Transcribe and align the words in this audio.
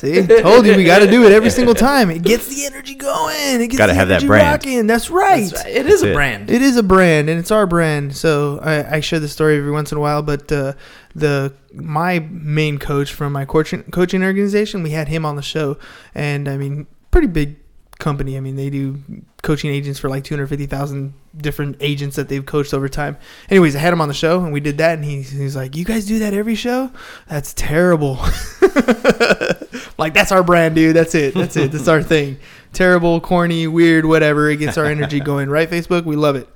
See, 0.00 0.26
told 0.40 0.64
you 0.64 0.74
we 0.76 0.84
got 0.84 1.00
to 1.00 1.10
do 1.10 1.26
it 1.26 1.32
every 1.32 1.50
single 1.50 1.74
time. 1.74 2.10
It 2.10 2.22
gets 2.22 2.48
the 2.48 2.64
energy 2.64 2.94
going. 2.94 3.60
It 3.60 3.66
gets 3.68 3.76
Gotta 3.76 3.92
the 3.92 3.98
have 3.98 4.08
that 4.08 4.14
energy 4.14 4.26
brand. 4.28 4.46
rocking. 4.64 4.86
That's 4.86 5.10
right. 5.10 5.50
That's 5.50 5.62
right. 5.64 5.74
It 5.76 5.84
is 5.86 6.00
That's 6.00 6.04
a 6.04 6.10
it. 6.12 6.14
brand. 6.14 6.50
It 6.50 6.62
is 6.62 6.76
a 6.78 6.82
brand, 6.82 7.28
and 7.28 7.38
it's 7.38 7.50
our 7.50 7.66
brand. 7.66 8.16
So 8.16 8.60
I, 8.62 8.96
I 8.96 9.00
share 9.00 9.20
the 9.20 9.28
story 9.28 9.58
every 9.58 9.70
once 9.70 9.92
in 9.92 9.98
a 9.98 10.00
while. 10.00 10.22
But 10.22 10.50
uh, 10.50 10.72
the 11.14 11.52
my 11.74 12.20
main 12.30 12.78
coach 12.78 13.12
from 13.12 13.34
my 13.34 13.44
coaching 13.44 13.82
coaching 13.90 14.22
organization, 14.24 14.82
we 14.82 14.90
had 14.90 15.08
him 15.08 15.26
on 15.26 15.36
the 15.36 15.42
show, 15.42 15.76
and 16.14 16.48
I 16.48 16.56
mean, 16.56 16.86
pretty 17.10 17.26
big 17.26 17.56
company. 18.00 18.36
I 18.36 18.40
mean, 18.40 18.56
they 18.56 18.70
do 18.70 18.98
coaching 19.42 19.70
agents 19.70 20.00
for 20.00 20.08
like 20.08 20.24
two 20.24 20.34
hundred 20.34 20.48
fifty 20.48 20.66
thousand 20.66 21.14
different 21.36 21.76
agents 21.80 22.16
that 22.16 22.28
they've 22.28 22.44
coached 22.44 22.74
over 22.74 22.88
time. 22.88 23.16
Anyways, 23.48 23.76
I 23.76 23.78
had 23.78 23.92
him 23.92 24.00
on 24.00 24.08
the 24.08 24.14
show, 24.14 24.42
and 24.42 24.52
we 24.52 24.60
did 24.60 24.78
that, 24.78 24.94
and 24.94 25.04
he, 25.04 25.22
he's 25.22 25.54
like, 25.54 25.76
"You 25.76 25.84
guys 25.84 26.06
do 26.06 26.18
that 26.20 26.34
every 26.34 26.54
show? 26.54 26.90
That's 27.28 27.54
terrible." 27.54 28.14
like 29.98 30.14
that's 30.14 30.32
our 30.32 30.42
brand, 30.42 30.74
dude. 30.74 30.96
That's 30.96 31.14
it. 31.14 31.34
That's 31.34 31.56
it. 31.56 31.72
That's 31.72 31.88
our 31.88 32.02
thing. 32.02 32.38
Terrible, 32.72 33.20
corny, 33.20 33.66
weird, 33.66 34.04
whatever. 34.04 34.48
It 34.48 34.56
gets 34.56 34.78
our 34.78 34.86
energy 34.86 35.20
going, 35.20 35.50
right? 35.50 35.68
Facebook, 35.68 36.04
we 36.04 36.16
love 36.16 36.36
it. 36.36 36.48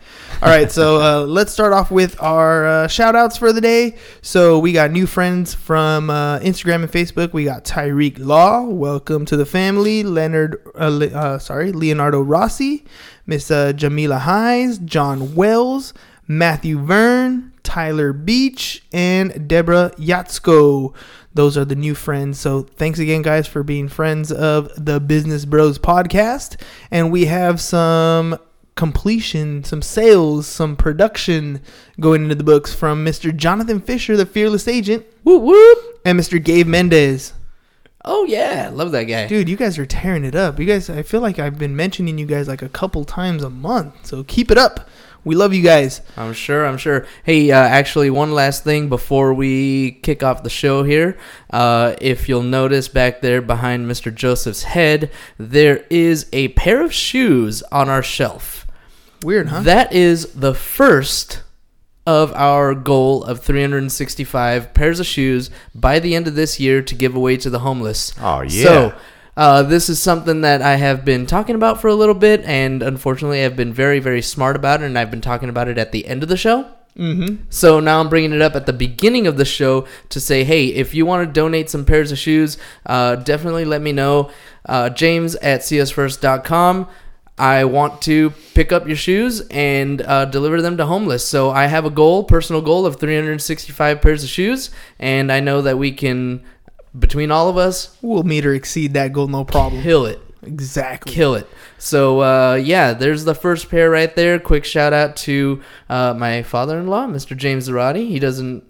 All 0.42 0.50
right, 0.50 0.70
so 0.70 1.00
uh, 1.00 1.24
let's 1.26 1.52
start 1.52 1.72
off 1.72 1.90
with 1.90 2.20
our 2.20 2.66
uh, 2.66 2.88
shout 2.88 3.16
outs 3.16 3.38
for 3.38 3.52
the 3.52 3.60
day. 3.62 3.96
So 4.20 4.58
we 4.58 4.72
got 4.72 4.90
new 4.90 5.06
friends 5.06 5.54
from 5.54 6.10
uh, 6.10 6.38
Instagram 6.40 6.82
and 6.82 6.92
Facebook. 6.92 7.32
We 7.32 7.44
got 7.44 7.64
Tyreek 7.64 8.18
Law, 8.18 8.62
welcome 8.64 9.24
to 9.26 9.36
the 9.36 9.46
family. 9.46 10.02
Leonard, 10.02 10.60
uh, 10.74 11.06
uh, 11.14 11.38
sorry, 11.38 11.72
Leonardo 11.72 12.20
Rossi, 12.20 12.84
Miss 13.26 13.50
uh, 13.50 13.72
Jamila 13.72 14.18
Hines, 14.18 14.78
John 14.78 15.34
Wells, 15.34 15.94
Matthew 16.26 16.78
Vern, 16.78 17.52
Tyler 17.62 18.12
Beach, 18.12 18.84
and 18.92 19.48
Deborah 19.48 19.92
Yatsko. 19.96 20.94
Those 21.32 21.56
are 21.56 21.64
the 21.64 21.74
new 21.76 21.94
friends. 21.94 22.38
So 22.38 22.62
thanks 22.62 22.98
again, 22.98 23.22
guys, 23.22 23.46
for 23.46 23.62
being 23.62 23.88
friends 23.88 24.30
of 24.30 24.70
the 24.76 25.00
Business 25.00 25.46
Bros 25.46 25.78
podcast. 25.78 26.60
And 26.90 27.10
we 27.10 27.24
have 27.26 27.60
some 27.60 28.38
completion, 28.74 29.62
some 29.64 29.82
sales, 29.82 30.46
some 30.46 30.76
production 30.76 31.60
going 32.00 32.22
into 32.24 32.34
the 32.34 32.44
books 32.44 32.74
from 32.74 33.04
Mr. 33.04 33.34
Jonathan 33.34 33.80
Fisher, 33.80 34.16
the 34.16 34.26
fearless 34.26 34.66
agent, 34.68 35.06
Whoop 35.22 35.42
whoop. 35.42 36.00
and 36.04 36.18
Mr. 36.18 36.42
Gabe 36.42 36.66
Mendez. 36.66 37.32
Oh 38.04 38.24
yeah, 38.26 38.70
love 38.72 38.92
that 38.92 39.04
guy. 39.04 39.26
Dude, 39.26 39.48
you 39.48 39.56
guys 39.56 39.78
are 39.78 39.86
tearing 39.86 40.24
it 40.24 40.34
up. 40.34 40.58
You 40.58 40.66
guys, 40.66 40.90
I 40.90 41.02
feel 41.02 41.20
like 41.22 41.38
I've 41.38 41.58
been 41.58 41.74
mentioning 41.74 42.18
you 42.18 42.26
guys 42.26 42.48
like 42.48 42.60
a 42.60 42.68
couple 42.68 43.04
times 43.04 43.42
a 43.42 43.48
month. 43.48 44.04
So 44.06 44.22
keep 44.24 44.50
it 44.50 44.58
up. 44.58 44.88
We 45.24 45.34
love 45.34 45.54
you 45.54 45.62
guys. 45.62 46.02
I'm 46.18 46.34
sure. 46.34 46.66
I'm 46.66 46.76
sure. 46.76 47.06
Hey, 47.22 47.50
uh, 47.50 47.56
actually, 47.56 48.10
one 48.10 48.32
last 48.32 48.62
thing 48.62 48.90
before 48.90 49.32
we 49.32 49.92
kick 50.02 50.22
off 50.22 50.42
the 50.42 50.50
show 50.50 50.82
here. 50.82 51.16
Uh, 51.50 51.94
if 51.98 52.28
you'll 52.28 52.42
notice 52.42 52.88
back 52.88 53.22
there 53.22 53.40
behind 53.40 53.90
Mr. 53.90 54.14
Joseph's 54.14 54.64
head, 54.64 55.10
there 55.38 55.86
is 55.88 56.26
a 56.34 56.48
pair 56.48 56.82
of 56.82 56.92
shoes 56.92 57.62
on 57.72 57.88
our 57.88 58.02
shelf. 58.02 58.63
Weird, 59.24 59.48
huh? 59.48 59.62
That 59.62 59.92
is 59.92 60.32
the 60.34 60.54
first 60.54 61.42
of 62.06 62.32
our 62.34 62.74
goal 62.74 63.24
of 63.24 63.40
365 63.40 64.74
pairs 64.74 65.00
of 65.00 65.06
shoes 65.06 65.50
by 65.74 65.98
the 65.98 66.14
end 66.14 66.28
of 66.28 66.34
this 66.34 66.60
year 66.60 66.82
to 66.82 66.94
give 66.94 67.16
away 67.16 67.36
to 67.38 67.48
the 67.48 67.60
homeless. 67.60 68.12
Oh, 68.20 68.42
yeah. 68.42 68.62
So, 68.62 68.94
uh, 69.36 69.62
this 69.62 69.88
is 69.88 70.00
something 70.00 70.42
that 70.42 70.62
I 70.62 70.76
have 70.76 71.04
been 71.04 71.26
talking 71.26 71.54
about 71.54 71.80
for 71.80 71.88
a 71.88 71.94
little 71.94 72.14
bit, 72.14 72.42
and 72.44 72.82
unfortunately, 72.82 73.42
I've 73.42 73.56
been 73.56 73.72
very, 73.72 73.98
very 73.98 74.22
smart 74.22 74.54
about 74.54 74.82
it, 74.82 74.86
and 74.86 74.98
I've 74.98 75.10
been 75.10 75.20
talking 75.20 75.48
about 75.48 75.68
it 75.68 75.78
at 75.78 75.92
the 75.92 76.06
end 76.06 76.22
of 76.22 76.28
the 76.28 76.36
show. 76.36 76.66
Mm-hmm. 76.96 77.46
So 77.50 77.80
now 77.80 77.98
I'm 77.98 78.08
bringing 78.08 78.32
it 78.32 78.40
up 78.40 78.54
at 78.54 78.66
the 78.66 78.72
beginning 78.72 79.26
of 79.26 79.36
the 79.36 79.44
show 79.44 79.86
to 80.10 80.20
say, 80.20 80.44
hey, 80.44 80.66
if 80.66 80.94
you 80.94 81.04
want 81.04 81.26
to 81.26 81.32
donate 81.32 81.68
some 81.68 81.84
pairs 81.84 82.12
of 82.12 82.18
shoes, 82.18 82.56
uh, 82.86 83.16
definitely 83.16 83.64
let 83.64 83.82
me 83.82 83.90
know. 83.90 84.30
Uh, 84.64 84.90
James 84.90 85.34
at 85.36 85.62
siasfirst.com. 85.62 86.88
I 87.38 87.64
want 87.64 88.00
to 88.02 88.30
pick 88.54 88.70
up 88.70 88.86
your 88.86 88.96
shoes 88.96 89.40
and 89.50 90.00
uh, 90.02 90.24
deliver 90.26 90.62
them 90.62 90.76
to 90.76 90.86
homeless. 90.86 91.26
So 91.26 91.50
I 91.50 91.66
have 91.66 91.84
a 91.84 91.90
goal, 91.90 92.24
personal 92.24 92.62
goal 92.62 92.86
of 92.86 92.96
365 93.00 94.00
pairs 94.00 94.22
of 94.22 94.30
shoes, 94.30 94.70
and 95.00 95.32
I 95.32 95.40
know 95.40 95.60
that 95.62 95.76
we 95.76 95.90
can, 95.90 96.44
between 96.96 97.30
all 97.32 97.48
of 97.48 97.56
us, 97.56 97.96
We'll 98.02 98.22
meet 98.22 98.46
or 98.46 98.54
exceed 98.54 98.94
that 98.94 99.12
goal, 99.12 99.26
no 99.26 99.44
problem. 99.44 99.82
kill 99.82 100.06
it 100.06 100.20
Exactly. 100.44 101.10
kill 101.12 101.34
it. 101.34 101.48
So 101.78 102.20
uh, 102.20 102.54
yeah, 102.54 102.92
there's 102.92 103.24
the 103.24 103.34
first 103.34 103.70
pair 103.70 103.90
right 103.90 104.14
there. 104.14 104.38
Quick 104.38 104.64
shout 104.64 104.92
out 104.92 105.16
to 105.16 105.62
uh, 105.88 106.14
my 106.14 106.42
father-in-law, 106.42 107.06
Mr. 107.06 107.34
James 107.36 107.68
Zarati. 107.68 108.08
He 108.08 108.18
doesn't 108.18 108.62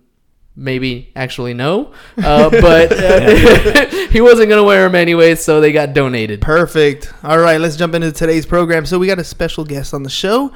maybe 0.57 1.11
actually 1.17 1.55
no, 1.55 1.93
uh, 2.19 2.51
but 2.51 2.93
uh, 2.93 3.87
he 4.11 4.21
wasn't 4.21 4.49
gonna 4.49 4.65
wear 4.65 4.85
them 4.85 4.95
anyway, 4.95 5.35
so 5.35 5.61
they 5.61 5.73
got 5.73 5.93
donated. 5.95 6.41
Perfect. 6.41 7.13
All 7.23 7.39
right, 7.39 7.61
let's 7.61 7.77
jump 7.77 7.95
into 7.95 8.13
today's 8.13 8.47
program. 8.47 8.87
So 8.87 8.99
we 8.99 9.07
got 9.07 9.19
a 9.19 9.25
special 9.25 9.65
guest 9.65 9.95
on 9.95 10.03
the 10.03 10.11
show, 10.11 10.53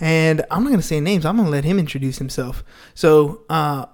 and 0.00 0.44
I'm 0.50 0.64
not 0.64 0.70
gonna 0.70 0.82
say 0.82 1.00
names. 1.00 1.24
I'm 1.24 1.36
gonna 1.36 1.50
let 1.50 1.64
him 1.64 1.78
introduce 1.78 2.18
himself. 2.18 2.64
So, 2.94 3.42
uh, 3.48 3.86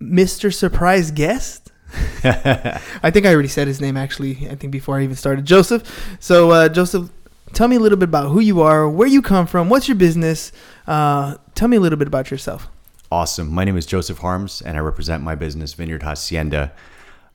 Mr. 0.00 0.52
Surprise 0.52 1.10
Guest. 1.10 1.72
I 2.24 3.10
think 3.10 3.24
I 3.24 3.32
already 3.32 3.48
said 3.48 3.66
his 3.66 3.80
name 3.80 3.96
actually. 3.96 4.48
I 4.50 4.54
think 4.56 4.72
before 4.72 4.98
I 4.98 5.04
even 5.04 5.16
started, 5.16 5.46
Joseph. 5.46 6.16
So, 6.20 6.50
uh, 6.50 6.68
Joseph, 6.68 7.10
tell 7.54 7.66
me 7.66 7.76
a 7.76 7.80
little 7.80 7.96
bit 7.96 8.08
about 8.10 8.28
who 8.28 8.40
you 8.40 8.60
are, 8.60 8.88
where 8.88 9.08
you 9.08 9.22
come 9.22 9.46
from, 9.46 9.70
what's 9.70 9.88
your 9.88 9.96
business. 9.96 10.52
Uh, 10.86 11.36
tell 11.54 11.68
me 11.68 11.78
a 11.78 11.80
little 11.80 11.98
bit 11.98 12.06
about 12.06 12.30
yourself. 12.30 12.68
Awesome. 13.10 13.50
My 13.50 13.64
name 13.64 13.78
is 13.78 13.86
Joseph 13.86 14.18
Harmes, 14.18 14.60
and 14.60 14.76
I 14.76 14.80
represent 14.80 15.22
my 15.22 15.34
business, 15.34 15.72
Vineyard 15.72 16.02
Hacienda. 16.02 16.74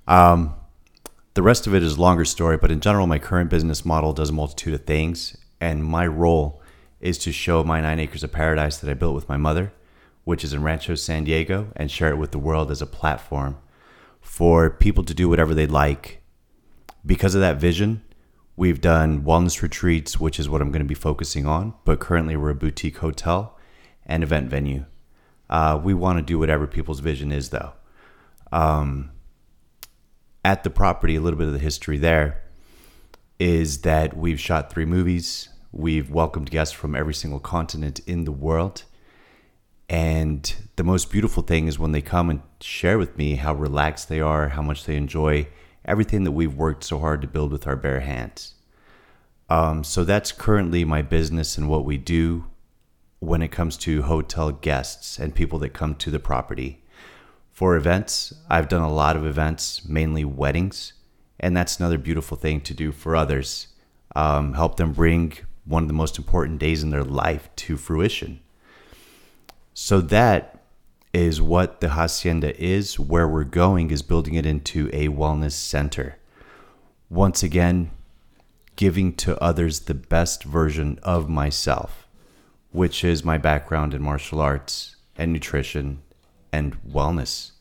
Um, 0.08 0.54
the 1.34 1.42
rest 1.42 1.66
of 1.66 1.74
it 1.74 1.82
is 1.82 1.96
a 1.96 2.02
longer 2.02 2.26
story, 2.26 2.58
but 2.58 2.70
in 2.70 2.80
general, 2.80 3.08
my 3.08 3.18
current 3.18 3.50
business 3.50 3.84
model 3.84 4.14
does 4.14 4.30
a 4.30 4.34
multitude 4.34 4.76
of 4.76 4.86
things, 4.86 5.36
and 5.60 5.84
my 5.84 6.06
role 6.06 6.62
is 7.00 7.18
to 7.20 7.32
show 7.32 7.64
my 7.64 7.82
nine 7.82 8.00
acres 8.00 8.24
of 8.24 8.32
paradise 8.32 8.78
that 8.78 8.90
I 8.90 8.94
built 8.94 9.16
with 9.16 9.28
my 9.28 9.36
mother, 9.38 9.74
which 10.26 10.44
is 10.44 10.54
in 10.54 10.62
Rancho 10.62 10.94
San 10.94 11.24
Diego, 11.24 11.72
and 11.76 11.90
share 11.90 12.10
it 12.10 12.20
with 12.20 12.34
the 12.34 12.38
world 12.38 12.70
as 12.70 12.84
a 12.84 12.86
platform 12.86 13.58
for 14.22 14.70
people 14.70 15.04
to 15.04 15.14
do 15.16 15.28
whatever 15.28 15.56
they 15.56 15.66
like. 15.66 16.22
Because 17.04 17.34
of 17.34 17.42
that 17.42 17.58
vision, 17.58 18.04
we've 18.56 18.80
done 18.80 19.24
wellness 19.24 19.64
retreats, 19.64 20.20
which 20.20 20.40
is 20.40 20.48
what 20.48 20.62
I'm 20.62 20.72
going 20.72 20.86
to 20.86 20.88
be 20.88 20.94
focusing 20.94 21.48
on, 21.48 21.74
but 21.84 22.00
currently 22.00 22.38
we're 22.38 22.52
a 22.52 22.56
boutique 22.56 22.98
hotel 22.98 23.58
and 24.06 24.22
event 24.22 24.52
venue. 24.52 24.86
Uh, 25.50 25.80
we 25.82 25.94
want 25.94 26.18
to 26.18 26.24
do 26.24 26.40
whatever 26.40 26.68
people's 26.68 27.00
vision 27.00 27.32
is, 27.32 27.50
though. 27.50 27.74
Um, 28.52 29.12
at 30.46 30.64
the 30.64 30.70
property, 30.70 31.16
a 31.16 31.22
little 31.22 31.38
bit 31.38 31.48
of 31.48 31.54
the 31.54 31.60
history 31.60 31.98
there 31.98 32.44
is 33.40 33.82
that 33.82 34.16
we've 34.16 34.40
shot 34.40 34.72
three 34.72 34.86
movies. 34.86 35.50
We've 35.72 36.10
welcomed 36.10 36.50
guests 36.50 36.74
from 36.74 36.96
every 36.96 37.14
single 37.14 37.40
continent 37.40 38.00
in 38.06 38.26
the 38.26 38.32
world. 38.32 38.84
And 39.90 40.54
the 40.76 40.84
most 40.84 41.12
beautiful 41.12 41.44
thing 41.44 41.68
is 41.68 41.78
when 41.78 41.92
they 41.92 42.02
come 42.02 42.30
and 42.30 42.42
share 42.62 42.98
with 42.98 43.18
me 43.18 43.36
how 43.36 43.54
relaxed 43.54 44.10
they 44.10 44.22
are, 44.22 44.50
how 44.50 44.62
much 44.62 44.86
they 44.86 44.96
enjoy 44.96 45.48
everything 45.86 46.24
that 46.24 46.32
we've 46.32 46.56
worked 46.56 46.84
so 46.84 47.00
hard 47.00 47.22
to 47.22 47.28
build 47.28 47.52
with 47.52 47.68
our 47.68 47.76
bare 47.76 48.00
hands. 48.00 48.54
Um, 49.50 49.84
so 49.84 50.04
that's 50.04 50.32
currently 50.32 50.86
my 50.86 51.02
business 51.02 51.58
and 51.58 51.70
what 51.70 51.86
we 51.86 51.98
do 51.98 52.46
when 53.26 53.42
it 53.42 53.52
comes 53.52 53.78
to 53.78 54.04
hotel 54.04 54.52
guests 54.52 55.20
and 55.20 55.34
people 55.34 55.60
that 55.60 55.74
come 55.74 55.96
to 55.96 56.12
the 56.12 56.20
property. 56.20 56.84
For 57.52 57.76
events, 57.76 58.34
I've 58.50 58.70
done 58.70 58.82
a 58.82 58.92
lot 58.92 59.16
of 59.16 59.26
events, 59.26 59.88
mainly 59.88 60.26
weddings, 60.26 60.94
and 61.40 61.56
that's 61.56 61.80
another 61.80 61.98
beautiful 61.98 62.38
thing 62.38 62.62
to 62.62 62.74
do 62.74 62.92
for 62.92 63.16
others. 63.16 63.68
Um, 64.16 64.54
help 64.54 64.78
them 64.78 64.94
bring 64.94 65.34
one 65.66 65.84
of 65.84 65.88
the 65.88 65.94
most 65.94 66.18
important 66.18 66.60
days 66.60 66.84
in 66.84 66.90
their 66.90 67.04
life 67.04 67.50
to 67.58 67.78
fruition. 67.78 68.40
So 69.74 70.02
that 70.02 70.60
is 71.14 71.42
what 71.42 71.80
the 71.80 71.90
hacienda 71.90 72.60
is. 72.62 73.00
Where 73.00 73.28
we're 73.28 73.44
going 73.44 73.92
is 73.92 74.02
building 74.02 74.36
it 74.36 74.46
into 74.46 74.90
a 74.94 75.08
wellness 75.10 75.54
center. 75.54 76.18
Once 77.10 77.44
again, 77.44 77.92
giving 78.76 79.14
to 79.14 79.42
others 79.42 79.82
the 79.82 79.94
best 79.94 80.44
version 80.44 81.00
of 81.04 81.30
myself, 81.30 82.03
which 82.74 83.04
is 83.04 83.24
my 83.24 83.38
background 83.38 83.94
in 83.94 84.02
martial 84.02 84.42
arts 84.42 84.98
and 85.16 85.32
nutrition 85.32 86.02
and 86.52 86.76
wellness. 86.84 87.52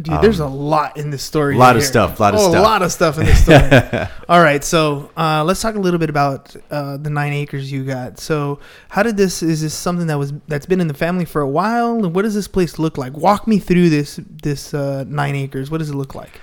Dude, 0.00 0.20
there's 0.20 0.40
a 0.40 0.46
lot 0.46 0.98
in 0.98 1.08
this 1.08 1.22
story. 1.22 1.54
A 1.54 1.58
lot 1.58 1.74
of 1.74 1.80
here. 1.80 1.88
stuff, 1.88 2.20
A 2.20 2.22
lot 2.22 2.34
of 2.34 2.40
oh, 2.40 2.50
stuff. 2.50 2.58
A 2.58 2.62
lot 2.62 2.82
of 2.82 2.92
stuff 2.92 3.18
in 3.18 3.24
this 3.24 3.42
story. 3.42 4.06
All 4.28 4.42
right, 4.42 4.62
so 4.62 5.10
uh, 5.16 5.42
let's 5.42 5.62
talk 5.62 5.74
a 5.74 5.78
little 5.78 5.98
bit 5.98 6.10
about 6.10 6.54
uh, 6.70 6.98
the 6.98 7.08
nine 7.08 7.32
acres 7.32 7.72
you 7.72 7.82
got. 7.82 8.20
So, 8.20 8.60
how 8.90 9.02
did 9.02 9.16
this? 9.16 9.42
Is 9.42 9.62
this 9.62 9.72
something 9.72 10.06
that 10.08 10.18
was 10.18 10.34
that's 10.48 10.66
been 10.66 10.82
in 10.82 10.88
the 10.88 10.94
family 10.94 11.24
for 11.24 11.40
a 11.40 11.48
while? 11.48 12.04
And 12.04 12.14
what 12.14 12.22
does 12.22 12.34
this 12.34 12.46
place 12.46 12.78
look 12.78 12.98
like? 12.98 13.14
Walk 13.14 13.46
me 13.46 13.58
through 13.58 13.88
this 13.88 14.20
this 14.30 14.74
uh, 14.74 15.04
nine 15.08 15.34
acres. 15.34 15.70
What 15.70 15.78
does 15.78 15.88
it 15.88 15.94
look 15.94 16.14
like? 16.14 16.42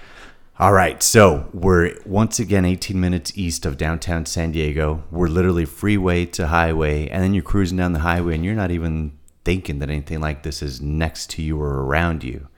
All 0.60 0.72
right, 0.72 1.02
so 1.02 1.50
we're 1.52 1.98
once 2.06 2.38
again 2.38 2.64
18 2.64 3.00
minutes 3.00 3.32
east 3.36 3.66
of 3.66 3.76
downtown 3.76 4.28
San 4.28 4.52
Diego. 4.52 5.04
We're 5.10 5.28
literally 5.28 5.66
freeway 5.66 6.28
to 6.28 6.46
highway, 6.46 7.08
and 7.08 7.24
then 7.24 7.34
you're 7.34 7.42
cruising 7.42 7.80
down 7.80 7.94
the 7.94 8.00
highway, 8.02 8.36
and 8.36 8.46
you're 8.46 8.54
not 8.54 8.70
even 8.70 9.18
thinking 9.44 9.80
that 9.80 9.90
anything 9.90 10.22
like 10.22 10.44
this 10.44 10.62
is 10.62 10.80
next 10.80 11.32
to 11.32 11.42
you 11.42 11.60
or 11.60 11.84
around 11.84 12.24
you. 12.24 12.50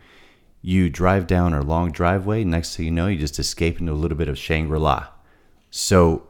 You 0.62 0.90
drive 0.90 1.26
down 1.26 1.54
a 1.54 1.62
long 1.62 1.90
driveway, 1.90 2.44
next 2.44 2.76
thing 2.76 2.88
you 2.88 2.92
know, 2.92 3.08
you 3.08 3.18
just 3.18 3.40
escape 3.40 3.80
into 3.80 3.94
a 3.94 3.96
little 3.96 4.18
bit 4.18 4.28
of 4.28 4.38
Shangri 4.38 4.78
La. 4.78 5.08
So 5.72 6.28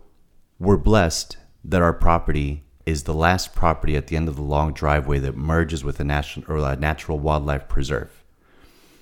we're 0.60 0.78
blessed 0.78 1.38
that 1.64 1.82
our 1.82 1.94
property 1.94 2.64
is 2.86 3.06
the 3.06 3.14
last 3.16 3.56
property 3.56 3.96
at 3.96 4.06
the 4.06 4.18
end 4.18 4.28
of 4.28 4.36
the 4.36 4.44
long 4.44 4.72
driveway 4.72 5.18
that 5.18 5.36
merges 5.36 5.84
with 5.84 6.00
a 6.00 6.04
national 6.04 6.46
or 6.48 6.58
a 6.58 6.76
natural 6.76 7.18
wildlife 7.18 7.68
preserve. 7.68 8.24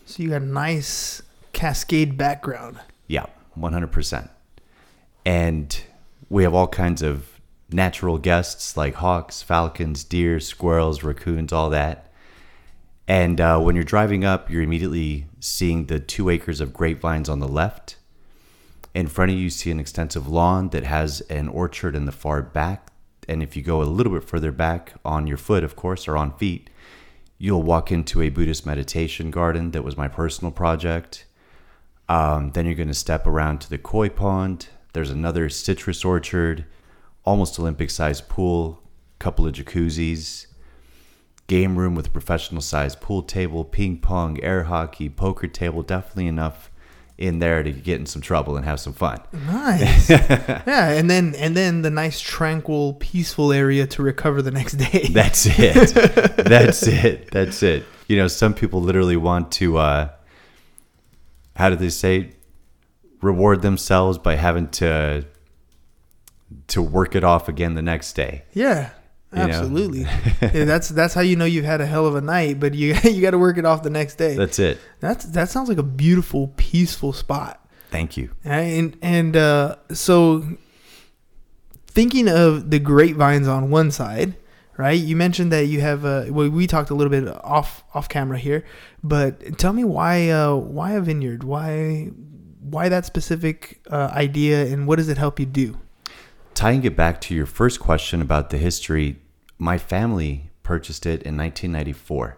So 0.05 0.23
you 0.23 0.29
got 0.29 0.43
a 0.43 0.45
nice 0.45 1.21
cascade 1.53 2.17
background. 2.17 2.79
Yeah, 3.07 3.27
100%. 3.57 4.29
And 5.25 5.81
we 6.29 6.43
have 6.43 6.53
all 6.53 6.67
kinds 6.67 7.01
of 7.01 7.39
natural 7.71 8.17
guests 8.17 8.75
like 8.75 8.95
hawks, 8.95 9.41
falcons, 9.41 10.03
deer, 10.03 10.39
squirrels, 10.39 11.03
raccoons, 11.03 11.53
all 11.53 11.69
that. 11.69 12.11
And 13.07 13.41
uh, 13.41 13.59
when 13.59 13.75
you're 13.75 13.83
driving 13.83 14.23
up, 14.23 14.49
you're 14.49 14.61
immediately 14.61 15.25
seeing 15.39 15.85
the 15.85 15.99
two 15.99 16.29
acres 16.29 16.61
of 16.61 16.73
grapevines 16.73 17.29
on 17.29 17.39
the 17.39 17.47
left. 17.47 17.97
In 18.93 19.07
front 19.07 19.31
of 19.31 19.37
you, 19.37 19.43
you 19.43 19.49
see 19.49 19.71
an 19.71 19.79
extensive 19.79 20.27
lawn 20.27 20.69
that 20.69 20.83
has 20.83 21.21
an 21.21 21.47
orchard 21.49 21.95
in 21.95 22.05
the 22.05 22.11
far 22.11 22.41
back. 22.41 22.91
And 23.27 23.41
if 23.41 23.55
you 23.55 23.63
go 23.63 23.81
a 23.81 23.83
little 23.83 24.13
bit 24.13 24.23
further 24.23 24.51
back 24.51 24.93
on 25.03 25.27
your 25.27 25.37
foot, 25.37 25.63
of 25.63 25.75
course, 25.75 26.07
or 26.07 26.15
on 26.15 26.37
feet, 26.37 26.69
you'll 27.37 27.63
walk 27.63 27.91
into 27.91 28.21
a 28.21 28.29
Buddhist 28.29 28.65
meditation 28.65 29.31
garden 29.31 29.71
that 29.71 29.83
was 29.83 29.97
my 29.97 30.07
personal 30.07 30.51
project. 30.51 31.25
Um, 32.09 32.51
then 32.51 32.65
you're 32.65 32.75
going 32.75 32.87
to 32.89 32.93
step 32.93 33.25
around 33.25 33.61
to 33.61 33.69
the 33.69 33.77
koi 33.77 34.09
pond. 34.09 34.67
There's 34.93 35.09
another 35.09 35.49
citrus 35.49 36.03
orchard, 36.05 36.65
almost 37.25 37.59
Olympic 37.59 37.89
sized 37.89 38.29
pool, 38.29 38.83
couple 39.19 39.47
of 39.47 39.53
jacuzzis, 39.53 40.47
game 41.47 41.77
room 41.77 41.95
with 41.95 42.13
professional 42.13 42.61
sized 42.61 42.99
pool 42.99 43.23
table, 43.23 43.63
ping 43.63 43.97
pong, 43.97 44.41
air 44.43 44.63
hockey, 44.63 45.09
poker 45.09 45.47
table. 45.47 45.81
Definitely 45.81 46.27
enough 46.27 46.69
in 47.17 47.39
there 47.39 47.61
to 47.63 47.71
get 47.71 47.99
in 47.99 48.05
some 48.05 48.21
trouble 48.21 48.57
and 48.57 48.65
have 48.65 48.79
some 48.79 48.93
fun. 48.93 49.21
Nice. 49.31 50.09
yeah, 50.09 50.89
and 50.89 51.09
then 51.09 51.35
and 51.35 51.55
then 51.55 51.81
the 51.81 51.89
nice 51.89 52.19
tranquil, 52.19 52.93
peaceful 52.95 53.51
area 53.51 53.87
to 53.87 54.03
recover 54.03 54.41
the 54.41 54.51
next 54.51 54.73
day. 54.73 55.07
That's 55.11 55.45
it. 55.45 55.93
That's 56.37 56.83
it. 56.87 57.31
That's 57.31 57.63
it. 57.63 57.85
You 58.07 58.17
know, 58.17 58.27
some 58.27 58.53
people 58.53 58.81
literally 58.81 59.15
want 59.15 59.51
to, 59.53 59.77
uh, 59.77 60.09
how 61.55 61.69
do 61.69 61.75
they 61.75 61.89
say, 61.89 62.31
reward 63.21 63.61
themselves 63.61 64.17
by 64.17 64.35
having 64.35 64.67
to 64.69 65.25
to 66.67 66.81
work 66.81 67.15
it 67.15 67.23
off 67.23 67.49
again 67.49 67.73
the 67.73 67.81
next 67.81 68.13
day. 68.13 68.43
Yeah, 68.53 68.91
You 69.31 69.39
absolutely. 69.39 70.01
yeah, 70.41 70.65
that's 70.65 70.89
that's 70.89 71.13
how 71.13 71.21
you 71.21 71.35
know 71.35 71.45
you've 71.45 71.65
had 71.65 71.81
a 71.81 71.85
hell 71.85 72.05
of 72.05 72.15
a 72.15 72.21
night, 72.21 72.59
but 72.59 72.73
you 72.73 72.93
you 73.03 73.21
got 73.21 73.31
to 73.31 73.39
work 73.39 73.57
it 73.57 73.65
off 73.65 73.83
the 73.83 73.89
next 73.89 74.15
day. 74.15 74.35
That's 74.35 74.59
it. 74.59 74.79
That's 74.99 75.25
that 75.25 75.49
sounds 75.49 75.69
like 75.69 75.77
a 75.77 75.83
beautiful, 75.83 76.53
peaceful 76.57 77.13
spot. 77.13 77.59
Thank 77.89 78.17
you. 78.17 78.31
And 78.43 78.97
and 79.01 79.35
uh, 79.35 79.75
so 79.91 80.43
thinking 81.87 82.27
of 82.27 82.71
the 82.71 82.79
grapevines 82.79 83.47
on 83.47 83.69
one 83.69 83.91
side, 83.91 84.35
right? 84.77 84.99
You 84.99 85.15
mentioned 85.15 85.51
that 85.51 85.67
you 85.67 85.81
have 85.81 86.05
uh 86.05 86.25
well, 86.29 86.49
we 86.49 86.67
talked 86.67 86.89
a 86.89 86.95
little 86.95 87.11
bit 87.11 87.27
off 87.43 87.83
off 87.93 88.09
camera 88.09 88.37
here, 88.37 88.63
but 89.03 89.57
tell 89.57 89.73
me 89.73 89.83
why 89.83 90.29
uh 90.29 90.55
why 90.55 90.93
a 90.93 91.01
vineyard? 91.01 91.43
Why 91.43 92.11
why 92.59 92.89
that 92.89 93.05
specific 93.05 93.81
uh, 93.89 94.09
idea 94.13 94.65
and 94.65 94.87
what 94.87 94.95
does 94.95 95.09
it 95.09 95.17
help 95.17 95.39
you 95.39 95.45
do? 95.45 95.77
Tying 96.53 96.83
it 96.83 96.95
back 96.95 97.19
to 97.21 97.35
your 97.35 97.45
first 97.45 97.79
question 97.79 98.21
about 98.21 98.49
the 98.49 98.57
history, 98.57 99.19
my 99.57 99.77
family 99.77 100.51
purchased 100.63 101.05
it 101.05 101.21
in 101.23 101.35
1994 101.37 102.37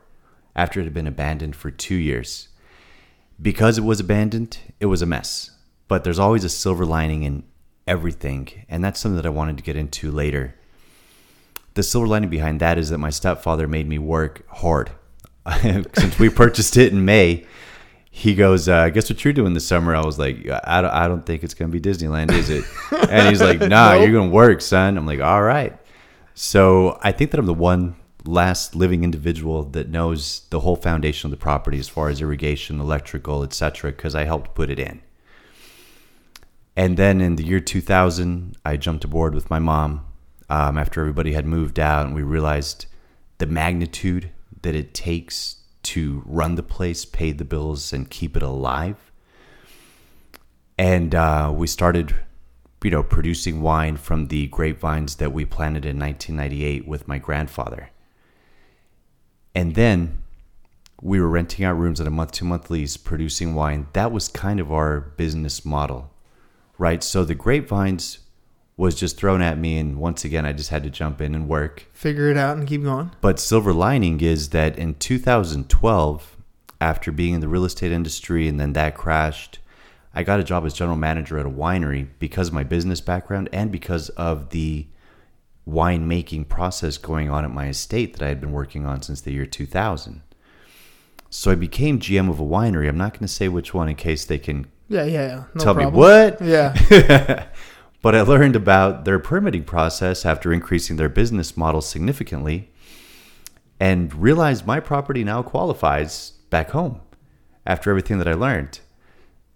after 0.56 0.80
it 0.80 0.86
had 0.86 0.94
been 0.94 1.08
abandoned 1.08 1.56
for 1.56 1.70
two 1.70 1.96
years. 1.96 2.48
Because 3.42 3.78
it 3.78 3.84
was 3.84 4.00
abandoned, 4.00 4.58
it 4.80 4.86
was 4.86 5.02
a 5.02 5.06
mess. 5.06 5.52
But 5.88 6.04
there's 6.04 6.20
always 6.20 6.44
a 6.44 6.50
silver 6.50 6.86
lining 6.86 7.24
in 7.24 7.44
everything, 7.86 8.66
and 8.70 8.84
that's 8.84 9.00
something 9.00 9.18
that 9.18 9.26
I 9.26 9.30
wanted 9.30 9.58
to 9.58 9.64
get 9.64 9.76
into 9.76 10.12
later. 10.12 10.56
The 11.76 11.84
silver 11.84 12.08
lining 12.08 12.30
behind 12.30 12.62
that 12.62 12.78
is 12.78 12.90
that 12.90 12.98
my 12.98 13.10
stepfather 13.10 13.68
made 13.68 13.88
me 13.88 14.00
work 14.00 14.48
hard. 14.50 14.92
Since 15.62 16.18
we 16.18 16.30
purchased 16.30 16.78
it 16.78 16.92
in 16.92 17.06
May, 17.06 17.46
he 18.10 18.34
goes, 18.34 18.70
uh, 18.70 18.88
"Guess 18.90 19.10
what 19.10 19.24
you're 19.24 19.34
doing 19.34 19.54
this 19.54 19.68
summer?" 19.68 19.94
I 19.94 20.06
was 20.06 20.18
like, 20.18 20.48
"I 20.64 20.82
don't, 20.82 20.92
I 20.92 21.08
don't 21.10 21.26
think 21.26 21.44
it's 21.44 21.54
gonna 21.54 21.72
be 21.72 21.82
Disneyland, 21.82 22.32
is 22.32 22.50
it?" 22.50 22.64
and 23.10 23.28
he's 23.28 23.42
like, 23.42 23.60
"Nah, 23.60 23.96
you're 23.96 24.14
gonna 24.14 24.32
work, 24.32 24.62
son." 24.62 24.98
I'm 24.98 25.06
like, 25.06 25.20
"All 25.20 25.44
right." 25.44 25.78
So 26.34 26.98
I 27.04 27.12
think 27.12 27.32
that 27.32 27.40
I'm 27.42 27.46
the 27.46 27.54
one 27.54 27.98
last 28.26 28.74
living 28.74 29.04
individual 29.04 29.64
that 29.64 29.90
knows 29.90 30.48
the 30.52 30.62
whole 30.62 30.78
foundation 30.78 31.28
of 31.28 31.32
the 31.32 31.44
property 31.44 31.78
as 31.78 31.90
far 31.90 32.08
as 32.08 32.22
irrigation, 32.22 32.80
electrical, 32.80 33.44
etc., 33.44 33.92
because 33.92 34.16
I 34.16 34.24
helped 34.24 34.56
put 34.56 34.70
it 34.70 34.80
in. 34.80 35.02
And 36.78 36.96
then 36.96 37.20
in 37.20 37.36
the 37.36 37.44
year 37.44 37.60
2000, 37.60 38.56
I 38.66 38.78
jumped 38.78 39.04
aboard 39.04 39.36
with 39.36 39.50
my 39.50 39.60
mom 39.60 40.06
um, 40.50 40.78
after 40.78 41.02
everybody 41.02 41.34
had 41.34 41.46
moved 41.46 41.80
out, 41.80 42.06
and 42.06 42.16
we 42.16 42.22
realized 42.22 42.86
the 43.38 43.46
magnitude 43.46 44.32
that 44.62 44.76
it 44.76 44.94
takes 44.94 45.58
to 45.84 46.24
run 46.26 46.56
the 46.56 46.64
place, 46.64 47.06
pay 47.06 47.32
the 47.32 47.46
bills, 47.46 47.94
and 47.94 48.10
keep 48.10 48.36
it 48.36 48.44
alive. 48.44 49.12
And 50.78 51.14
uh, 51.14 51.54
we 51.56 51.68
started, 51.68 52.16
you 52.84 52.92
know, 52.92 53.04
producing 53.04 53.62
wine 53.62 53.98
from 53.98 54.28
the 54.28 54.48
grapevines 54.48 55.16
that 55.16 55.32
we 55.32 55.46
planted 55.46 55.86
in 55.86 56.00
1998 56.00 56.88
with 56.88 57.08
my 57.08 57.18
grandfather. 57.18 57.92
And 59.54 59.76
then 59.76 60.24
we 61.02 61.22
were 61.22 61.30
renting 61.30 61.64
out 61.64 61.78
rooms 61.78 62.02
at 62.02 62.08
a 62.08 62.12
month 62.12 62.32
to 62.34 62.46
month 62.46 62.70
lease, 62.70 62.98
producing 62.98 63.54
wine. 63.54 63.88
That 63.94 64.12
was 64.12 64.28
kind 64.28 64.60
of 64.60 64.72
our 64.72 65.00
business 65.00 65.64
model, 65.64 66.12
right? 66.78 67.04
So 67.04 67.24
the 67.24 67.36
grapevines 67.36 68.20
was 68.78 68.96
just 68.96 69.18
thrown 69.18 69.42
at 69.42 69.58
me, 69.58 69.78
and 69.78 69.98
once 69.98 70.26
again, 70.26 70.46
I 70.46 70.52
just 70.54 70.70
had 70.70 70.84
to 70.84 70.90
jump 70.90 71.22
in 71.22 71.34
and 71.34 71.48
work. 71.48 71.88
Figure 71.94 72.30
it 72.30 72.38
out 72.38 72.58
and 72.58 72.68
keep 72.68 72.84
going. 72.84 73.12
But 73.22 73.40
silver 73.40 73.74
lining 73.74 74.20
is 74.22 74.50
that 74.50 74.78
in 74.78 74.96
2012, 74.96 76.38
after 76.82 77.12
being 77.12 77.34
in 77.36 77.42
the 77.42 77.48
real 77.48 77.64
estate 77.66 77.92
industry 77.94 78.48
and 78.48 78.60
then 78.60 78.74
that 78.74 78.96
crashed, 78.96 79.60
I 80.14 80.24
got 80.24 80.40
a 80.40 80.44
job 80.44 80.66
as 80.66 80.74
general 80.74 80.98
manager 80.98 81.40
at 81.40 81.46
a 81.46 81.50
winery 81.50 82.08
because 82.20 82.50
of 82.50 82.54
my 82.54 82.64
business 82.64 83.00
background 83.02 83.50
and 83.54 83.72
because 83.72 84.10
of 84.10 84.50
the 84.50 84.88
winemaking 85.68 86.48
process 86.48 86.98
going 86.98 87.30
on 87.30 87.44
at 87.44 87.52
my 87.52 87.68
estate 87.70 88.14
that 88.14 88.26
I 88.26 88.28
had 88.30 88.40
been 88.40 88.52
working 88.52 88.86
on 88.86 89.02
since 89.02 89.22
the 89.22 89.32
year 89.34 89.46
2000. 89.46 90.22
So 91.30 91.52
I 91.52 91.56
became 91.56 92.00
GM 92.00 92.30
of 92.30 92.40
a 92.40 92.44
winery. 92.44 92.88
I'm 92.88 92.98
not 92.98 93.14
going 93.14 93.22
to 93.22 93.28
say 93.28 93.48
which 93.48 93.74
one 93.74 93.90
in 93.90 93.96
case 93.96 94.26
they 94.26 94.38
can 94.38 94.68
Yeah, 94.88 95.04
yeah, 95.06 95.28
yeah. 95.28 95.44
No 95.56 95.64
tell 95.64 95.74
problem. 95.76 95.94
me 95.94 96.00
what. 96.00 96.42
Yeah. 96.42 97.48
But 98.06 98.14
I 98.14 98.22
learned 98.22 98.56
about 98.56 99.04
their 99.04 99.18
permitting 99.18 99.64
process 99.64 100.28
after 100.28 100.54
increasing 100.54 100.96
their 100.96 101.10
business 101.10 101.58
model 101.58 101.82
significantly 101.82 102.70
and 103.80 104.14
realized 104.14 104.68
my 104.68 104.80
property 104.80 105.24
now 105.24 105.42
qualifies 105.42 106.34
back 106.52 106.70
home 106.70 107.02
after 107.66 107.90
everything 107.90 108.20
that 108.20 108.28
I 108.28 108.36
learned. 108.36 108.80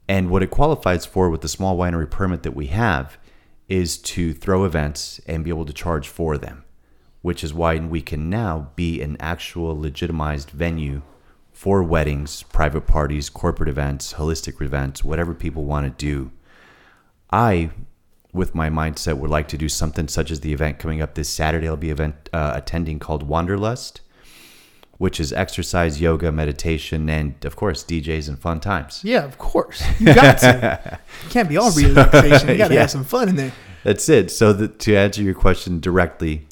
And 0.08 0.32
what 0.32 0.42
it 0.42 0.50
qualifies 0.50 1.06
for 1.06 1.30
with 1.30 1.42
the 1.42 1.48
small 1.48 1.78
winery 1.78 2.10
permit 2.10 2.42
that 2.42 2.56
we 2.56 2.66
have 2.74 3.20
is 3.68 4.00
to 4.00 4.34
throw 4.34 4.66
events 4.66 5.22
and 5.28 5.44
be 5.44 5.52
able 5.52 5.66
to 5.66 5.72
charge 5.72 6.08
for 6.08 6.36
them, 6.36 6.64
which 7.22 7.44
is 7.44 7.54
why 7.54 7.78
we 7.78 8.02
can 8.02 8.32
now 8.32 8.72
be 8.76 9.00
an 9.00 9.16
actual 9.20 9.80
legitimized 9.80 10.50
venue 10.50 11.04
for 11.52 11.84
weddings, 11.84 12.42
private 12.42 12.88
parties, 12.88 13.30
corporate 13.30 13.70
events, 13.70 14.14
holistic 14.14 14.60
events, 14.60 15.04
whatever 15.04 15.36
people 15.36 15.66
want 15.66 15.86
to 15.86 16.04
do. 16.04 16.32
I, 17.32 17.70
with 18.34 18.54
my 18.54 18.70
mindset, 18.70 19.18
would 19.18 19.30
like 19.30 19.48
to 19.50 19.58
do 19.58 19.68
something 19.70 20.08
such 20.08 20.30
as 20.32 20.42
the 20.42 20.54
event 20.54 20.78
coming 20.80 21.02
up 21.02 21.16
this 21.16 21.30
Saturday. 21.30 21.68
I'll 21.68 21.76
be 21.78 21.90
event 21.90 22.30
uh, 22.34 22.54
attending 22.56 23.00
called 23.00 23.24
Wanderlust. 23.24 24.02
which 25.00 25.18
is 25.20 25.32
exercise, 25.32 26.02
yoga, 26.02 26.30
meditation, 26.30 27.10
and 27.10 27.34
of 27.46 27.56
course 27.56 27.86
DJs 27.86 28.28
and 28.28 28.38
fun 28.38 28.60
times. 28.60 29.02
Yeah, 29.04 29.24
of 29.24 29.38
course. 29.38 29.82
You 30.00 30.14
got 30.14 30.38
to. 30.40 31.00
You 31.24 31.30
can't 31.30 31.50
be 31.50 31.58
all 31.58 31.72
relaxation. 31.72 32.50
You 32.50 32.58
got 32.64 32.68
to 32.68 32.74
yeah. 32.74 32.82
have 32.82 32.92
some 32.92 33.06
fun 33.06 33.30
in 33.30 33.36
there. 33.38 33.54
That's 33.84 34.10
it. 34.10 34.30
So 34.30 34.52
the, 34.52 34.68
to 34.68 34.96
answer 34.96 35.22
your 35.22 35.34
question 35.34 35.80
directly, 35.80 36.46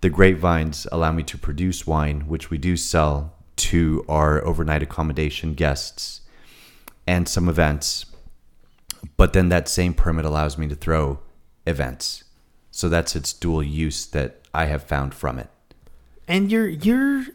the 0.00 0.10
grapevines 0.10 0.86
allow 0.90 1.12
me 1.12 1.22
to 1.22 1.38
produce 1.38 1.86
wine, 1.86 2.22
which 2.22 2.50
we 2.50 2.58
do 2.58 2.76
sell 2.76 3.32
to 3.56 4.04
our 4.08 4.44
overnight 4.44 4.82
accommodation 4.82 5.54
guests 5.54 6.20
and 7.06 7.28
some 7.28 7.48
events. 7.48 8.06
But 9.16 9.32
then 9.32 9.48
that 9.48 9.68
same 9.68 9.94
permit 9.94 10.24
allows 10.24 10.58
me 10.58 10.68
to 10.68 10.74
throw 10.74 11.20
events. 11.66 12.24
So 12.70 12.88
that's 12.88 13.14
its 13.14 13.32
dual 13.32 13.62
use 13.62 14.06
that 14.06 14.40
I 14.52 14.66
have 14.66 14.82
found 14.82 15.14
from 15.14 15.38
it. 15.38 15.48
And 16.26 16.50
you're 16.50 16.68
you're 16.68 17.26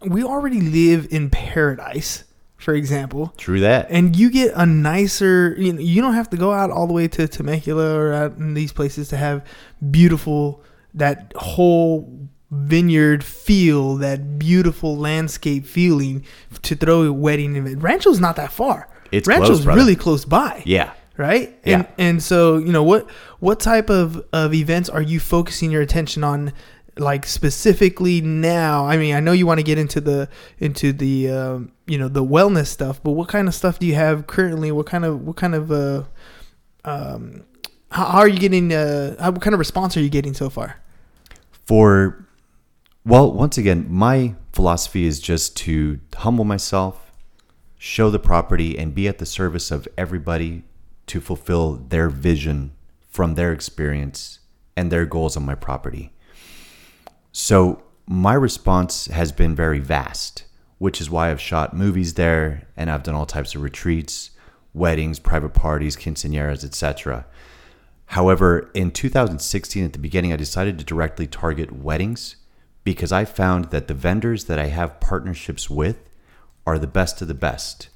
we 0.00 0.22
already 0.22 0.60
live 0.60 1.08
in 1.10 1.30
paradise, 1.30 2.24
for 2.56 2.74
example. 2.74 3.32
True 3.36 3.60
that. 3.60 3.86
And 3.90 4.16
you 4.16 4.30
get 4.30 4.52
a 4.56 4.66
nicer 4.66 5.54
you 5.58 5.72
know, 5.72 5.80
you 5.80 6.00
don't 6.00 6.14
have 6.14 6.30
to 6.30 6.36
go 6.36 6.52
out 6.52 6.70
all 6.70 6.86
the 6.86 6.92
way 6.92 7.08
to 7.08 7.28
Temecula 7.28 7.94
or 7.94 8.12
out 8.12 8.36
in 8.36 8.54
these 8.54 8.72
places 8.72 9.08
to 9.08 9.16
have 9.16 9.46
beautiful 9.90 10.62
that 10.94 11.32
whole 11.36 12.28
vineyard 12.50 13.24
feel, 13.24 13.96
that 13.96 14.38
beautiful 14.38 14.96
landscape 14.96 15.66
feeling 15.66 16.24
to 16.62 16.76
throw 16.76 17.02
a 17.02 17.12
wedding 17.12 17.56
event. 17.56 17.82
Rancho's 17.82 18.20
not 18.20 18.36
that 18.36 18.52
far. 18.52 18.88
It's 19.14 19.28
Rancho's 19.28 19.62
close, 19.62 19.76
really 19.76 19.96
close 19.96 20.24
by. 20.24 20.62
yeah. 20.66 20.92
right? 21.16 21.58
Yeah. 21.64 21.74
And 21.74 21.88
and 21.98 22.22
so 22.22 22.58
you 22.58 22.72
know 22.72 22.82
what 22.82 23.08
what 23.40 23.60
type 23.60 23.90
of 23.90 24.24
of 24.32 24.52
events 24.54 24.88
are 24.88 25.02
you 25.02 25.20
focusing 25.20 25.70
your 25.70 25.82
attention 25.82 26.24
on? 26.24 26.52
Like 26.96 27.26
specifically 27.26 28.20
now, 28.20 28.86
I 28.86 28.96
mean, 28.96 29.16
I 29.16 29.20
know 29.20 29.32
you 29.32 29.46
want 29.46 29.58
to 29.58 29.64
get 29.64 29.78
into 29.78 30.00
the 30.00 30.28
into 30.58 30.92
the 30.92 31.28
um, 31.28 31.72
you 31.86 31.98
know 31.98 32.06
the 32.08 32.22
wellness 32.24 32.66
stuff, 32.68 33.02
but 33.02 33.12
what 33.12 33.28
kind 33.28 33.48
of 33.48 33.54
stuff 33.54 33.80
do 33.80 33.86
you 33.86 33.96
have 33.96 34.28
currently? 34.28 34.70
What 34.70 34.86
kind 34.86 35.04
of 35.04 35.20
what 35.22 35.34
kind 35.34 35.56
of 35.56 35.72
uh, 35.72 36.04
um, 36.84 37.44
how, 37.90 38.04
how 38.04 38.18
are 38.18 38.28
you 38.28 38.38
getting? 38.38 38.72
Uh, 38.72 39.16
how, 39.20 39.32
what 39.32 39.42
kind 39.42 39.54
of 39.54 39.58
response 39.58 39.96
are 39.96 40.00
you 40.00 40.08
getting 40.08 40.34
so 40.34 40.48
far? 40.48 40.76
for 41.64 42.26
well 43.04 43.32
once 43.32 43.58
again 43.58 43.86
my 43.88 44.34
philosophy 44.52 45.06
is 45.06 45.18
just 45.18 45.56
to 45.56 45.98
humble 46.16 46.44
myself 46.44 47.03
show 47.84 48.08
the 48.08 48.18
property 48.18 48.78
and 48.78 48.94
be 48.94 49.06
at 49.06 49.18
the 49.18 49.26
service 49.26 49.70
of 49.70 49.86
everybody 49.98 50.62
to 51.06 51.20
fulfill 51.20 51.74
their 51.74 52.08
vision 52.08 52.72
from 53.08 53.34
their 53.34 53.52
experience 53.52 54.38
and 54.76 54.90
their 54.90 55.04
goals 55.04 55.36
on 55.36 55.44
my 55.44 55.54
property. 55.54 56.12
So 57.32 57.82
my 58.06 58.32
response 58.34 59.06
has 59.06 59.32
been 59.32 59.54
very 59.54 59.78
vast 59.78 60.44
which 60.76 61.00
is 61.00 61.08
why 61.08 61.30
i've 61.30 61.40
shot 61.40 61.74
movies 61.74 62.14
there 62.14 62.68
and 62.76 62.90
i've 62.90 63.02
done 63.02 63.14
all 63.14 63.24
types 63.24 63.54
of 63.54 63.62
retreats 63.62 64.30
weddings 64.74 65.18
private 65.18 65.54
parties 65.54 65.96
quinceañeras 65.96 66.62
etc 66.62 67.24
However, 68.06 68.70
in 68.74 68.90
2016, 68.90 69.84
at 69.84 69.92
the 69.92 69.98
beginning, 69.98 70.32
I 70.32 70.36
decided 70.36 70.78
to 70.78 70.84
directly 70.84 71.26
target 71.26 71.72
weddings 71.72 72.36
because 72.84 73.12
I 73.12 73.24
found 73.24 73.66
that 73.66 73.88
the 73.88 73.94
vendors 73.94 74.44
that 74.44 74.58
I 74.58 74.66
have 74.66 75.00
partnerships 75.00 75.70
with 75.70 75.98
are 76.66 76.78
the 76.78 76.86
best 76.86 77.20
of 77.22 77.28
the 77.28 77.34
best. 77.34 77.88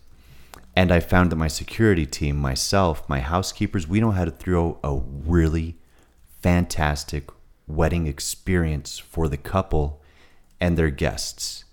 And 0.77 0.93
I 0.93 1.01
found 1.01 1.33
that 1.33 1.37
my 1.37 1.49
security 1.49 2.07
team, 2.07 2.37
myself, 2.37 3.09
my 3.09 3.21
housekeepers, 3.21 3.89
we 3.89 4.01
know 4.01 4.13
how 4.13 4.25
to 4.25 4.31
throw 4.31 4.79
a 4.85 4.95
really 4.97 5.77
fantastic 6.41 7.31
wedding 7.67 8.07
experience 8.07 8.99
for 8.99 9.29
the 9.29 9.37
couple 9.37 10.01
and 10.61 10.77
their 10.77 10.91
guests. 10.91 11.65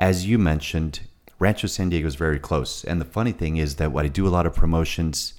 As 0.00 0.26
you 0.26 0.38
mentioned, 0.38 1.00
Rancho 1.38 1.66
San 1.66 1.90
Diego 1.90 2.06
is 2.06 2.14
very 2.14 2.38
close. 2.38 2.84
And 2.84 3.00
the 3.00 3.04
funny 3.04 3.32
thing 3.32 3.56
is 3.56 3.76
that 3.76 3.92
what 3.92 4.04
I 4.04 4.08
do 4.08 4.26
a 4.26 4.30
lot 4.30 4.46
of 4.46 4.54
promotions 4.54 5.34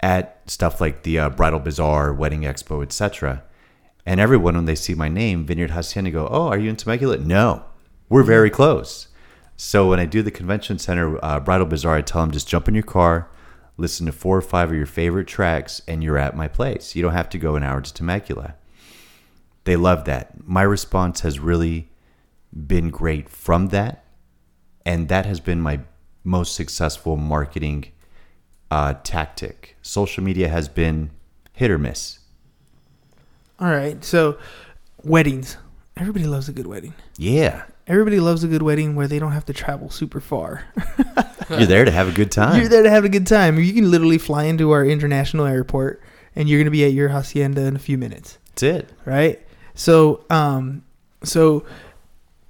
at 0.00 0.40
stuff 0.48 0.80
like 0.80 1.02
the 1.02 1.18
uh, 1.18 1.30
Bridal 1.30 1.60
Bazaar, 1.60 2.12
Wedding 2.12 2.42
Expo, 2.42 2.82
etc. 2.82 3.42
And 4.06 4.20
everyone, 4.20 4.54
when 4.54 4.66
they 4.66 4.74
see 4.74 4.94
my 4.94 5.08
name, 5.08 5.46
Vineyard 5.46 5.70
Hacienda, 5.70 6.10
go, 6.10 6.28
"Oh, 6.30 6.48
are 6.48 6.58
you 6.58 6.70
in 6.70 6.76
Temecula?" 6.76 7.18
No, 7.18 7.64
we're 8.08 8.22
very 8.22 8.50
close. 8.50 9.08
So 9.56 9.88
when 9.88 10.00
I 10.00 10.06
do 10.06 10.22
the 10.22 10.30
convention 10.30 10.78
center 10.78 11.22
uh, 11.24 11.40
Bridal 11.40 11.66
Bazaar, 11.66 11.96
I 11.96 12.02
tell 12.02 12.22
them 12.22 12.32
just 12.32 12.48
jump 12.48 12.68
in 12.68 12.74
your 12.74 12.82
car, 12.82 13.30
listen 13.76 14.06
to 14.06 14.12
four 14.12 14.36
or 14.36 14.42
five 14.42 14.70
of 14.70 14.76
your 14.76 14.86
favorite 14.86 15.26
tracks, 15.26 15.80
and 15.86 16.02
you're 16.02 16.18
at 16.18 16.36
my 16.36 16.48
place. 16.48 16.96
You 16.96 17.02
don't 17.02 17.12
have 17.12 17.28
to 17.30 17.38
go 17.38 17.56
an 17.56 17.62
hour 17.62 17.80
to 17.80 17.94
Temecula. 17.94 18.56
They 19.64 19.76
love 19.76 20.04
that. 20.04 20.46
My 20.46 20.62
response 20.62 21.20
has 21.20 21.38
really 21.38 21.90
been 22.66 22.90
great 22.90 23.28
from 23.28 23.68
that, 23.68 24.04
and 24.84 25.08
that 25.08 25.26
has 25.26 25.40
been 25.40 25.60
my 25.60 25.80
most 26.24 26.54
successful 26.54 27.16
marketing 27.16 27.86
uh, 28.70 28.94
tactic. 29.04 29.76
Social 29.82 30.24
media 30.24 30.48
has 30.48 30.68
been 30.68 31.10
hit 31.52 31.70
or 31.70 31.78
miss. 31.78 32.18
All 33.60 33.70
right, 33.70 34.02
so 34.04 34.36
weddings. 35.04 35.56
Everybody 35.96 36.26
loves 36.26 36.48
a 36.48 36.52
good 36.52 36.66
wedding. 36.66 36.92
Yeah, 37.16 37.64
Everybody 37.86 38.18
loves 38.20 38.42
a 38.44 38.48
good 38.48 38.62
wedding 38.62 38.94
where 38.94 39.06
they 39.06 39.18
don't 39.18 39.32
have 39.32 39.44
to 39.46 39.52
travel 39.52 39.90
super 39.90 40.20
far. 40.20 40.64
you're 41.50 41.66
there 41.66 41.84
to 41.84 41.90
have 41.90 42.08
a 42.08 42.12
good 42.12 42.30
time. 42.32 42.58
You're 42.58 42.68
there 42.68 42.82
to 42.82 42.90
have 42.90 43.04
a 43.04 43.08
good 43.10 43.26
time. 43.26 43.58
You 43.58 43.72
can 43.74 43.90
literally 43.90 44.16
fly 44.18 44.44
into 44.44 44.70
our 44.70 44.84
international 44.86 45.44
airport 45.46 46.02
and 46.34 46.48
you're 46.48 46.58
going 46.58 46.64
to 46.66 46.70
be 46.70 46.84
at 46.84 46.92
your 46.92 47.10
hacienda 47.10 47.62
in 47.66 47.76
a 47.76 47.78
few 47.78 47.98
minutes, 47.98 48.38
That's 48.50 48.62
it. 48.62 48.90
right? 49.04 49.40
So, 49.74 50.24
um 50.30 50.82
so 51.22 51.64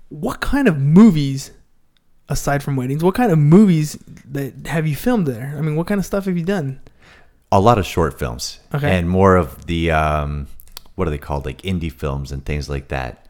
what 0.09 0.41
kind 0.41 0.69
of 0.69 0.79
movies 0.79 1.51
aside 2.29 2.63
from 2.63 2.77
weddings, 2.77 3.03
what 3.05 3.15
kind 3.15 3.31
of 3.33 3.39
movies 3.39 3.99
that 4.31 4.67
have 4.67 4.87
you 4.87 4.95
filmed 4.97 5.27
there? 5.27 5.55
I 5.57 5.61
mean, 5.61 5.75
what 5.77 5.87
kind 5.87 5.99
of 5.99 6.07
stuff 6.07 6.25
have 6.27 6.37
you 6.39 6.45
done? 6.45 6.81
A 7.53 7.61
lot 7.61 7.79
of 7.79 7.87
short 7.87 8.19
films 8.19 8.61
Okay. 8.75 8.91
and 8.97 9.09
more 9.11 9.37
of 9.37 9.67
the 9.67 9.91
um, 9.91 10.47
what 10.95 11.07
are 11.09 11.11
they 11.11 11.19
called, 11.19 11.45
like 11.45 11.61
indie 11.63 11.91
films 11.93 12.31
and 12.33 12.45
things 12.45 12.69
like 12.69 12.89
that. 12.89 13.24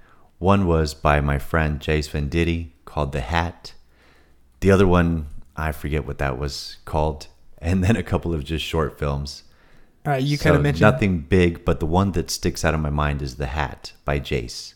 One 0.44 0.66
was 0.66 0.92
by 0.92 1.22
my 1.22 1.38
friend 1.38 1.80
Jace 1.80 2.10
Venditti 2.10 2.72
called 2.84 3.12
The 3.12 3.22
Hat. 3.22 3.72
The 4.60 4.70
other 4.70 4.86
one, 4.86 5.28
I 5.56 5.72
forget 5.72 6.06
what 6.06 6.18
that 6.18 6.38
was 6.38 6.76
called, 6.84 7.28
and 7.58 7.82
then 7.82 7.96
a 7.96 8.02
couple 8.02 8.34
of 8.34 8.44
just 8.44 8.62
short 8.62 8.98
films. 8.98 9.44
All 10.04 10.12
right, 10.12 10.22
you 10.22 10.36
So 10.36 10.44
kind 10.44 10.56
of 10.56 10.60
mentioned 10.60 10.82
nothing 10.82 11.20
big, 11.20 11.64
but 11.64 11.80
the 11.80 11.86
one 11.86 12.12
that 12.12 12.30
sticks 12.30 12.62
out 12.62 12.74
of 12.74 12.80
my 12.80 12.90
mind 12.90 13.22
is 13.22 13.36
The 13.36 13.46
Hat 13.46 13.94
by 14.04 14.20
Jace. 14.20 14.74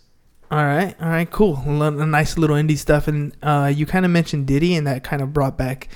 All 0.50 0.64
right, 0.64 0.96
all 1.02 1.10
right, 1.10 1.30
cool. 1.30 1.56
A, 1.58 1.90
nice 1.90 2.38
little 2.38 2.56
indie 2.56 2.78
stuff, 2.78 3.06
and 3.06 3.36
uh, 3.42 3.70
you 3.70 3.84
kind 3.84 4.06
of 4.06 4.10
mentioned 4.10 4.46
Diddy, 4.46 4.74
and 4.74 4.86
that 4.86 5.04
kind 5.04 5.20
of 5.20 5.34
brought 5.34 5.58
back 5.58 5.90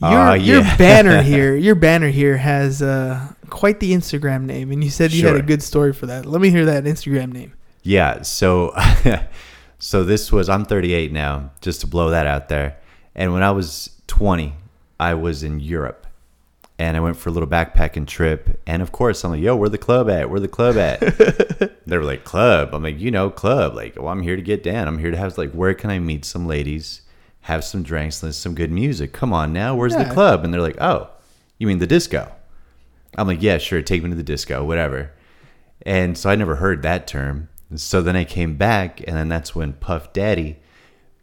your 0.00 0.10
Ah, 0.10 0.32
your 0.32 0.62
banner 0.78 1.20
here. 1.32 1.54
Your 1.54 1.74
banner 1.74 2.08
here 2.08 2.38
has 2.38 2.80
uh, 2.80 3.30
quite 3.50 3.80
the 3.80 3.92
Instagram 3.92 4.44
name, 4.44 4.72
and 4.72 4.82
you 4.82 4.88
said 4.88 5.12
you 5.12 5.26
had 5.26 5.36
a 5.36 5.42
good 5.42 5.62
story 5.62 5.92
for 5.92 6.06
that. 6.06 6.24
Let 6.24 6.40
me 6.40 6.48
hear 6.48 6.64
that 6.64 6.84
Instagram 6.84 7.34
name. 7.34 7.52
Yeah, 7.88 8.20
so 8.20 8.74
so 9.78 10.04
this 10.04 10.30
was 10.30 10.50
I'm 10.50 10.66
38 10.66 11.10
now, 11.10 11.52
just 11.62 11.80
to 11.80 11.86
blow 11.86 12.10
that 12.10 12.26
out 12.26 12.50
there. 12.50 12.76
And 13.14 13.32
when 13.32 13.42
I 13.42 13.50
was 13.50 13.88
20, 14.08 14.52
I 15.00 15.14
was 15.14 15.42
in 15.42 15.58
Europe. 15.58 16.06
And 16.78 16.98
I 16.98 17.00
went 17.00 17.16
for 17.16 17.30
a 17.30 17.32
little 17.32 17.48
backpacking 17.48 18.06
trip. 18.06 18.60
And 18.66 18.82
of 18.82 18.92
course, 18.92 19.24
I'm 19.24 19.30
like, 19.30 19.40
yo, 19.40 19.56
where 19.56 19.70
the 19.70 19.78
club 19.78 20.10
at? 20.10 20.28
Where 20.28 20.38
the 20.38 20.48
club 20.48 20.76
at? 20.76 21.00
they 21.86 21.96
were 21.96 22.04
like, 22.04 22.24
club. 22.24 22.74
I'm 22.74 22.82
like, 22.82 23.00
you 23.00 23.10
know, 23.10 23.30
club. 23.30 23.74
Like, 23.74 23.96
well, 23.96 24.08
I'm 24.08 24.20
here 24.22 24.36
to 24.36 24.42
get 24.42 24.62
down. 24.62 24.86
I'm 24.86 24.98
here 24.98 25.10
to 25.10 25.16
have, 25.16 25.38
like, 25.38 25.52
where 25.52 25.72
can 25.72 25.88
I 25.88 25.98
meet 25.98 26.26
some 26.26 26.46
ladies, 26.46 27.00
have 27.40 27.64
some 27.64 27.82
drinks, 27.82 28.22
listen 28.22 28.38
some 28.38 28.54
good 28.54 28.70
music? 28.70 29.14
Come 29.14 29.32
on 29.32 29.50
now, 29.54 29.74
where's 29.74 29.94
Yeah. 29.94 30.04
the 30.04 30.12
club? 30.14 30.44
And 30.44 30.52
they're 30.52 30.60
like, 30.60 30.80
oh, 30.80 31.08
you 31.56 31.66
mean 31.66 31.78
the 31.78 31.86
disco? 31.86 32.30
I'm 33.16 33.26
like, 33.26 33.42
yeah, 33.42 33.56
sure, 33.56 33.80
take 33.80 34.02
me 34.02 34.10
to 34.10 34.14
the 34.14 34.22
disco, 34.22 34.62
whatever. 34.62 35.10
And 35.86 36.18
so 36.18 36.28
I 36.28 36.36
never 36.36 36.56
heard 36.56 36.82
that 36.82 37.06
term. 37.06 37.48
So 37.74 38.00
then 38.02 38.16
I 38.16 38.24
came 38.24 38.56
back, 38.56 39.00
and 39.06 39.16
then 39.16 39.28
that's 39.28 39.54
when 39.54 39.74
Puff 39.74 40.12
Daddy 40.12 40.56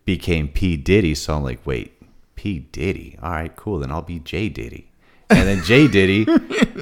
became 0.05 0.47
P. 0.47 0.77
Diddy. 0.77 1.15
So 1.15 1.35
I'm 1.35 1.43
like, 1.43 1.65
wait, 1.65 1.93
P. 2.35 2.59
Diddy? 2.59 3.17
All 3.21 3.31
right, 3.31 3.55
cool. 3.55 3.79
Then 3.79 3.91
I'll 3.91 4.01
be 4.03 4.19
J. 4.19 4.49
Diddy. 4.49 4.89
And 5.29 5.47
then 5.47 5.63
J. 5.63 5.87
Diddy, 5.87 6.27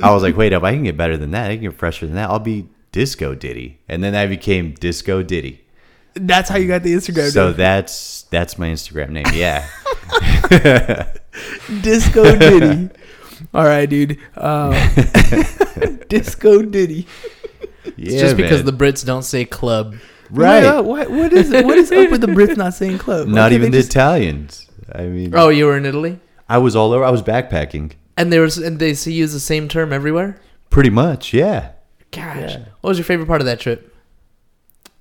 I 0.03 0.11
was 0.11 0.21
like, 0.21 0.35
wait 0.35 0.51
up, 0.51 0.63
I 0.63 0.73
can 0.73 0.83
get 0.83 0.97
better 0.97 1.15
than 1.15 1.31
that. 1.31 1.49
I 1.49 1.55
can 1.55 1.63
get 1.63 1.73
fresher 1.75 2.05
than 2.05 2.15
that. 2.15 2.29
I'll 2.29 2.39
be 2.39 2.67
Disco 2.91 3.33
Diddy. 3.35 3.79
And 3.87 4.03
then 4.03 4.15
I 4.15 4.27
became 4.27 4.73
Disco 4.73 5.23
Diddy. 5.23 5.61
That's 6.15 6.49
how 6.49 6.57
you 6.57 6.67
got 6.67 6.83
the 6.83 6.93
Instagram 6.93 7.31
So 7.31 7.47
name. 7.47 7.57
that's 7.57 8.23
that's 8.23 8.59
my 8.59 8.67
Instagram 8.67 9.09
name. 9.11 9.25
Yeah. 9.33 9.65
Disco 11.81 12.35
Diddy. 12.37 12.89
All 13.53 13.63
right, 13.63 13.89
dude. 13.89 14.19
Um, 14.35 14.73
Disco 16.09 16.61
Diddy. 16.63 17.07
Yeah 17.85 17.91
It's 17.97 18.21
just 18.21 18.37
because 18.37 18.63
the 18.63 18.73
Brits 18.73 19.05
don't 19.05 19.23
say 19.23 19.45
club. 19.45 19.95
right. 20.31 20.63
What, 20.81 20.85
what, 20.85 21.11
what 21.11 21.33
is 21.33 21.51
what 21.51 21.77
is 21.77 21.91
up 21.91 22.09
with 22.11 22.21
the 22.21 22.27
Brits 22.27 22.57
not 22.57 22.73
saying 22.73 22.97
club? 22.97 23.27
Not 23.27 23.49
can't 23.49 23.53
even 23.53 23.71
the 23.71 23.77
just- 23.79 23.89
Italians. 23.89 24.69
I 24.93 25.03
mean, 25.03 25.33
Oh, 25.35 25.49
you 25.49 25.65
were 25.65 25.77
in 25.77 25.85
Italy, 25.85 26.19
I 26.49 26.57
was 26.57 26.75
all 26.75 26.91
over. 26.91 27.03
I 27.03 27.09
was 27.09 27.21
backpacking. 27.23 27.93
and 28.17 28.31
there 28.33 28.41
was 28.41 28.57
and 28.57 28.79
they 28.79 28.93
see 28.93 29.13
use 29.13 29.33
the 29.33 29.39
same 29.39 29.67
term 29.67 29.91
everywhere. 29.93 30.37
Pretty 30.69 30.89
much, 30.89 31.33
yeah. 31.33 31.71
Gosh, 32.11 32.55
what 32.81 32.89
was 32.89 32.97
your 32.97 33.05
favorite 33.05 33.27
part 33.27 33.41
of 33.41 33.45
that 33.45 33.59
trip? 33.59 33.95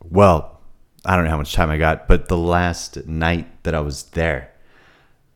Well, 0.02 0.60
I 1.04 1.14
don't 1.16 1.24
know 1.24 1.30
how 1.30 1.36
much 1.38 1.52
time 1.52 1.70
I 1.70 1.78
got, 1.78 2.08
but 2.08 2.28
the 2.28 2.36
last 2.36 3.06
night 3.06 3.62
that 3.64 3.74
I 3.74 3.80
was 3.80 4.04
there, 4.04 4.50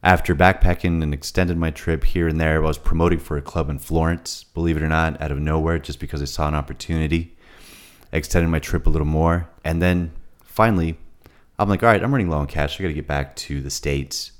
after 0.02 0.34
backpacking 0.34 1.02
and 1.02 1.12
extended 1.12 1.56
my 1.56 1.70
trip 1.70 2.04
here 2.04 2.28
and 2.28 2.40
there, 2.40 2.62
I 2.62 2.66
was 2.66 2.78
promoting 2.78 3.18
for 3.18 3.36
a 3.36 3.42
club 3.42 3.68
in 3.68 3.78
Florence, 3.78 4.44
believe 4.54 4.76
it 4.76 4.82
or 4.82 4.88
not, 4.88 5.20
out 5.20 5.32
of 5.32 5.38
nowhere, 5.38 5.78
just 5.78 5.98
because 6.00 6.22
I 6.22 6.26
saw 6.26 6.48
an 6.48 6.54
opportunity. 6.54 7.35
Extended 8.16 8.48
my 8.48 8.58
trip 8.58 8.86
a 8.86 8.90
little 8.90 9.06
more. 9.06 9.48
And 9.64 9.82
then 9.82 10.12
finally, 10.44 10.98
I'm 11.58 11.68
like, 11.68 11.82
all 11.82 11.88
right, 11.88 12.02
I'm 12.02 12.12
running 12.12 12.30
low 12.30 12.38
on 12.38 12.46
cash. 12.46 12.78
I 12.78 12.82
got 12.82 12.88
to 12.88 12.94
get 12.94 13.06
back 13.06 13.36
to 13.36 13.60
the 13.60 13.70
States. 13.70 14.32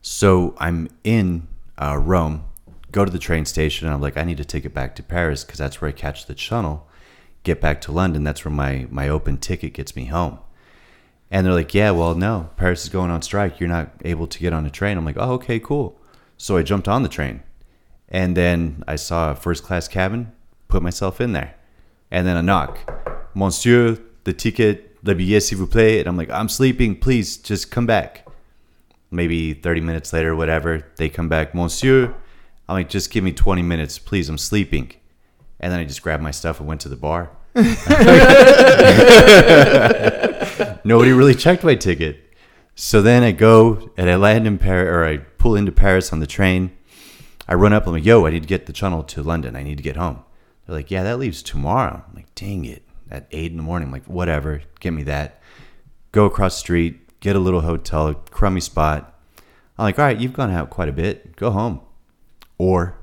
So 0.00 0.54
I'm 0.58 0.88
in 1.04 1.48
uh, 1.76 1.98
Rome, 1.98 2.44
go 2.92 3.04
to 3.04 3.10
the 3.10 3.18
train 3.18 3.44
station, 3.44 3.86
and 3.86 3.94
I'm 3.94 4.00
like, 4.00 4.16
I 4.16 4.24
need 4.24 4.38
to 4.38 4.44
take 4.44 4.64
it 4.64 4.74
back 4.74 4.94
to 4.96 5.02
Paris 5.02 5.44
because 5.44 5.58
that's 5.58 5.80
where 5.80 5.88
I 5.88 5.92
catch 5.92 6.26
the 6.26 6.36
shuttle, 6.36 6.88
get 7.42 7.60
back 7.60 7.80
to 7.82 7.92
London. 7.92 8.24
That's 8.24 8.44
where 8.44 8.52
my, 8.52 8.86
my 8.90 9.08
open 9.08 9.38
ticket 9.38 9.72
gets 9.72 9.96
me 9.96 10.06
home. 10.06 10.38
And 11.30 11.44
they're 11.44 11.54
like, 11.54 11.74
yeah, 11.74 11.90
well, 11.90 12.14
no, 12.14 12.50
Paris 12.56 12.84
is 12.84 12.88
going 12.88 13.10
on 13.10 13.22
strike. 13.22 13.60
You're 13.60 13.68
not 13.68 13.92
able 14.04 14.26
to 14.26 14.38
get 14.38 14.52
on 14.52 14.64
a 14.64 14.70
train. 14.70 14.96
I'm 14.96 15.04
like, 15.04 15.18
oh, 15.18 15.32
okay, 15.34 15.58
cool. 15.58 16.00
So 16.36 16.56
I 16.56 16.62
jumped 16.62 16.88
on 16.88 17.02
the 17.02 17.08
train. 17.08 17.42
And 18.08 18.36
then 18.36 18.82
I 18.88 18.96
saw 18.96 19.32
a 19.32 19.36
first 19.36 19.62
class 19.62 19.88
cabin, 19.88 20.32
put 20.68 20.82
myself 20.82 21.20
in 21.20 21.32
there. 21.32 21.54
And 22.10 22.26
then 22.26 22.36
a 22.36 22.42
knock. 22.42 22.78
Monsieur, 23.34 23.98
the 24.24 24.32
ticket, 24.32 24.96
le 25.02 25.14
billet, 25.14 25.40
s'il 25.40 25.58
vous 25.58 25.66
plaît. 25.66 26.00
And 26.00 26.08
I'm 26.08 26.16
like, 26.16 26.30
I'm 26.30 26.48
sleeping. 26.48 26.96
Please 26.96 27.36
just 27.36 27.70
come 27.70 27.86
back. 27.86 28.26
Maybe 29.10 29.54
30 29.54 29.80
minutes 29.80 30.12
later, 30.12 30.36
whatever, 30.36 30.84
they 30.96 31.08
come 31.08 31.28
back. 31.28 31.54
Monsieur, 31.54 32.14
I'm 32.68 32.74
like, 32.74 32.88
just 32.88 33.10
give 33.10 33.24
me 33.24 33.32
20 33.32 33.62
minutes, 33.62 33.98
please. 33.98 34.28
I'm 34.28 34.38
sleeping. 34.38 34.92
And 35.60 35.72
then 35.72 35.80
I 35.80 35.84
just 35.84 36.02
grabbed 36.02 36.22
my 36.22 36.30
stuff 36.30 36.60
and 36.60 36.68
went 36.68 36.82
to 36.82 36.88
the 36.88 36.96
bar. 36.96 37.30
Nobody 40.84 41.12
really 41.12 41.34
checked 41.34 41.64
my 41.64 41.74
ticket. 41.74 42.20
So 42.74 43.02
then 43.02 43.24
I 43.24 43.32
go 43.32 43.90
and 43.96 44.08
I 44.08 44.14
land 44.16 44.46
in 44.46 44.58
Paris, 44.58 44.88
or 44.88 45.04
I 45.04 45.16
pull 45.16 45.56
into 45.56 45.72
Paris 45.72 46.12
on 46.12 46.20
the 46.20 46.26
train. 46.26 46.70
I 47.48 47.54
run 47.54 47.72
up. 47.72 47.86
I'm 47.86 47.94
like, 47.94 48.04
"Yo, 48.04 48.24
I 48.26 48.30
need 48.30 48.42
to 48.42 48.48
get 48.48 48.66
the 48.66 48.72
tunnel 48.72 49.02
to 49.04 49.22
London. 49.22 49.56
I 49.56 49.64
need 49.64 49.78
to 49.78 49.82
get 49.82 49.96
home." 49.96 50.22
They're 50.68 50.76
like, 50.76 50.90
"Yeah, 50.90 51.02
that 51.04 51.18
leaves 51.18 51.42
tomorrow." 51.42 52.04
I'm 52.06 52.14
like, 52.14 52.34
"Dang 52.34 52.66
it!" 52.66 52.82
At 53.10 53.26
eight 53.30 53.50
in 53.50 53.56
the 53.56 53.62
morning, 53.62 53.88
I'm 53.88 53.92
like, 53.92 54.04
"Whatever, 54.04 54.60
get 54.80 54.92
me 54.92 55.02
that." 55.04 55.40
Go 56.12 56.26
across 56.26 56.56
the 56.56 56.60
street, 56.60 57.20
get 57.20 57.36
a 57.36 57.38
little 57.38 57.62
hotel, 57.62 58.12
crummy 58.30 58.60
spot. 58.60 59.18
I'm 59.78 59.84
like, 59.84 59.98
"All 59.98 60.04
right, 60.04 60.20
you've 60.20 60.34
gone 60.34 60.50
out 60.50 60.68
quite 60.68 60.90
a 60.90 60.92
bit. 60.92 61.36
Go 61.36 61.50
home, 61.50 61.80
or 62.58 62.98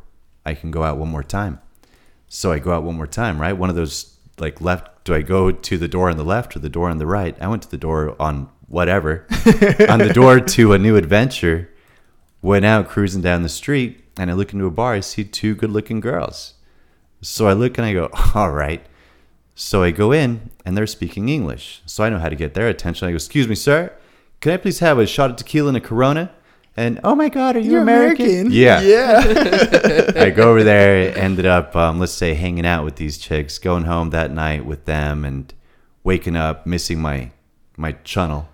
I 0.45 0.53
can 0.53 0.69
go 0.69 0.83
out 0.83 0.99
one 0.99 1.09
more 1.09 1.23
time." 1.23 1.59
So 2.27 2.51
I 2.51 2.59
go 2.59 2.71
out 2.71 2.83
one 2.83 2.97
more 2.97 3.07
time, 3.07 3.41
right? 3.41 3.53
One 3.53 3.71
of 3.71 3.75
those 3.75 4.15
like 4.37 4.61
left. 4.61 5.03
Do 5.03 5.15
I 5.15 5.23
go 5.23 5.51
to 5.51 5.77
the 5.77 5.87
door 5.87 6.11
on 6.11 6.17
the 6.17 6.23
left 6.23 6.55
or 6.55 6.59
the 6.59 6.69
door 6.69 6.89
on 6.89 6.99
the 6.99 7.07
right? 7.07 7.35
I 7.41 7.47
went 7.47 7.63
to 7.63 7.71
the 7.71 7.77
door 7.77 8.15
on 8.19 8.49
whatever, 8.67 9.25
on 9.89 9.99
the 9.99 10.11
door 10.13 10.39
to 10.39 10.73
a 10.73 10.77
new 10.77 10.97
adventure. 10.97 11.69
Went 12.43 12.65
out 12.65 12.89
cruising 12.89 13.23
down 13.23 13.41
the 13.41 13.49
street, 13.49 14.03
and 14.19 14.29
I 14.29 14.33
look 14.33 14.53
into 14.53 14.67
a 14.67 14.71
bar. 14.71 14.93
I 14.93 14.99
see 14.99 15.23
two 15.23 15.55
good-looking 15.55 15.99
girls. 15.99 16.54
So 17.21 17.47
I 17.47 17.53
look 17.53 17.77
and 17.77 17.85
I 17.85 17.93
go, 17.93 18.09
all 18.35 18.51
right. 18.51 18.85
So 19.55 19.83
I 19.83 19.91
go 19.91 20.11
in, 20.11 20.51
and 20.65 20.77
they're 20.77 20.85
speaking 20.85 21.29
English. 21.29 21.81
So 21.85 22.03
I 22.03 22.09
know 22.09 22.19
how 22.19 22.27
to 22.29 22.35
get 22.35 22.53
their 22.53 22.67
attention. 22.67 23.07
I 23.07 23.11
go, 23.11 23.15
excuse 23.15 23.47
me, 23.47 23.55
sir, 23.55 23.93
can 24.41 24.51
I 24.51 24.57
please 24.57 24.79
have 24.79 24.99
a 24.99 25.07
shot 25.07 25.29
of 25.29 25.37
tequila 25.37 25.69
and 25.69 25.77
a 25.77 25.81
Corona? 25.81 26.31
And 26.77 26.99
oh 27.05 27.15
my 27.15 27.29
God, 27.29 27.55
are 27.55 27.59
you 27.59 27.71
You're 27.71 27.81
American? 27.81 28.25
American. 28.25 28.51
Yeah. 28.51 28.81
Yeah. 28.85 30.11
I 30.23 30.29
go 30.29 30.49
over 30.49 30.63
there, 30.63 31.17
ended 31.17 31.45
up, 31.45 31.73
um, 31.75 31.99
let's 31.99 32.11
say, 32.11 32.33
hanging 32.33 32.65
out 32.65 32.83
with 32.83 32.97
these 32.97 33.17
chicks, 33.17 33.57
going 33.59 33.85
home 33.85 34.09
that 34.09 34.31
night 34.31 34.65
with 34.65 34.83
them, 34.85 35.23
and 35.23 35.53
waking 36.03 36.35
up 36.35 36.67
missing 36.67 37.01
my 37.01 37.31
my 37.77 37.93
channel. 38.03 38.49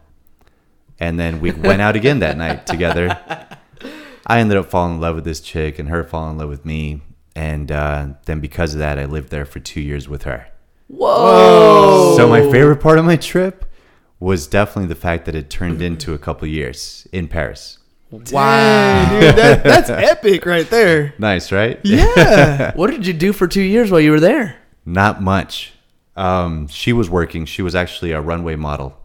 And 1.00 1.20
then 1.20 1.42
we 1.42 1.52
went 1.52 1.82
out 1.82 1.96
again 1.96 2.20
that 2.20 2.38
night 2.38 2.68
together. 2.68 3.18
I 4.28 4.40
ended 4.40 4.58
up 4.58 4.68
falling 4.68 4.96
in 4.96 5.02
love 5.02 5.16
with 5.16 5.24
this 5.24 5.42
chick, 5.42 5.80
and 5.80 5.90
her 5.90 6.04
falling 6.04 6.34
in 6.34 6.38
love 6.38 6.50
with 6.50 6.64
me. 6.64 7.02
And 7.36 7.72
uh, 7.72 8.08
then 8.26 8.40
because 8.40 8.74
of 8.74 8.80
that, 8.80 9.00
I 9.00 9.06
lived 9.06 9.30
there 9.30 9.46
for 9.46 9.60
two 9.60 9.82
years 9.82 10.10
with 10.10 10.24
her. 10.24 10.48
Whoa. 10.88 12.16
So 12.18 12.28
my 12.28 12.42
favorite 12.52 12.82
part 12.82 13.00
of 13.00 13.06
my 13.06 13.16
trip 13.16 13.66
was 14.20 14.48
definitely 14.48 14.88
the 14.88 14.96
fact 14.96 15.26
that 15.26 15.36
it 15.36 15.50
turned 15.50 15.82
into 15.90 16.14
a 16.14 16.18
couple 16.18 16.48
years 16.48 17.08
in 17.12 17.28
Paris. 17.28 17.78
Wow. 18.12 18.20
Dang, 18.24 19.22
dude, 19.22 19.36
that, 19.36 19.64
that's 19.64 19.90
epic 19.90 20.46
right 20.46 20.70
there. 20.70 21.14
Nice, 21.18 21.52
right? 21.52 21.80
Yeah. 21.84 22.72
What 22.76 22.92
did 22.92 23.08
you 23.08 23.14
do 23.14 23.32
for 23.32 23.48
two 23.48 23.62
years 23.62 23.90
while 23.90 24.02
you 24.02 24.12
were 24.12 24.20
there? 24.20 24.58
Not 24.86 25.22
much. 25.22 25.74
Um, 26.18 26.68
she 26.68 26.92
was 26.92 27.10
working. 27.10 27.46
She 27.46 27.62
was 27.62 27.74
actually 27.74 28.12
a 28.12 28.20
runway 28.20 28.56
model 28.56 28.98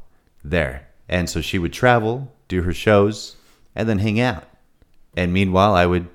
there. 0.43 0.89
And 1.09 1.31
so 1.31 1.41
she 1.41 1.59
would 1.59 1.73
travel, 1.73 2.33
do 2.49 2.63
her 2.63 2.73
shows, 2.73 3.37
and 3.77 3.89
then 3.89 4.01
hang 4.01 4.19
out. 4.19 4.45
And 5.17 5.33
meanwhile, 5.33 5.75
I 5.75 5.87
would 5.87 6.09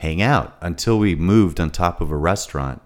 hang 0.00 0.20
out 0.20 0.56
until 0.60 0.98
we 0.98 1.14
moved 1.14 1.60
on 1.60 1.70
top 1.70 2.00
of 2.00 2.10
a 2.10 2.16
restaurant. 2.16 2.82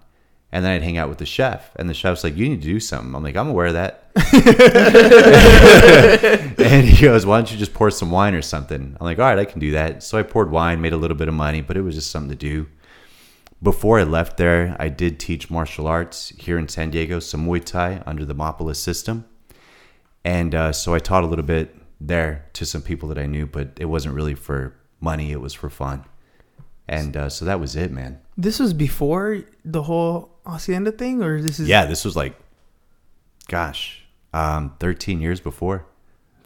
And 0.52 0.64
then 0.64 0.72
I'd 0.72 0.82
hang 0.82 0.98
out 0.98 1.08
with 1.08 1.18
the 1.18 1.26
chef. 1.26 1.74
And 1.76 1.88
the 1.88 1.94
chef's 1.94 2.22
like, 2.22 2.36
You 2.36 2.48
need 2.48 2.62
to 2.62 2.68
do 2.68 2.78
something. 2.78 3.14
I'm 3.14 3.24
like, 3.24 3.36
I'm 3.36 3.48
aware 3.48 3.66
of 3.66 3.72
that. 3.72 4.02
and 6.58 6.86
he 6.86 7.04
goes, 7.04 7.26
Why 7.26 7.38
don't 7.38 7.50
you 7.50 7.58
just 7.58 7.74
pour 7.74 7.90
some 7.90 8.12
wine 8.12 8.34
or 8.34 8.42
something? 8.42 8.96
I'm 9.00 9.04
like, 9.04 9.18
All 9.18 9.24
right, 9.24 9.38
I 9.38 9.44
can 9.44 9.58
do 9.58 9.72
that. 9.72 10.04
So 10.04 10.16
I 10.16 10.22
poured 10.22 10.52
wine, 10.52 10.80
made 10.80 10.92
a 10.92 10.96
little 10.96 11.16
bit 11.16 11.26
of 11.26 11.34
money, 11.34 11.60
but 11.60 11.76
it 11.76 11.80
was 11.80 11.96
just 11.96 12.12
something 12.12 12.30
to 12.30 12.36
do 12.36 12.68
before 13.64 13.98
I 13.98 14.02
left 14.02 14.36
there, 14.36 14.76
I 14.78 14.90
did 14.90 15.18
teach 15.18 15.50
martial 15.50 15.86
arts 15.86 16.28
here 16.36 16.58
in 16.58 16.68
San 16.68 16.90
Diego, 16.90 17.18
some 17.18 17.46
Muay 17.46 17.64
Thai 17.64 18.02
under 18.04 18.26
the 18.26 18.34
Mopolis 18.34 18.76
system. 18.76 19.24
And 20.22 20.54
uh, 20.54 20.72
so 20.72 20.94
I 20.94 20.98
taught 20.98 21.24
a 21.24 21.26
little 21.26 21.46
bit 21.46 21.74
there 21.98 22.44
to 22.52 22.66
some 22.66 22.82
people 22.82 23.08
that 23.08 23.18
I 23.18 23.24
knew, 23.24 23.46
but 23.46 23.70
it 23.80 23.86
wasn't 23.86 24.14
really 24.14 24.34
for 24.34 24.76
money, 25.00 25.32
it 25.32 25.40
was 25.40 25.54
for 25.54 25.70
fun. 25.70 26.04
And 26.86 27.16
uh, 27.16 27.28
so 27.30 27.44
that 27.44 27.60
was 27.60 27.76
it, 27.76 27.90
man. 27.90 28.20
This 28.36 28.58
was 28.58 28.74
before 28.74 29.42
the 29.64 29.82
whole 29.84 30.30
Hacienda 30.46 30.92
thing, 30.92 31.22
or 31.22 31.40
this 31.40 31.58
is 31.58 31.68
Yeah, 31.68 31.86
this 31.86 32.04
was 32.04 32.14
like, 32.16 32.34
gosh, 33.48 34.04
um, 34.32 34.74
13 34.80 35.20
years 35.20 35.40
before. 35.40 35.86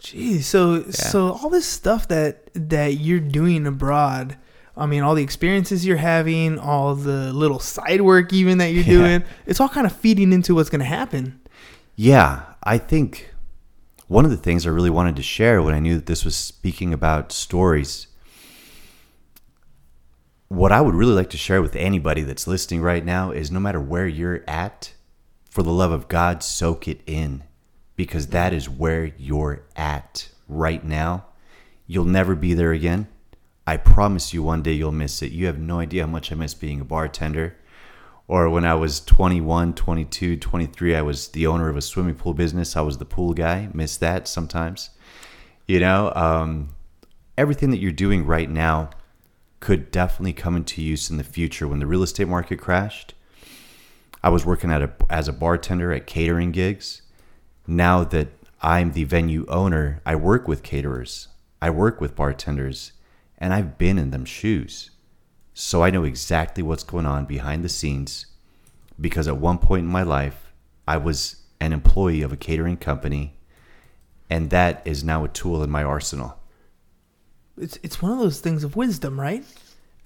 Geez, 0.00 0.46
so 0.46 0.84
so 0.90 1.32
all 1.32 1.50
this 1.50 1.66
stuff 1.66 2.06
that 2.08 2.50
that 2.54 2.98
you're 2.98 3.18
doing 3.18 3.66
abroad, 3.66 4.36
I 4.76 4.86
mean, 4.86 5.02
all 5.02 5.16
the 5.16 5.24
experiences 5.24 5.84
you're 5.84 5.96
having, 5.96 6.56
all 6.58 6.94
the 6.94 7.32
little 7.32 7.58
side 7.58 8.02
work 8.02 8.32
even 8.32 8.58
that 8.58 8.68
you're 8.72 8.84
Yeah. 8.86 8.92
doing, 9.18 9.24
it's 9.46 9.60
all 9.60 9.68
kind 9.68 9.86
of 9.86 9.92
feeding 9.96 10.32
into 10.32 10.54
what's 10.54 10.70
going 10.70 10.80
to 10.80 10.84
happen. 10.86 11.40
Yeah, 11.96 12.42
I 12.62 12.78
think 12.78 13.34
one 14.06 14.24
of 14.24 14.30
the 14.30 14.36
things 14.36 14.66
I 14.66 14.70
really 14.70 14.88
wanted 14.90 15.16
to 15.16 15.22
share 15.22 15.60
when 15.62 15.74
I 15.74 15.80
knew 15.80 15.96
that 15.96 16.06
this 16.06 16.24
was 16.24 16.36
speaking 16.36 16.92
about 16.94 17.32
stories, 17.32 18.06
what 20.48 20.72
I 20.72 20.80
would 20.80 20.94
really 20.94 21.14
like 21.14 21.30
to 21.30 21.36
share 21.36 21.62
with 21.62 21.76
anybody 21.76 22.22
that's 22.22 22.46
listening 22.46 22.80
right 22.80 23.04
now 23.04 23.30
is 23.30 23.50
no 23.50 23.60
matter 23.60 23.80
where 23.80 24.06
you're 24.06 24.42
at, 24.48 24.92
for 25.50 25.62
the 25.62 25.72
love 25.72 25.92
of 25.92 26.08
God, 26.08 26.42
soak 26.42 26.88
it 26.88 27.00
in 27.06 27.44
because 27.96 28.28
that 28.28 28.52
is 28.52 28.68
where 28.68 29.12
you're 29.18 29.64
at 29.76 30.28
right 30.46 30.84
now. 30.84 31.26
You'll 31.86 32.04
never 32.04 32.34
be 32.34 32.54
there 32.54 32.72
again. 32.72 33.08
I 33.66 33.76
promise 33.76 34.32
you 34.32 34.42
one 34.42 34.62
day 34.62 34.72
you'll 34.72 34.92
miss 34.92 35.20
it. 35.20 35.32
You 35.32 35.46
have 35.46 35.58
no 35.58 35.80
idea 35.80 36.04
how 36.04 36.10
much 36.10 36.30
I 36.30 36.34
miss 36.34 36.54
being 36.54 36.80
a 36.80 36.84
bartender 36.84 37.56
or 38.28 38.50
when 38.50 38.66
I 38.66 38.74
was 38.74 39.00
21, 39.00 39.72
22, 39.72 40.36
23, 40.36 40.94
I 40.94 41.00
was 41.00 41.28
the 41.28 41.46
owner 41.46 41.70
of 41.70 41.78
a 41.78 41.80
swimming 41.80 42.14
pool 42.14 42.34
business. 42.34 42.76
I 42.76 42.82
was 42.82 42.98
the 42.98 43.06
pool 43.06 43.32
guy. 43.32 43.70
Miss 43.72 43.96
that 43.96 44.28
sometimes. 44.28 44.90
You 45.66 45.80
know, 45.80 46.12
um, 46.14 46.74
everything 47.38 47.70
that 47.70 47.78
you're 47.78 47.90
doing 47.90 48.26
right 48.26 48.48
now 48.48 48.90
could 49.60 49.90
definitely 49.90 50.32
come 50.32 50.56
into 50.56 50.82
use 50.82 51.10
in 51.10 51.16
the 51.16 51.24
future. 51.24 51.66
When 51.66 51.80
the 51.80 51.86
real 51.86 52.02
estate 52.02 52.28
market 52.28 52.60
crashed, 52.60 53.14
I 54.22 54.28
was 54.30 54.46
working 54.46 54.70
at 54.70 54.82
a, 54.82 54.90
as 55.10 55.28
a 55.28 55.32
bartender 55.32 55.92
at 55.92 56.06
catering 56.06 56.52
gigs. 56.52 57.02
Now 57.66 58.04
that 58.04 58.28
I'm 58.62 58.92
the 58.92 59.04
venue 59.04 59.46
owner, 59.48 60.00
I 60.04 60.16
work 60.16 60.48
with 60.48 60.62
caterers, 60.62 61.28
I 61.60 61.70
work 61.70 62.00
with 62.00 62.16
bartenders, 62.16 62.92
and 63.36 63.52
I've 63.52 63.78
been 63.78 63.98
in 63.98 64.10
them 64.10 64.24
shoes. 64.24 64.90
So 65.54 65.82
I 65.82 65.90
know 65.90 66.04
exactly 66.04 66.62
what's 66.62 66.84
going 66.84 67.06
on 67.06 67.24
behind 67.24 67.64
the 67.64 67.68
scenes 67.68 68.26
because 69.00 69.28
at 69.28 69.36
one 69.36 69.58
point 69.58 69.84
in 69.84 69.90
my 69.90 70.02
life, 70.02 70.52
I 70.86 70.96
was 70.96 71.42
an 71.60 71.72
employee 71.72 72.22
of 72.22 72.32
a 72.32 72.36
catering 72.36 72.76
company, 72.76 73.36
and 74.30 74.50
that 74.50 74.82
is 74.84 75.04
now 75.04 75.24
a 75.24 75.28
tool 75.28 75.62
in 75.62 75.70
my 75.70 75.82
arsenal. 75.82 76.37
It's 77.60 77.78
it's 77.82 78.00
one 78.02 78.12
of 78.12 78.18
those 78.18 78.40
things 78.40 78.64
of 78.64 78.76
wisdom, 78.76 79.18
right? 79.20 79.44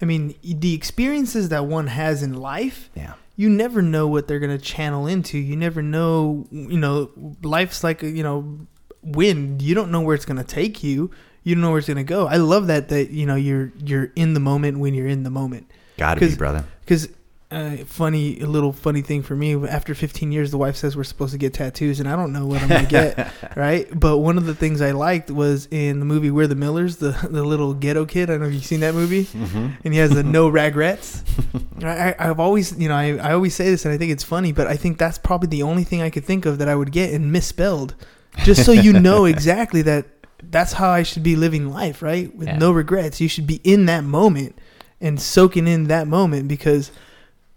I 0.01 0.05
mean, 0.05 0.35
the 0.43 0.73
experiences 0.73 1.49
that 1.49 1.65
one 1.65 1.87
has 1.87 2.23
in 2.23 2.33
life, 2.33 2.89
Yeah. 2.95 3.13
you 3.37 3.49
never 3.49 3.81
know 3.81 4.07
what 4.07 4.27
they're 4.27 4.39
going 4.39 4.57
to 4.57 4.63
channel 4.63 5.07
into. 5.07 5.37
You 5.37 5.55
never 5.55 5.81
know, 5.81 6.45
you 6.51 6.77
know, 6.77 7.09
life's 7.41 7.83
like, 7.85 8.03
a, 8.03 8.09
you 8.09 8.21
know, 8.23 8.59
wind. 9.01 9.61
You 9.61 9.75
don't 9.75 9.91
know 9.91 10.01
where 10.01 10.15
it's 10.15 10.25
going 10.25 10.37
to 10.37 10.43
take 10.43 10.83
you. 10.83 11.09
You 11.43 11.55
don't 11.55 11.61
know 11.61 11.69
where 11.69 11.79
it's 11.79 11.87
going 11.87 11.97
to 11.97 12.03
go. 12.03 12.27
I 12.27 12.37
love 12.37 12.67
that 12.67 12.89
that, 12.89 13.11
you 13.11 13.25
know, 13.25 13.35
you're 13.35 13.71
you're 13.85 14.11
in 14.15 14.33
the 14.33 14.39
moment 14.39 14.79
when 14.79 14.93
you're 14.93 15.07
in 15.07 15.23
the 15.23 15.29
moment. 15.29 15.69
Gotta 15.97 16.19
be, 16.19 16.27
'Cause- 16.27 16.37
brother. 16.37 16.65
Cuz 16.87 17.07
uh, 17.53 17.85
funny 17.85 18.39
a 18.39 18.47
little 18.47 18.73
funny 18.73 19.01
thing 19.01 19.21
for 19.23 19.35
me. 19.35 19.55
After 19.67 19.93
15 19.95 20.31
years, 20.31 20.51
the 20.51 20.57
wife 20.57 20.75
says 20.75 20.97
we're 20.97 21.03
supposed 21.03 21.31
to 21.33 21.37
get 21.37 21.53
tattoos, 21.53 21.99
and 21.99 22.09
I 22.09 22.15
don't 22.15 22.33
know 22.33 22.45
what 22.45 22.61
I'm 22.61 22.67
gonna 22.69 22.85
get. 22.87 23.31
right? 23.55 23.87
But 23.97 24.17
one 24.17 24.37
of 24.37 24.45
the 24.45 24.55
things 24.55 24.81
I 24.81 24.91
liked 24.91 25.29
was 25.31 25.67
in 25.71 25.99
the 25.99 26.05
movie 26.05 26.31
We're 26.31 26.47
the 26.47 26.55
Millers, 26.55 26.97
the 26.97 27.11
the 27.29 27.43
little 27.43 27.73
ghetto 27.73 28.05
kid. 28.05 28.29
I 28.29 28.33
don't 28.33 28.41
know 28.41 28.47
if 28.47 28.53
you've 28.53 28.65
seen 28.65 28.79
that 28.81 28.93
movie, 28.93 29.27
and 29.33 29.93
he 29.93 29.99
has 29.99 30.11
the 30.11 30.23
no 30.23 30.49
regrets. 30.49 31.23
I, 31.83 32.15
I've 32.19 32.39
always, 32.39 32.77
you 32.79 32.87
know, 32.89 32.95
I, 32.95 33.17
I 33.17 33.33
always 33.33 33.53
say 33.55 33.69
this, 33.69 33.85
and 33.85 33.93
I 33.93 33.97
think 33.97 34.11
it's 34.11 34.23
funny, 34.23 34.51
but 34.51 34.67
I 34.67 34.75
think 34.75 34.97
that's 34.97 35.17
probably 35.17 35.47
the 35.49 35.63
only 35.63 35.83
thing 35.83 36.01
I 36.01 36.09
could 36.09 36.25
think 36.25 36.45
of 36.45 36.57
that 36.57 36.67
I 36.67 36.75
would 36.75 36.91
get 36.91 37.13
and 37.13 37.31
misspelled, 37.31 37.95
just 38.43 38.65
so 38.65 38.71
you 38.71 38.93
know 38.93 39.25
exactly 39.33 39.81
that 39.83 40.07
that's 40.49 40.73
how 40.73 40.89
I 40.89 41.03
should 41.03 41.23
be 41.23 41.35
living 41.35 41.69
life, 41.69 42.01
right? 42.01 42.33
With 42.35 42.47
Yeah. 42.47 42.57
no 42.57 42.71
regrets. 42.71 43.21
You 43.21 43.29
should 43.29 43.47
be 43.47 43.61
in 43.63 43.85
that 43.85 44.03
moment 44.03 44.57
and 44.99 45.19
soaking 45.21 45.67
in 45.67 45.85
that 45.85 46.07
moment 46.07 46.47
because 46.47 46.91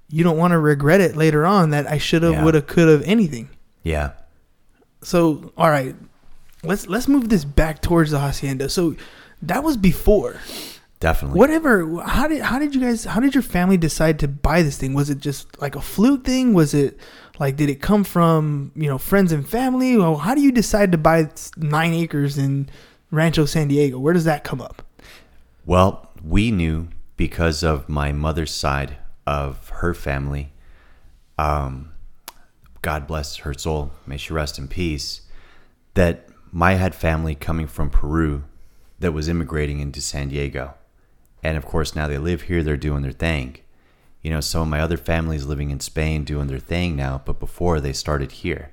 you 0.08 0.22
don't 0.24 0.36
want 0.38 0.52
to 0.52 0.58
regret 0.58 1.00
it 1.00 1.16
later 1.16 1.44
on 1.44 1.70
that 1.70 1.86
I 1.90 1.98
should 1.98 2.22
have, 2.22 2.32
Yeah. 2.34 2.44
would 2.44 2.54
have, 2.54 2.66
could 2.66 2.88
have, 2.88 3.02
anything. 3.02 3.48
Yeah. 3.82 4.12
So, 5.02 5.52
all 5.56 5.70
right, 5.70 5.94
let's 6.62 6.86
let's 6.88 7.06
move 7.08 7.28
this 7.28 7.44
back 7.44 7.80
towards 7.82 8.10
the 8.10 8.18
hacienda. 8.18 8.68
So 8.68 8.96
that 9.42 9.62
was 9.62 9.76
before. 9.76 10.36
Definitely. 10.98 11.38
Whatever. 11.38 12.00
How 12.02 12.26
did 12.26 12.40
how 12.42 12.58
did 12.58 12.74
you 12.74 12.80
guys? 12.80 13.04
How 13.04 13.20
did 13.20 13.34
your 13.34 13.42
family 13.42 13.76
decide 13.76 14.18
to 14.20 14.28
buy 14.28 14.62
this 14.62 14.78
thing? 14.78 14.94
Was 14.94 15.10
it 15.10 15.18
just 15.18 15.60
like 15.60 15.76
a 15.76 15.80
fluke 15.80 16.24
thing? 16.24 16.54
Was 16.54 16.72
it 16.72 16.98
like 17.38 17.56
did 17.56 17.68
it 17.68 17.82
come 17.82 18.02
from 18.02 18.72
you 18.74 18.88
know 18.88 18.96
friends 18.98 19.30
and 19.30 19.46
family? 19.46 19.96
Well, 19.96 20.16
how 20.16 20.34
do 20.34 20.40
you 20.40 20.50
decide 20.50 20.90
to 20.92 20.98
buy 20.98 21.28
nine 21.56 21.92
acres 21.92 22.38
in 22.38 22.68
Rancho 23.10 23.44
San 23.44 23.68
Diego? 23.68 23.98
Where 23.98 24.14
does 24.14 24.24
that 24.24 24.42
come 24.42 24.60
up? 24.62 24.82
Well, 25.66 26.10
we 26.24 26.50
knew 26.50 26.88
because 27.16 27.62
of 27.62 27.88
my 27.88 28.10
mother's 28.12 28.52
side 28.52 28.96
of 29.26 29.68
her 29.68 29.94
family. 29.94 30.52
Um, 31.38 31.92
God 32.82 33.06
bless 33.06 33.36
her 33.38 33.54
soul, 33.54 33.92
may 34.06 34.16
she 34.16 34.32
rest 34.32 34.58
in 34.58 34.68
peace. 34.68 35.22
That 35.94 36.28
my 36.52 36.74
had 36.74 36.94
family 36.94 37.34
coming 37.34 37.66
from 37.66 37.90
Peru 37.90 38.44
that 38.98 39.12
was 39.12 39.28
immigrating 39.28 39.80
into 39.80 40.00
San 40.00 40.28
Diego, 40.28 40.74
and 41.42 41.56
of 41.56 41.64
course 41.64 41.94
now 41.94 42.06
they 42.06 42.18
live 42.18 42.42
here. 42.42 42.62
They're 42.62 42.76
doing 42.76 43.02
their 43.02 43.12
thing. 43.12 43.58
You 44.22 44.30
know, 44.30 44.40
some 44.40 44.62
of 44.62 44.68
my 44.68 44.80
other 44.80 44.96
families 44.96 45.44
living 45.44 45.70
in 45.70 45.80
Spain 45.80 46.24
doing 46.24 46.48
their 46.48 46.58
thing 46.58 46.96
now, 46.96 47.22
but 47.24 47.38
before 47.38 47.80
they 47.80 47.92
started 47.92 48.32
here. 48.32 48.72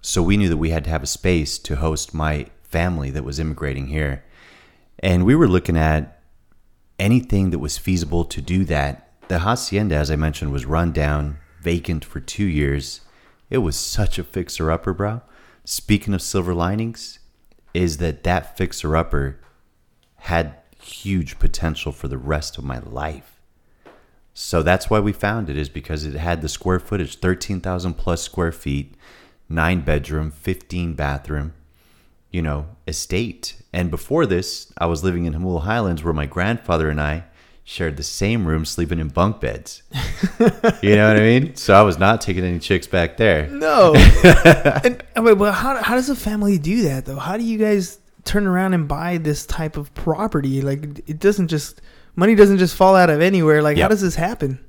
So 0.00 0.22
we 0.22 0.36
knew 0.36 0.48
that 0.48 0.56
we 0.56 0.70
had 0.70 0.84
to 0.84 0.90
have 0.90 1.02
a 1.02 1.08
space 1.08 1.58
to 1.58 1.76
host 1.76 2.14
my 2.14 2.46
family 2.62 3.10
that 3.10 3.24
was 3.24 3.38
immigrating 3.38 3.88
here. 3.88 4.24
And 5.00 5.24
we 5.24 5.34
were 5.34 5.48
looking 5.48 5.76
at 5.76 6.22
anything 6.98 7.50
that 7.50 7.58
was 7.58 7.78
feasible 7.78 8.24
to 8.26 8.40
do 8.40 8.64
that. 8.66 9.09
The 9.30 9.38
hacienda, 9.38 9.94
as 9.94 10.10
I 10.10 10.16
mentioned, 10.16 10.50
was 10.50 10.66
run 10.66 10.90
down, 10.90 11.38
vacant 11.62 12.04
for 12.04 12.18
two 12.18 12.46
years. 12.46 13.02
It 13.48 13.58
was 13.58 13.76
such 13.76 14.18
a 14.18 14.24
fixer 14.24 14.72
upper, 14.72 14.92
bro. 14.92 15.22
Speaking 15.64 16.14
of 16.14 16.20
silver 16.20 16.52
linings, 16.52 17.20
is 17.72 17.98
that 17.98 18.24
that 18.24 18.58
fixer 18.58 18.96
upper 18.96 19.38
had 20.16 20.56
huge 20.82 21.38
potential 21.38 21.92
for 21.92 22.08
the 22.08 22.18
rest 22.18 22.58
of 22.58 22.64
my 22.64 22.80
life. 22.80 23.40
So 24.34 24.64
that's 24.64 24.90
why 24.90 24.98
we 24.98 25.12
found 25.12 25.48
it, 25.48 25.56
is 25.56 25.68
because 25.68 26.04
it 26.04 26.14
had 26.14 26.42
the 26.42 26.48
square 26.48 26.80
footage 26.80 27.20
13,000 27.20 27.94
plus 27.94 28.22
square 28.22 28.50
feet, 28.50 28.96
nine 29.48 29.82
bedroom, 29.82 30.32
15 30.32 30.94
bathroom 30.94 31.52
you 32.30 32.42
know, 32.42 32.66
estate. 32.86 33.60
And 33.72 33.90
before 33.90 34.26
this, 34.26 34.72
I 34.78 34.86
was 34.86 35.04
living 35.04 35.24
in 35.24 35.34
Hamul 35.34 35.62
Highlands 35.62 36.04
where 36.04 36.14
my 36.14 36.26
grandfather 36.26 36.88
and 36.88 37.00
I 37.00 37.24
shared 37.64 37.96
the 37.96 38.02
same 38.02 38.46
room, 38.46 38.64
sleeping 38.64 38.98
in 38.98 39.08
bunk 39.08 39.40
beds. 39.40 39.82
you 40.82 40.96
know 40.96 41.08
what 41.08 41.16
I 41.16 41.20
mean? 41.20 41.54
So 41.56 41.74
I 41.74 41.82
was 41.82 41.98
not 41.98 42.20
taking 42.20 42.44
any 42.44 42.58
chicks 42.58 42.86
back 42.86 43.16
there. 43.16 43.46
No. 43.48 43.94
and, 44.84 45.02
I 45.16 45.20
mean, 45.20 45.38
well, 45.38 45.52
how 45.52 45.82
how 45.82 45.94
does 45.94 46.08
a 46.08 46.16
family 46.16 46.58
do 46.58 46.82
that 46.82 47.06
though? 47.06 47.18
How 47.18 47.36
do 47.36 47.44
you 47.44 47.58
guys 47.58 47.98
turn 48.24 48.46
around 48.46 48.74
and 48.74 48.88
buy 48.88 49.18
this 49.18 49.46
type 49.46 49.76
of 49.76 49.92
property? 49.94 50.62
Like 50.62 51.08
it 51.08 51.18
doesn't 51.18 51.48
just 51.48 51.80
money 52.16 52.34
doesn't 52.34 52.58
just 52.58 52.74
fall 52.74 52.96
out 52.96 53.10
of 53.10 53.20
anywhere. 53.20 53.62
Like 53.62 53.78
how 53.78 53.88
does 53.88 54.02
this 54.02 54.16
happen? 54.16 54.64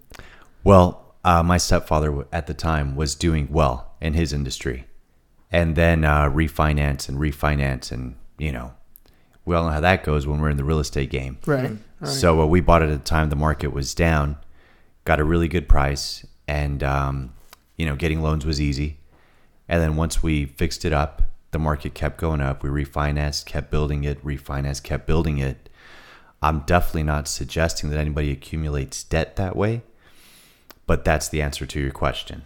Well, 0.64 1.16
uh, 1.24 1.44
my 1.44 1.58
stepfather 1.58 2.26
at 2.32 2.48
the 2.48 2.54
time 2.54 2.96
was 2.96 3.16
doing 3.16 3.48
well 3.52 3.96
in 4.00 4.14
his 4.14 4.34
industry, 4.34 4.86
and 5.52 5.76
then 5.76 6.04
uh, 6.04 6.30
refinance 6.30 7.10
and 7.10 7.18
refinance, 7.18 7.92
and 7.92 8.16
you 8.38 8.52
know, 8.52 8.74
we 9.46 9.56
all 9.56 9.66
know 9.66 9.72
how 9.72 9.80
that 9.80 10.04
goes 10.04 10.28
when 10.28 10.40
we're 10.40 10.50
in 10.50 10.58
the 10.58 10.64
real 10.64 10.80
estate 10.80 11.10
game. 11.10 11.38
Right. 11.46 11.72
right. 12.00 12.10
So 12.10 12.42
uh, 12.42 12.46
we 12.46 12.62
bought 12.62 12.84
it 12.84 12.90
at 12.90 13.04
the 13.04 13.10
time 13.10 13.30
the 13.30 13.36
market 13.36 13.74
was 13.74 13.96
down, 13.96 14.38
got 15.06 15.20
a 15.20 15.24
really 15.24 15.48
good 15.48 15.68
price, 15.68 16.26
and 16.48 16.84
um, 16.84 17.34
you 17.78 17.86
know, 17.86 17.96
getting 17.96 18.22
loans 18.22 18.46
was 18.46 18.62
easy. 18.62 18.98
And 19.68 19.82
then 19.82 19.96
once 19.96 20.22
we 20.22 20.46
fixed 20.46 20.86
it 20.86 20.94
up, 20.94 21.24
the 21.52 21.60
market 21.60 21.94
kept 21.94 22.18
going 22.18 22.42
up. 22.42 22.64
We 22.64 22.70
refinanced, 22.70 23.46
kept 23.46 23.72
building 23.72 24.04
it, 24.04 24.24
refinanced, 24.24 24.84
kept 24.84 25.08
building 25.08 25.38
it. 25.38 25.70
I'm 26.42 26.62
definitely 26.62 27.04
not 27.04 27.28
suggesting 27.28 27.90
that 27.90 28.00
anybody 28.00 28.32
accumulates 28.32 29.04
debt 29.04 29.36
that 29.36 29.56
way, 29.56 29.84
but 30.88 31.06
that's 31.06 31.30
the 31.30 31.42
answer 31.42 31.66
to 31.66 31.80
your 31.80 31.92
question. 31.92 32.46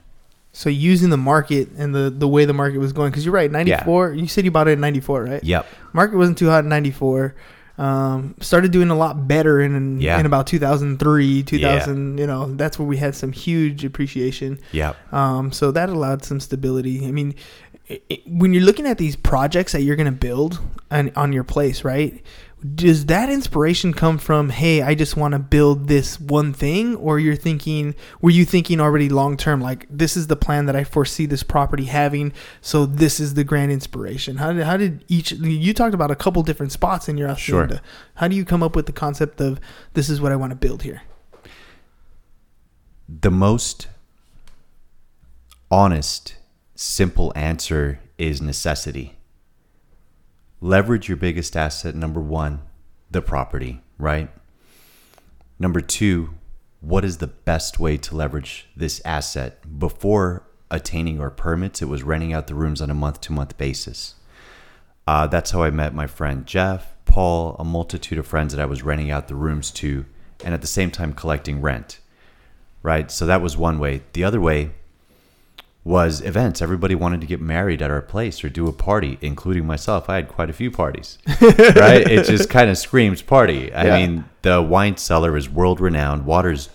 So 0.58 0.70
using 0.70 1.10
the 1.10 1.18
market 1.18 1.68
and 1.78 1.94
the 1.94 2.10
the 2.10 2.30
way 2.30 2.46
the 2.46 2.54
market 2.54 2.78
was 2.80 2.94
going, 2.94 3.12
because 3.12 3.26
you're 3.26 3.34
right, 3.34 3.52
94. 3.52 4.14
You 4.14 4.26
said 4.28 4.46
you 4.46 4.52
bought 4.52 4.70
it 4.70 4.72
in 4.72 4.80
94, 4.80 5.24
right? 5.26 5.44
Yep. 5.44 5.66
Market 5.92 6.16
wasn't 6.16 6.38
too 6.38 6.48
hot 6.50 6.64
in 6.64 6.70
94. 6.70 7.36
Um, 7.78 8.36
started 8.40 8.72
doing 8.72 8.90
a 8.90 8.96
lot 8.96 9.28
better 9.28 9.60
in 9.60 9.76
in, 9.76 10.00
Yeah. 10.00 10.18
in 10.18 10.26
about 10.26 10.48
2003, 10.48 11.44
2000. 11.44 12.18
You 12.18 12.26
know, 12.26 12.54
that's 12.56 12.80
where 12.80 12.88
we 12.88 12.96
had 12.96 13.16
some 13.16 13.34
huge 13.34 13.84
appreciation. 13.84 14.60
Yep. 14.72 14.96
Um, 15.14 15.52
so 15.52 15.72
that 15.72 15.90
allowed 15.90 16.24
some 16.24 16.40
stability. 16.40 17.06
I 17.06 17.12
mean, 17.12 17.36
i 17.90 18.02
i 18.12 18.22
when 18.26 18.54
you're 18.54 18.64
looking 18.64 18.88
at 18.88 18.98
these 18.98 19.16
projects 19.16 19.72
that 19.72 19.82
you're 19.82 19.96
going 19.96 20.06
to 20.06 20.12
build 20.12 20.60
on, 20.92 21.12
on 21.16 21.34
your 21.34 21.44
place, 21.44 21.84
right? 21.84 22.24
Does 22.74 23.06
that 23.08 23.30
inspiration 23.30 23.94
come 23.94 24.18
from, 24.18 24.50
hey, 24.50 24.82
I 24.82 24.96
just 24.96 25.16
want 25.16 25.34
to 25.34 25.40
build 25.40 25.88
this 25.88 26.20
one 26.20 26.52
thing? 26.52 26.96
Or 26.96 27.20
you're 27.20 27.36
thinking, 27.36 27.94
were 28.22 28.32
you 28.32 28.44
thinking 28.44 28.80
already 28.80 29.08
long 29.08 29.38
term, 29.38 29.62
like, 29.62 29.86
this 29.88 30.18
is 30.18 30.28
the 30.28 30.36
plan 30.36 30.66
that 30.66 30.76
I 30.76 30.84
foresee 30.84 31.28
this 31.28 31.44
property 31.44 31.84
having, 31.84 32.34
so 32.62 32.88
this 32.88 33.20
is 33.20 33.36
the 33.36 33.44
grand 33.44 33.72
inspiration? 33.72 34.38
How 34.38 34.52
did, 34.52 34.64
how 34.64 34.78
did 34.78 35.06
each, 35.08 35.34
you 35.34 35.74
talked 35.76 35.94
about 35.94 36.10
a 36.10 36.16
couple 36.16 36.42
different 36.42 36.72
spots 36.72 37.08
in 37.08 37.18
your 37.18 37.36
Sure. 37.36 37.82
How 38.16 38.28
do 38.28 38.36
you 38.36 38.46
come 38.46 38.64
up 38.64 38.76
with 38.76 38.88
the 38.88 38.94
concept 38.94 39.40
of, 39.42 39.60
this 39.94 40.10
is 40.10 40.20
what 40.20 40.32
I 40.32 40.36
want 40.36 40.52
to 40.52 40.56
build 40.56 40.82
here? 40.82 41.04
The 43.08 43.32
most 43.32 43.88
honest, 45.70 46.36
simple 46.76 47.32
answer 47.36 48.00
is 48.18 48.42
necessity. 48.42 49.18
Leverage 50.62 51.08
your 51.08 51.18
biggest 51.18 51.56
asset, 51.56 51.96
number 51.96 52.22
one, 52.22 52.62
the 53.10 53.22
property, 53.22 53.82
right? 53.98 54.30
Number 55.58 55.82
two, 55.82 56.36
what 56.82 57.04
is 57.04 57.18
the 57.18 57.28
best 57.28 57.80
way 57.80 57.98
to 57.98 58.16
leverage 58.16 58.68
this 58.76 59.02
asset? 59.04 59.80
Before 59.80 60.44
attaining 60.70 61.20
our 61.20 61.32
permits, 61.32 61.82
it 61.82 61.90
was 61.90 62.04
renting 62.04 62.34
out 62.34 62.48
the 62.48 62.56
rooms 62.56 62.82
on 62.82 62.90
a 62.90 62.96
month 62.96 63.22
to 63.22 63.34
month 63.34 63.58
basis. 63.58 64.16
Uh, 65.08 65.28
that's 65.28 65.52
how 65.52 65.64
I 65.64 65.70
met 65.70 65.94
my 65.94 66.08
friend 66.08 66.46
Jeff, 66.46 66.96
Paul, 67.06 67.56
a 67.58 67.64
multitude 67.64 68.18
of 68.18 68.28
friends 68.28 68.54
that 68.54 68.62
I 68.62 68.66
was 68.66 68.84
renting 68.84 69.12
out 69.12 69.28
the 69.28 69.36
rooms 69.36 69.72
to, 69.72 70.06
and 70.44 70.54
at 70.54 70.62
the 70.62 70.68
same 70.68 70.92
time 70.92 71.14
collecting 71.14 71.62
rent 71.62 72.00
right? 72.86 73.10
So 73.10 73.26
that 73.26 73.42
was 73.42 73.58
one 73.58 73.80
way. 73.80 74.04
The 74.14 74.24
other 74.24 74.40
way 74.40 74.76
was 75.86 76.20
events. 76.22 76.62
Everybody 76.64 76.96
wanted 76.96 77.22
to 77.22 77.28
get 77.28 77.40
married 77.40 77.80
at 77.82 77.92
our 77.92 78.02
place 78.02 78.44
or 78.44 78.50
do 78.50 78.68
a 78.68 78.74
party, 78.74 79.18
including 79.22 79.66
myself. 79.68 80.10
I 80.10 80.16
had 80.16 80.28
quite 80.28 80.50
a 80.50 80.54
few 80.54 80.72
parties, 80.72 81.20
right? 81.42 82.02
It 82.10 82.26
just 82.26 82.50
kind 82.50 82.70
of 82.72 82.78
screams 82.78 83.22
party. 83.22 83.72
I 83.72 83.86
Yeah. 83.86 83.98
mean, 84.08 84.26
the 84.42 84.62
wine 84.64 84.98
cellar 84.98 85.38
is 85.38 85.48
world 85.48 85.80
renowned. 85.80 86.26
Water's, 86.26 86.70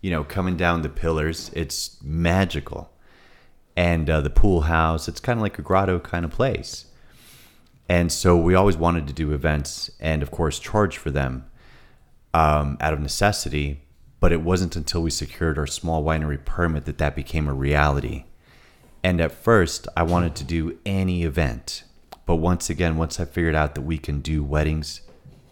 you 0.00 0.12
know, 0.12 0.22
coming 0.22 0.56
down 0.56 0.82
the 0.82 0.88
pillars. 0.88 1.50
It's 1.54 1.98
magical. 2.02 2.92
And 3.76 4.08
uh, 4.08 4.20
the 4.20 4.30
pool 4.30 4.62
house, 4.62 5.08
it's 5.08 5.18
kind 5.20 5.38
of 5.38 5.42
like 5.42 5.58
a 5.58 5.62
grotto 5.62 5.98
kind 5.98 6.24
of 6.24 6.30
place. 6.30 6.86
And 7.88 8.12
so 8.12 8.36
we 8.36 8.54
always 8.54 8.76
wanted 8.76 9.08
to 9.08 9.12
do 9.12 9.32
events 9.32 9.90
and, 9.98 10.22
of 10.22 10.30
course, 10.30 10.60
charge 10.60 10.96
for 10.98 11.10
them 11.10 11.46
um, 12.32 12.76
out 12.80 12.92
of 12.92 13.00
necessity. 13.00 13.80
But 14.20 14.30
it 14.30 14.42
wasn't 14.42 14.76
until 14.76 15.02
we 15.02 15.10
secured 15.10 15.58
our 15.58 15.66
small 15.66 16.04
winery 16.04 16.42
permit 16.44 16.84
that 16.84 16.98
that 16.98 17.16
became 17.16 17.48
a 17.48 17.52
reality. 17.54 18.24
And 19.04 19.20
at 19.20 19.32
first, 19.32 19.88
I 19.96 20.02
wanted 20.04 20.34
to 20.36 20.44
do 20.44 20.78
any 20.86 21.24
event. 21.24 21.84
But 22.24 22.36
once 22.36 22.70
again, 22.70 22.96
once 22.96 23.18
I 23.18 23.24
figured 23.24 23.54
out 23.54 23.74
that 23.74 23.82
we 23.82 23.98
can 23.98 24.20
do 24.20 24.44
weddings 24.44 25.02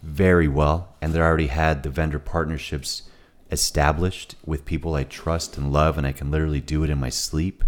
very 0.01 0.47
well, 0.47 0.95
and 1.01 1.13
that 1.13 1.21
I 1.21 1.25
already 1.25 1.47
had 1.47 1.83
the 1.83 1.89
vendor 1.89 2.17
partnerships 2.17 3.03
established 3.51 4.35
with 4.45 4.65
people 4.65 4.95
I 4.95 5.03
trust 5.03 5.57
and 5.57 5.71
love, 5.71 5.97
and 5.97 6.07
I 6.07 6.11
can 6.11 6.31
literally 6.31 6.61
do 6.61 6.83
it 6.83 6.89
in 6.89 6.99
my 6.99 7.09
sleep, 7.09 7.63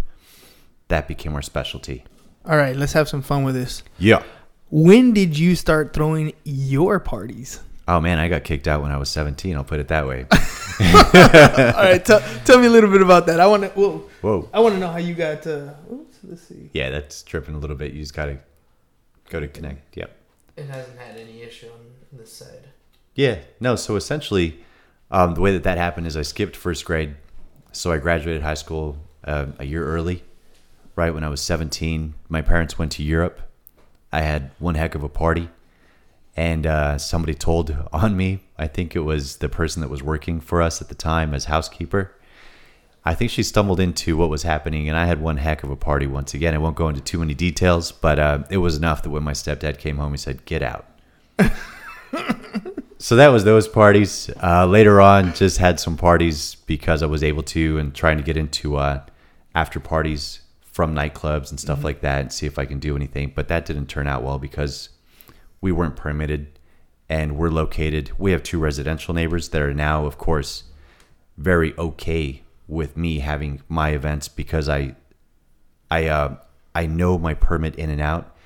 that 0.88 1.06
became 1.06 1.34
our 1.34 1.42
specialty. 1.42 2.04
All 2.46 2.56
right, 2.56 2.74
let's 2.74 2.94
have 2.94 3.08
some 3.08 3.22
fun 3.22 3.44
with 3.44 3.54
this. 3.54 3.82
Yeah. 3.98 4.22
When 4.70 5.12
did 5.12 5.38
you 5.38 5.54
start 5.54 5.92
throwing 5.92 6.32
your 6.44 6.98
parties? 6.98 7.60
Oh 7.86 8.00
man, 8.00 8.18
I 8.18 8.28
got 8.28 8.44
kicked 8.44 8.66
out 8.66 8.80
when 8.80 8.90
I 8.90 8.96
was 8.96 9.10
17. 9.10 9.54
I'll 9.56 9.64
put 9.64 9.78
it 9.78 9.88
that 9.88 10.06
way. 10.06 10.26
All 10.30 11.84
right, 11.84 12.02
tell, 12.02 12.20
tell 12.44 12.58
me 12.58 12.66
a 12.66 12.70
little 12.70 12.90
bit 12.90 13.02
about 13.02 13.26
that. 13.26 13.40
I 13.40 13.46
want 13.46 13.62
to. 13.64 13.68
Whoa, 13.70 14.08
Whoa. 14.22 14.48
I 14.52 14.60
want 14.60 14.74
to 14.74 14.80
know 14.80 14.90
how 14.90 14.98
you 14.98 15.14
got. 15.14 15.46
Uh, 15.46 15.74
oops, 15.92 16.18
let's 16.24 16.42
see. 16.42 16.70
Yeah, 16.72 16.90
that's 16.90 17.22
tripping 17.22 17.54
a 17.54 17.58
little 17.58 17.76
bit. 17.76 17.92
You 17.92 18.00
just 18.00 18.14
gotta 18.14 18.38
go 19.28 19.40
to 19.40 19.48
connect. 19.48 19.96
Yep. 19.96 20.16
It 20.56 20.66
hasn't 20.66 20.98
had 20.98 21.18
any 21.18 21.42
issue 21.42 21.66
on 21.66 21.80
this 22.12 22.32
side. 22.32 22.68
Yeah. 23.14 23.40
No. 23.60 23.76
So 23.76 23.96
essentially, 23.96 24.64
um, 25.10 25.34
the 25.34 25.40
way 25.40 25.52
that 25.52 25.64
that 25.64 25.76
happened 25.76 26.06
is 26.06 26.16
I 26.16 26.22
skipped 26.22 26.56
first 26.56 26.84
grade, 26.84 27.16
so 27.72 27.92
I 27.92 27.98
graduated 27.98 28.42
high 28.42 28.54
school 28.54 28.96
uh, 29.24 29.46
a 29.58 29.64
year 29.64 29.84
early. 29.86 30.22
Right 30.96 31.12
when 31.12 31.24
I 31.24 31.28
was 31.28 31.40
17, 31.40 32.14
my 32.28 32.40
parents 32.40 32.78
went 32.78 32.92
to 32.92 33.02
Europe. 33.02 33.40
I 34.12 34.20
had 34.20 34.52
one 34.60 34.76
heck 34.76 34.94
of 34.94 35.02
a 35.02 35.08
party, 35.08 35.48
and 36.36 36.66
uh, 36.66 36.98
somebody 36.98 37.34
told 37.34 37.74
on 37.92 38.16
me. 38.16 38.40
I 38.58 38.66
think 38.66 38.94
it 38.94 39.00
was 39.00 39.38
the 39.38 39.48
person 39.48 39.80
that 39.82 39.90
was 39.90 40.02
working 40.02 40.40
for 40.40 40.62
us 40.62 40.80
at 40.80 40.88
the 40.88 40.94
time 40.94 41.34
as 41.34 41.46
housekeeper. 41.46 42.14
I 43.06 43.14
think 43.14 43.30
she 43.30 43.42
stumbled 43.42 43.80
into 43.80 44.16
what 44.16 44.30
was 44.30 44.44
happening, 44.44 44.88
and 44.88 44.96
I 44.96 45.04
had 45.04 45.20
one 45.20 45.36
heck 45.36 45.62
of 45.62 45.70
a 45.70 45.76
party 45.76 46.06
once 46.06 46.32
again. 46.32 46.54
I 46.54 46.58
won't 46.58 46.76
go 46.76 46.88
into 46.88 47.02
too 47.02 47.18
many 47.18 47.34
details, 47.34 47.92
but 47.92 48.18
uh, 48.18 48.44
it 48.48 48.58
was 48.58 48.76
enough 48.78 49.02
that 49.02 49.10
when 49.10 49.22
my 49.22 49.32
stepdad 49.32 49.78
came 49.78 49.98
home, 49.98 50.12
he 50.12 50.16
said, 50.16 50.46
"Get 50.46 50.62
out." 50.62 50.86
so 52.98 53.16
that 53.16 53.28
was 53.28 53.44
those 53.44 53.68
parties. 53.68 54.30
Uh, 54.42 54.64
later 54.64 55.02
on, 55.02 55.34
just 55.34 55.58
had 55.58 55.78
some 55.78 55.98
parties 55.98 56.54
because 56.66 57.02
I 57.02 57.06
was 57.06 57.22
able 57.22 57.42
to, 57.42 57.76
and 57.76 57.94
trying 57.94 58.16
to 58.16 58.22
get 58.22 58.38
into 58.38 58.76
uh, 58.76 59.02
after 59.54 59.80
parties 59.80 60.40
from 60.62 60.94
nightclubs 60.94 61.50
and 61.50 61.60
stuff 61.60 61.84
like 61.84 62.00
that, 62.00 62.20
and 62.22 62.32
see 62.32 62.46
if 62.46 62.58
I 62.58 62.64
can 62.64 62.78
do 62.78 62.96
anything. 62.96 63.32
But 63.34 63.48
that 63.48 63.66
didn't 63.66 63.88
turn 63.88 64.06
out 64.06 64.22
well 64.22 64.38
because 64.38 64.88
we 65.64 65.72
weren't 65.72 65.96
permitted, 65.96 66.58
and 67.08 67.38
we're 67.38 67.48
located. 67.48 68.12
We 68.18 68.32
have 68.32 68.42
two 68.42 68.58
residential 68.58 69.14
neighbors 69.14 69.48
that 69.48 69.62
are 69.62 69.72
now, 69.72 70.04
of 70.04 70.18
course, 70.18 70.64
very 71.38 71.72
okay 71.78 72.42
with 72.68 72.98
me 72.98 73.20
having 73.20 73.62
my 73.66 73.88
events 73.88 74.28
because 74.28 74.68
I 74.68 74.94
I 75.90 76.08
uh, 76.08 76.36
I 76.74 76.84
know 76.84 77.16
my 77.16 77.32
permit 77.32 77.76
in 77.76 77.88
and 77.88 78.02
out 78.02 78.36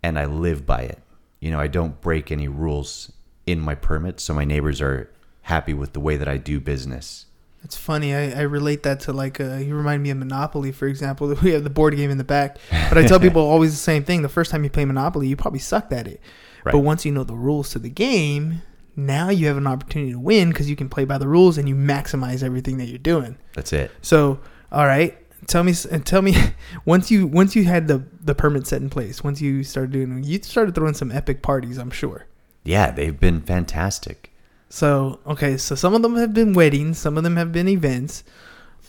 and 0.00 0.16
I 0.16 0.26
live 0.26 0.64
by 0.64 0.82
it. 0.82 1.00
You 1.40 1.50
know, 1.50 1.58
I 1.58 1.66
don't 1.66 2.00
break 2.00 2.30
any 2.30 2.46
rules 2.46 3.10
in 3.46 3.58
my 3.58 3.74
permit, 3.74 4.20
so 4.20 4.32
my 4.32 4.44
neighbors 4.44 4.80
are 4.80 5.10
happy 5.42 5.74
with 5.74 5.92
the 5.92 6.00
way 6.00 6.16
that 6.16 6.28
I 6.28 6.36
do 6.36 6.60
business. 6.60 7.26
It's 7.64 7.76
funny. 7.76 8.14
I, 8.14 8.30
I 8.30 8.42
relate 8.42 8.84
that 8.84 9.00
to 9.00 9.12
like 9.12 9.40
uh, 9.40 9.56
you 9.56 9.74
remind 9.74 10.04
me 10.04 10.10
of 10.10 10.18
Monopoly, 10.18 10.70
for 10.70 10.86
example. 10.86 11.34
We 11.42 11.50
have 11.50 11.64
the 11.64 11.70
board 11.70 11.96
game 11.96 12.12
in 12.12 12.18
the 12.18 12.22
back, 12.22 12.58
but 12.70 12.96
I 12.96 13.08
tell 13.08 13.18
people 13.28 13.42
always 13.42 13.72
the 13.72 13.76
same 13.76 14.04
thing. 14.04 14.22
The 14.22 14.28
first 14.28 14.52
time 14.52 14.62
you 14.62 14.70
play 14.70 14.84
Monopoly, 14.84 15.26
you 15.26 15.34
probably 15.34 15.58
sucked 15.58 15.92
at 15.92 16.06
it, 16.06 16.20
Right. 16.64 16.72
but 16.72 16.78
once 16.80 17.04
you 17.04 17.12
know 17.12 17.24
the 17.24 17.34
rules 17.34 17.70
to 17.70 17.78
the 17.78 17.88
game, 17.88 18.62
now 18.96 19.30
you 19.30 19.46
have 19.46 19.56
an 19.56 19.66
opportunity 19.66 20.12
to 20.12 20.18
win 20.18 20.50
because 20.50 20.68
you 20.68 20.76
can 20.76 20.88
play 20.88 21.04
by 21.04 21.18
the 21.18 21.28
rules 21.28 21.58
and 21.58 21.68
you 21.68 21.74
maximize 21.74 22.42
everything 22.42 22.78
that 22.78 22.86
you're 22.86 22.98
doing. 22.98 23.38
That's 23.54 23.72
it. 23.72 23.90
So, 24.02 24.40
all 24.70 24.86
right, 24.86 25.16
tell 25.46 25.64
me 25.64 25.74
and 25.90 26.04
tell 26.04 26.22
me 26.22 26.34
once 26.84 27.10
you 27.10 27.26
once 27.26 27.56
you 27.56 27.64
had 27.64 27.88
the 27.88 28.04
the 28.22 28.34
permit 28.34 28.66
set 28.66 28.82
in 28.82 28.90
place, 28.90 29.24
once 29.24 29.40
you 29.40 29.64
started 29.64 29.92
doing, 29.92 30.22
you 30.24 30.42
started 30.42 30.74
throwing 30.74 30.94
some 30.94 31.10
epic 31.10 31.42
parties. 31.42 31.78
I'm 31.78 31.90
sure. 31.90 32.26
Yeah, 32.64 32.90
they've 32.90 33.18
been 33.18 33.40
fantastic. 33.40 34.32
So 34.68 35.20
okay, 35.26 35.56
so 35.56 35.74
some 35.74 35.94
of 35.94 36.02
them 36.02 36.16
have 36.16 36.34
been 36.34 36.52
weddings, 36.52 36.98
some 36.98 37.16
of 37.16 37.24
them 37.24 37.36
have 37.36 37.52
been 37.52 37.68
events. 37.68 38.22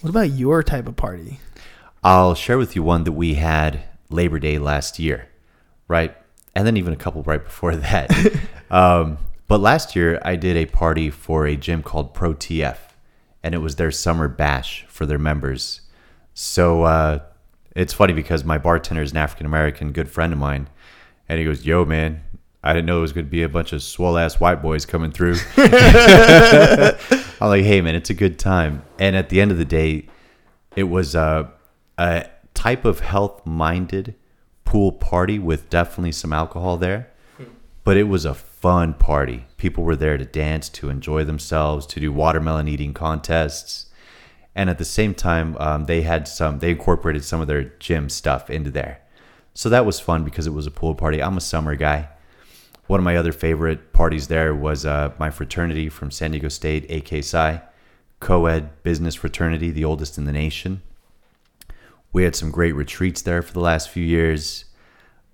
What 0.01 0.09
about 0.09 0.31
your 0.31 0.63
type 0.63 0.87
of 0.87 0.95
party? 0.95 1.39
I'll 2.03 2.33
share 2.33 2.57
with 2.57 2.75
you 2.75 2.81
one 2.81 3.03
that 3.03 3.11
we 3.11 3.35
had 3.35 3.83
Labor 4.09 4.39
Day 4.39 4.57
last 4.57 4.97
year, 4.97 5.27
right? 5.87 6.15
And 6.55 6.67
then 6.67 6.77
even 6.77 6.93
a 6.93 6.97
couple 6.97 7.23
right 7.23 7.43
before 7.43 7.75
that. 7.77 8.11
um, 8.69 9.17
but 9.47 9.59
last 9.59 9.95
year, 9.95 10.19
I 10.23 10.35
did 10.35 10.55
a 10.57 10.65
party 10.65 11.09
for 11.09 11.45
a 11.45 11.55
gym 11.55 11.83
called 11.83 12.13
Pro 12.13 12.33
TF, 12.33 12.77
and 13.43 13.53
it 13.53 13.59
was 13.59 13.75
their 13.75 13.91
summer 13.91 14.27
bash 14.27 14.85
for 14.87 15.05
their 15.05 15.19
members. 15.19 15.81
So 16.33 16.83
uh, 16.83 17.19
it's 17.75 17.93
funny 17.93 18.13
because 18.13 18.43
my 18.43 18.57
bartender 18.57 19.03
is 19.03 19.11
an 19.11 19.17
African 19.17 19.45
American 19.45 19.91
good 19.91 20.09
friend 20.09 20.31
of 20.31 20.39
mine, 20.39 20.69
and 21.27 21.39
he 21.39 21.45
goes, 21.45 21.65
"Yo, 21.65 21.85
man." 21.85 22.23
I 22.63 22.73
didn't 22.73 22.85
know 22.85 22.99
it 22.99 23.01
was 23.01 23.11
going 23.11 23.25
to 23.25 23.31
be 23.31 23.41
a 23.41 23.49
bunch 23.49 23.73
of 23.73 23.81
swell 23.81 24.19
ass 24.19 24.39
white 24.39 24.61
boys 24.61 24.85
coming 24.85 25.11
through. 25.11 25.35
I'm 25.57 27.49
like, 27.49 27.63
hey 27.63 27.81
man, 27.81 27.95
it's 27.95 28.11
a 28.11 28.13
good 28.13 28.37
time. 28.37 28.83
And 28.99 29.15
at 29.15 29.29
the 29.29 29.41
end 29.41 29.49
of 29.49 29.57
the 29.57 29.65
day, 29.65 30.07
it 30.75 30.83
was 30.83 31.15
uh, 31.15 31.49
a 31.97 32.29
type 32.53 32.85
of 32.85 32.99
health 32.99 33.43
minded 33.47 34.13
pool 34.71 34.93
party 34.93 35.37
with 35.37 35.69
definitely 35.69 36.13
some 36.13 36.31
alcohol 36.31 36.77
there. 36.77 37.09
But 37.83 37.97
it 37.97 38.03
was 38.03 38.23
a 38.23 38.33
fun 38.33 38.93
party. 38.93 39.45
People 39.57 39.83
were 39.83 39.97
there 39.97 40.17
to 40.17 40.23
dance, 40.23 40.69
to 40.69 40.87
enjoy 40.87 41.25
themselves, 41.25 41.85
to 41.87 41.99
do 41.99 42.09
watermelon 42.13 42.69
eating 42.69 42.93
contests. 42.93 43.87
And 44.55 44.69
at 44.69 44.77
the 44.77 44.85
same 44.85 45.13
time, 45.13 45.57
um, 45.59 45.87
they 45.87 46.03
had 46.03 46.25
some, 46.25 46.59
they 46.59 46.69
incorporated 46.69 47.25
some 47.25 47.41
of 47.41 47.47
their 47.47 47.65
gym 47.79 48.07
stuff 48.07 48.49
into 48.49 48.71
there. 48.71 49.01
So 49.53 49.67
that 49.67 49.85
was 49.85 49.99
fun 49.99 50.23
because 50.23 50.47
it 50.47 50.53
was 50.53 50.67
a 50.67 50.71
pool 50.71 50.95
party. 50.95 51.21
I'm 51.21 51.35
a 51.35 51.41
summer 51.41 51.75
guy. 51.75 52.07
One 52.87 53.01
of 53.01 53.03
my 53.03 53.17
other 53.17 53.33
favorite 53.33 53.91
parties 53.91 54.29
there 54.29 54.55
was 54.55 54.85
uh, 54.85 55.11
my 55.19 55.31
fraternity 55.31 55.89
from 55.89 56.11
San 56.11 56.31
Diego 56.31 56.47
State, 56.47 56.89
AK 56.89 57.25
Psi, 57.25 57.61
co 58.21 58.45
ed 58.45 58.83
business 58.83 59.15
fraternity, 59.15 59.69
the 59.69 59.83
oldest 59.83 60.17
in 60.17 60.23
the 60.23 60.31
nation. 60.31 60.81
We 62.13 62.23
had 62.23 62.35
some 62.35 62.51
great 62.51 62.75
retreats 62.75 63.21
there 63.21 63.41
for 63.41 63.53
the 63.53 63.59
last 63.59 63.89
few 63.89 64.03
years. 64.03 64.65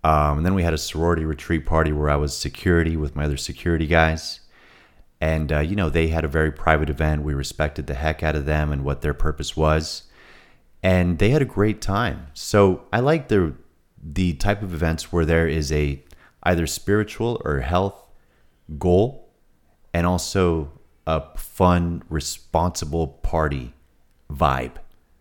Um, 0.03 0.37
and 0.37 0.45
then 0.45 0.53
we 0.53 0.63
had 0.63 0.73
a 0.73 0.77
sorority 0.77 1.25
retreat 1.25 1.65
party 1.65 1.91
where 1.91 2.09
I 2.09 2.15
was 2.15 2.37
security 2.37 2.95
with 2.95 3.15
my 3.15 3.25
other 3.25 3.37
security 3.37 3.87
guys. 3.87 4.41
And, 5.19 5.51
uh, 5.51 5.59
you 5.59 5.75
know, 5.75 5.89
they 5.89 6.09
had 6.09 6.23
a 6.23 6.27
very 6.29 6.51
private 6.51 6.89
event. 6.89 7.23
We 7.23 7.33
respected 7.33 7.87
the 7.87 7.95
heck 7.95 8.21
out 8.21 8.35
of 8.35 8.45
them 8.45 8.71
and 8.71 8.83
what 8.83 9.01
their 9.01 9.15
purpose 9.15 9.57
was. 9.57 10.03
And 10.83 11.17
they 11.17 11.31
had 11.31 11.41
a 11.41 11.45
great 11.45 11.81
time. 11.81 12.27
So 12.33 12.83
I 12.93 12.99
like 12.99 13.27
the, 13.27 13.55
the 14.01 14.33
type 14.33 14.61
of 14.61 14.73
events 14.73 15.11
where 15.11 15.25
there 15.25 15.47
is 15.47 15.71
a 15.71 16.03
either 16.43 16.67
spiritual 16.67 17.41
or 17.43 17.59
health 17.61 18.05
goal 18.77 19.29
and 19.93 20.05
also 20.05 20.71
a 21.07 21.23
fun, 21.37 22.03
responsible 22.09 23.07
party 23.07 23.73
vibe. 24.31 24.75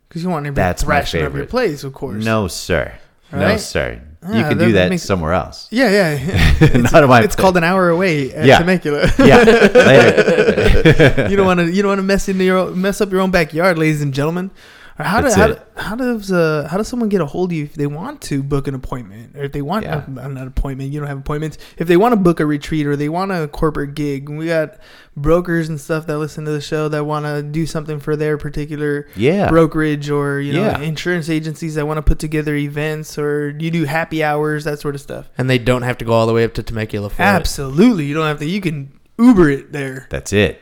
Because 0.08 0.22
you 0.22 0.28
want 0.30 0.44
to 0.44 0.48
everybody 0.48 0.68
That's 0.68 0.82
thrashing 0.84 1.24
up 1.24 1.34
your 1.34 1.46
place, 1.46 1.84
of 1.84 1.92
course. 1.92 2.24
No, 2.24 2.48
sir. 2.48 2.92
No, 3.32 3.38
Right? 3.38 3.60
sir. 3.60 4.00
you 4.22 4.28
Ah, 4.44 4.48
can 4.48 4.58
that- 4.58 4.64
do 4.64 4.72
that 4.72 4.88
makes- 4.90 5.02
somewhere 5.02 5.32
else. 5.32 5.66
Yeah, 5.70 5.90
yeah. 5.90 6.76
Not 6.92 7.02
in 7.02 7.08
my 7.08 7.22
it's 7.22 7.34
called 7.36 7.56
an 7.56 7.64
hour 7.64 7.88
away 7.90 8.32
at 8.32 8.44
Yeah. 8.46 8.58
Temecula. 8.58 9.08
Yeah. 9.18 9.44
You 11.28 11.36
don't 11.36 11.46
want 11.46 11.60
to. 11.60 11.70
You 11.70 11.82
don't 11.82 11.90
want 11.90 11.98
to 11.98 12.02
mess 12.04 12.28
in 12.28 12.38
your 12.40 12.58
own- 12.58 12.80
mess 12.80 13.00
up 13.00 13.10
your 13.10 13.20
own 13.20 13.30
backyard, 13.30 13.78
ladies 13.78 14.00
and 14.02 14.12
gentlemen. 14.14 14.50
How, 14.98 15.20
do, 15.20 15.28
how, 15.30 15.46
do- 15.48 15.58
how 15.76 15.94
does 15.94 16.32
uh, 16.32 16.66
how 16.70 16.78
does 16.78 16.88
someone 16.88 17.10
get 17.10 17.20
a 17.20 17.26
hold 17.26 17.50
of 17.52 17.56
you 17.58 17.64
if 17.64 17.74
they 17.74 17.86
want 17.86 18.22
to 18.22 18.42
book 18.42 18.66
an 18.66 18.74
appointment 18.74 19.36
or 19.36 19.42
if 19.44 19.52
they 19.52 19.60
want 19.60 19.84
Yeah. 19.84 19.96
uh, 19.98 20.04
not 20.08 20.26
an 20.42 20.46
appointment? 20.48 20.90
You 20.90 21.00
don't 21.00 21.08
have 21.08 21.18
appointments. 21.18 21.58
If 21.76 21.86
they 21.86 21.98
want 21.98 22.12
to 22.12 22.16
book 22.16 22.40
a 22.40 22.46
retreat 22.46 22.86
or 22.86 22.96
they 22.96 23.10
want 23.10 23.30
a 23.30 23.46
corporate 23.46 23.94
gig, 23.94 24.30
we 24.30 24.46
got 24.46 24.78
brokers 25.14 25.68
and 25.68 25.78
stuff 25.78 26.06
that 26.06 26.16
listen 26.18 26.46
to 26.46 26.50
the 26.50 26.62
show 26.62 26.88
that 26.88 27.04
want 27.04 27.26
to 27.26 27.42
do 27.42 27.66
something 27.66 28.00
for 28.00 28.16
their 28.16 28.38
particular 28.38 29.06
Yeah. 29.16 29.50
brokerage 29.50 30.08
or 30.08 30.40
you 30.40 30.54
know 30.54 30.62
Yeah. 30.62 30.80
insurance 30.80 31.28
agencies 31.28 31.74
that 31.74 31.86
want 31.86 31.98
to 31.98 32.02
put 32.02 32.18
together 32.18 32.54
events 32.56 33.18
or 33.18 33.50
you 33.58 33.70
do 33.70 33.84
happy 33.84 34.24
hours 34.24 34.64
that 34.64 34.78
sort 34.80 34.94
of 34.94 35.02
stuff. 35.02 35.28
And 35.36 35.50
they 35.50 35.58
don't 35.58 35.82
have 35.82 35.98
to 35.98 36.06
go 36.06 36.12
all 36.14 36.26
the 36.26 36.32
way 36.32 36.42
up 36.44 36.54
to 36.54 36.62
Temecula 36.62 37.10
for 37.10 37.20
it. 37.20 37.24
Absolutely, 37.26 38.06
you 38.06 38.14
don't 38.14 38.26
have 38.26 38.38
to. 38.38 38.46
You 38.46 38.62
can 38.62 38.98
Uber 39.18 39.50
it 39.50 39.72
there. 39.72 40.06
That's 40.08 40.32
it. 40.32 40.60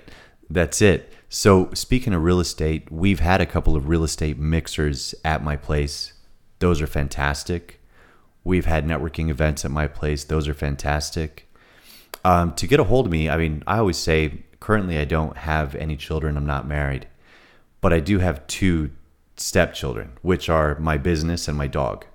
That's 0.51 0.83
it. 0.83 1.13
So, 1.37 1.69
speaking 1.75 2.15
of 2.15 2.23
real 2.23 2.39
estate, 2.39 2.93
we've 2.93 3.19
had 3.19 3.41
a 3.41 3.45
couple 3.45 3.75
of 3.75 3.89
real 3.89 4.05
estate 4.05 4.39
mixers 4.39 5.17
at 5.25 5.43
my 5.43 5.57
place. 5.57 6.13
Those 6.61 6.81
are 6.81 6.87
fantastic. 6.87 7.81
We've 8.45 8.67
had 8.67 8.87
networking 8.87 9.31
events 9.31 9.65
at 9.65 9.73
my 9.73 9.89
place. 9.89 10.23
Those 10.23 10.47
are 10.47 10.55
fantastic. 10.55 11.53
Um, 12.25 12.55
to 12.55 12.69
get 12.69 12.79
a 12.79 12.85
hold 12.85 13.07
of 13.07 13.13
me, 13.13 13.29
I 13.29 13.37
mean, 13.37 13.65
I 13.67 13.79
always 13.79 13.97
say 13.97 14.45
currently 14.61 14.97
I 14.97 15.07
don't 15.07 15.37
have 15.39 15.75
any 15.75 15.97
children. 15.97 16.37
I'm 16.37 16.47
not 16.47 16.69
married, 16.69 17.09
but 17.81 17.93
I 17.93 17.99
do 17.99 18.21
have 18.21 18.47
two 18.47 18.93
stepchildren, 19.37 20.13
which 20.23 20.49
are 20.49 20.79
my 20.79 20.99
business 20.99 21.49
and 21.49 21.59
my 21.59 21.67
dog. 21.67 22.07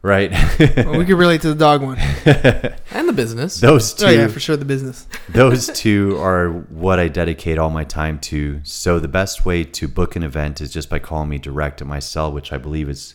Right? 0.00 0.30
Well, 0.76 0.96
we 0.98 1.04
could 1.04 1.18
relate 1.18 1.40
to 1.42 1.48
the 1.48 1.54
dog 1.56 1.82
one. 1.82 1.98
And 2.90 3.08
the 3.08 3.12
business. 3.12 3.60
Those 3.60 3.92
two. 3.94 4.06
Oh 4.06 4.10
yeah, 4.10 4.28
for 4.28 4.40
sure 4.40 4.56
the 4.56 4.64
business. 4.64 5.06
those 5.28 5.66
two 5.68 6.16
are 6.18 6.48
what 6.50 6.98
I 6.98 7.08
dedicate 7.08 7.58
all 7.58 7.70
my 7.70 7.84
time 7.84 8.18
to. 8.20 8.60
So 8.64 8.98
the 8.98 9.08
best 9.08 9.44
way 9.44 9.64
to 9.64 9.88
book 9.88 10.16
an 10.16 10.22
event 10.22 10.60
is 10.60 10.72
just 10.72 10.88
by 10.88 10.98
calling 10.98 11.28
me 11.28 11.38
direct 11.38 11.80
at 11.80 11.86
my 11.86 11.98
cell, 11.98 12.32
which 12.32 12.52
I 12.52 12.58
believe 12.58 12.88
is 12.88 13.14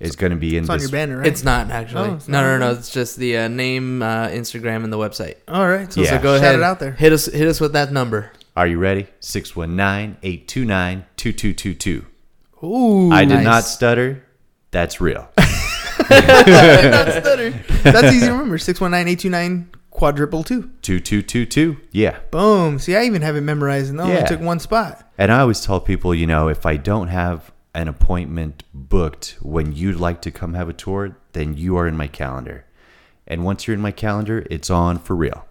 is 0.00 0.16
going 0.16 0.30
to 0.30 0.36
be 0.36 0.56
in 0.56 0.64
It's 0.64 0.70
on 0.70 0.78
this. 0.78 0.90
your 0.90 0.98
banner, 0.98 1.18
right? 1.18 1.26
It's 1.26 1.44
not 1.44 1.70
actually. 1.70 2.08
Oh, 2.10 2.14
it's 2.14 2.26
no, 2.26 2.40
not? 2.40 2.58
no, 2.58 2.72
no. 2.72 2.78
It's 2.78 2.90
just 2.90 3.16
the 3.16 3.36
uh, 3.38 3.48
name, 3.48 4.02
uh, 4.02 4.28
Instagram, 4.28 4.82
and 4.82 4.92
the 4.92 4.98
website. 4.98 5.36
All 5.46 5.68
right. 5.68 5.90
So, 5.92 6.00
Yeah. 6.02 6.10
So 6.10 6.18
go 6.18 6.34
shout 6.36 6.42
ahead. 6.44 6.54
it 6.56 6.62
out 6.62 6.80
there. 6.80 6.92
Hit 6.92 7.12
us. 7.12 7.26
Hit 7.26 7.46
us 7.46 7.60
with 7.60 7.72
that 7.74 7.92
number. 7.92 8.32
Are 8.56 8.66
you 8.66 8.78
ready? 8.78 9.06
619-829-2222. 9.20 12.04
Ooh, 12.62 13.10
I 13.12 13.24
did 13.24 13.34
nice. 13.36 13.44
not 13.44 13.64
stutter. 13.64 14.24
That's 14.70 15.00
real. 15.00 15.28
That's 17.82 18.14
easy 18.14 18.26
to 18.26 18.32
remember. 18.32 18.58
619-829 18.58 19.66
quadruple 19.90 20.42
two. 20.42 20.70
Two 20.82 21.00
two 21.00 21.22
two 21.22 21.46
two. 21.46 21.76
Yeah. 21.92 22.18
Boom. 22.30 22.78
See, 22.78 22.96
I 22.96 23.04
even 23.04 23.22
have 23.22 23.36
it 23.36 23.42
memorized, 23.42 23.90
and 23.90 24.00
I 24.00 24.04
only 24.04 24.16
Yeah. 24.16 24.24
took 24.26 24.40
one 24.40 24.58
spot. 24.58 25.08
And 25.18 25.30
I 25.32 25.40
always 25.40 25.64
tell 25.64 25.80
people, 25.80 26.14
you 26.14 26.26
know, 26.26 26.48
if 26.48 26.66
I 26.66 26.76
don't 26.76 27.08
have 27.08 27.52
an 27.74 27.88
appointment 27.88 28.64
booked 28.72 29.36
when 29.40 29.72
you'd 29.72 29.96
like 30.00 30.20
to 30.22 30.30
come 30.30 30.54
have 30.54 30.68
a 30.68 30.72
tour, 30.72 31.16
then 31.32 31.56
you 31.56 31.76
are 31.76 31.86
in 31.86 31.96
my 31.96 32.06
calendar. 32.06 32.64
And 33.26 33.44
once 33.44 33.66
you're 33.66 33.74
in 33.74 33.80
my 33.80 33.90
calendar, 33.92 34.46
it's 34.50 34.70
on 34.70 34.98
for 34.98 35.16
real. 35.16 35.46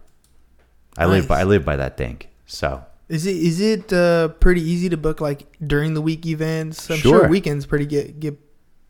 I 0.96 1.06
live 1.06 1.26
by 1.26 1.40
I 1.40 1.44
live 1.44 1.64
by 1.64 1.76
that 1.76 1.96
thing. 1.96 2.20
So 2.46 2.84
Is 3.08 3.26
it 3.26 3.36
is 3.36 3.60
it 3.60 3.92
uh, 3.92 4.28
pretty 4.28 4.60
easy 4.62 4.88
to 4.90 4.96
book 4.96 5.20
like 5.20 5.46
during 5.66 5.94
the 5.94 6.00
week 6.00 6.24
events? 6.26 6.88
I'm 6.90 6.98
sure, 6.98 7.20
Sure. 7.22 7.28
weekends 7.28 7.66
pretty 7.66 7.86
get 7.86 8.20
get 8.20 8.38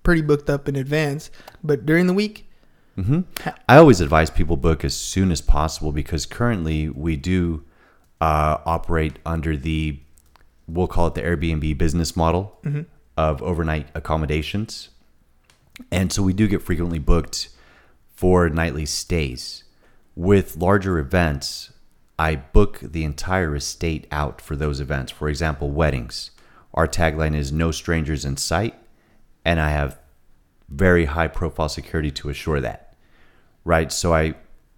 pretty 0.05 0.23
booked 0.23 0.49
up 0.49 0.69
in 0.69 0.77
advance, 0.77 1.31
but 1.65 1.85
during 1.85 2.07
the 2.07 2.15
week, 2.15 2.49
hmm 2.95 3.23
I 3.69 3.77
always 3.79 4.01
advise 4.01 4.31
people 4.31 4.57
book 4.57 4.85
as 4.85 4.95
soon 4.97 5.33
as 5.33 5.41
possible 5.41 5.91
because 5.91 6.27
currently 6.27 6.89
we 6.89 7.17
do 7.17 7.65
uh, 8.21 8.59
operate 8.65 9.19
under 9.27 9.57
the 9.57 9.99
we'll 10.69 10.87
call 10.87 11.09
it 11.09 11.15
the 11.15 11.23
Airbnb 11.23 11.77
business 11.77 12.17
model 12.17 12.59
of 13.17 13.43
overnight 13.43 13.89
accommodations, 13.95 14.91
and 15.91 16.13
so 16.13 16.23
we 16.23 16.33
do 16.33 16.47
get 16.47 16.63
frequently 16.63 17.01
booked 17.01 17.49
for 18.15 18.49
nightly 18.49 18.87
stays. 18.87 19.65
With 20.15 20.57
larger 20.57 20.99
events, 21.01 21.73
I 22.17 22.37
book 22.37 22.79
the 22.81 23.03
entire 23.03 23.57
estate 23.57 24.07
out 24.13 24.41
for 24.41 24.55
those 24.55 24.79
events. 24.81 25.11
For 25.11 25.29
example, 25.29 25.71
weddings. 25.73 26.31
Our 26.73 26.87
tagline 26.87 27.35
is 27.35 27.51
"No 27.51 27.73
strangers 27.73 28.25
in 28.25 28.37
sight," 28.37 28.75
and 29.45 29.61
I 29.61 29.71
have 29.71 29.99
very 30.69 31.05
high 31.05 31.29
profile 31.29 31.69
security 31.69 32.11
to 32.13 32.31
assure 32.31 32.61
that 32.61 32.85
right? 33.65 33.91
So 33.91 34.15
I 34.15 34.35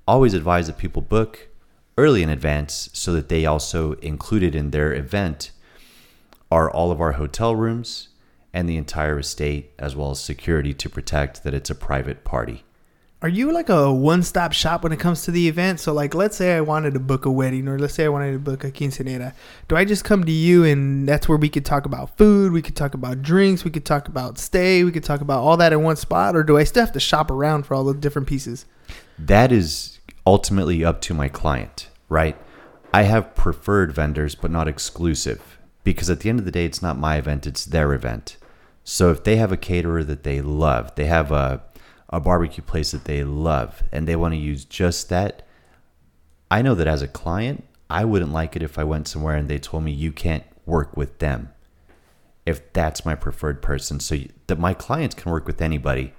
always 0.06 0.34
advise 0.34 0.68
that 0.68 0.78
people 0.78 1.02
book 1.02 1.48
early 1.98 2.22
in 2.22 2.30
advance 2.30 2.88
so 2.92 3.12
that 3.12 3.28
they 3.28 3.44
also 3.44 3.92
included 3.94 4.54
in 4.54 4.70
their 4.70 4.94
event 4.94 5.50
are 6.50 6.70
all 6.70 6.92
of 6.92 7.00
our 7.00 7.12
hotel 7.12 7.56
rooms 7.56 8.08
and 8.52 8.68
the 8.68 8.76
entire 8.76 9.18
estate 9.18 9.72
as 9.78 9.96
well 9.96 10.12
as 10.12 10.20
security 10.20 10.72
to 10.72 10.88
protect 10.88 11.42
that 11.42 11.54
it's 11.54 11.70
a 11.70 11.74
private 11.74 12.22
party. 12.22 12.64
Are 13.26 13.28
you 13.28 13.50
like 13.50 13.68
a 13.68 13.92
one 13.92 14.22
stop 14.22 14.52
shop 14.52 14.84
when 14.84 14.92
it 14.92 15.00
comes 15.00 15.24
to 15.24 15.32
the 15.32 15.48
event? 15.48 15.80
So 15.80 15.92
like, 15.92 16.14
let's 16.14 16.36
say 16.36 16.54
I 16.54 16.60
wanted 16.60 16.94
to 16.94 17.00
book 17.00 17.24
a 17.24 17.30
wedding, 17.30 17.66
or 17.66 17.76
let's 17.76 17.94
say 17.94 18.04
I 18.04 18.08
wanted 18.08 18.34
to 18.34 18.38
book 18.38 18.62
a 18.62 18.70
quinceanera. 18.70 19.34
Do 19.66 19.74
I 19.74 19.84
just 19.84 20.04
come 20.04 20.22
to 20.22 20.30
you 20.30 20.62
and 20.62 21.08
that's 21.08 21.28
where 21.28 21.36
we 21.36 21.48
could 21.48 21.64
talk 21.64 21.86
about 21.86 22.16
food, 22.16 22.52
we 22.52 22.62
could 22.62 22.76
talk 22.76 22.94
about 22.94 23.22
drinks, 23.22 23.64
we 23.64 23.72
could 23.72 23.84
talk 23.84 24.06
about 24.06 24.38
stay, 24.38 24.84
we 24.84 24.92
could 24.92 25.02
talk 25.02 25.22
about 25.22 25.42
all 25.42 25.56
that 25.56 25.72
in 25.72 25.82
one 25.82 25.96
spot, 25.96 26.36
or 26.36 26.44
do 26.44 26.56
I 26.56 26.62
still 26.62 26.84
have 26.84 26.92
to 26.92 27.00
shop 27.00 27.32
around 27.32 27.66
for 27.66 27.74
all 27.74 27.82
the 27.82 27.94
different 27.94 28.28
pieces? 28.28 28.64
That 29.18 29.50
is 29.50 29.98
ultimately 30.24 30.84
up 30.84 31.00
to 31.00 31.12
my 31.12 31.26
client, 31.26 31.88
right? 32.08 32.36
I 32.94 33.02
have 33.02 33.34
preferred 33.34 33.90
vendors, 33.90 34.36
but 34.36 34.52
not 34.52 34.68
exclusive, 34.68 35.58
because 35.82 36.08
at 36.08 36.20
the 36.20 36.28
end 36.28 36.38
of 36.38 36.44
the 36.44 36.52
day, 36.52 36.64
it's 36.64 36.80
not 36.80 36.96
my 36.96 37.16
event, 37.16 37.44
it's 37.44 37.64
their 37.64 37.92
event. 37.92 38.36
So 38.84 39.10
if 39.10 39.24
they 39.24 39.34
have 39.34 39.50
a 39.50 39.56
caterer 39.56 40.04
that 40.04 40.22
they 40.22 40.40
love, 40.40 40.94
they 40.94 41.06
have 41.06 41.32
a, 41.32 41.64
a 42.10 42.20
barbecue 42.20 42.62
place 42.62 42.92
that 42.92 43.04
they 43.04 43.24
love, 43.24 43.82
and 43.92 44.06
they 44.06 44.16
want 44.16 44.32
to 44.34 44.38
use 44.38 44.64
just 44.64 45.08
that, 45.08 45.46
I 46.50 46.62
know 46.62 46.74
that 46.74 46.86
as 46.86 47.02
a 47.02 47.08
client, 47.08 47.64
I 47.90 48.04
wouldn't 48.04 48.32
like 48.32 48.56
it 48.56 48.62
if 48.62 48.78
I 48.78 48.84
went 48.84 49.08
somewhere 49.08 49.36
and 49.36 49.48
they 49.48 49.58
told 49.58 49.84
me 49.84 49.92
you 49.92 50.12
can't 50.12 50.44
work 50.64 50.96
with 50.96 51.18
them. 51.18 51.52
If 52.44 52.72
that's 52.72 53.04
my 53.04 53.16
preferred 53.16 53.60
person, 53.60 53.98
so 53.98 54.18
that 54.46 54.58
my 54.58 54.72
clients 54.72 55.16
can 55.16 55.32
work 55.32 55.46
with 55.46 55.60
anybody. 55.60 56.12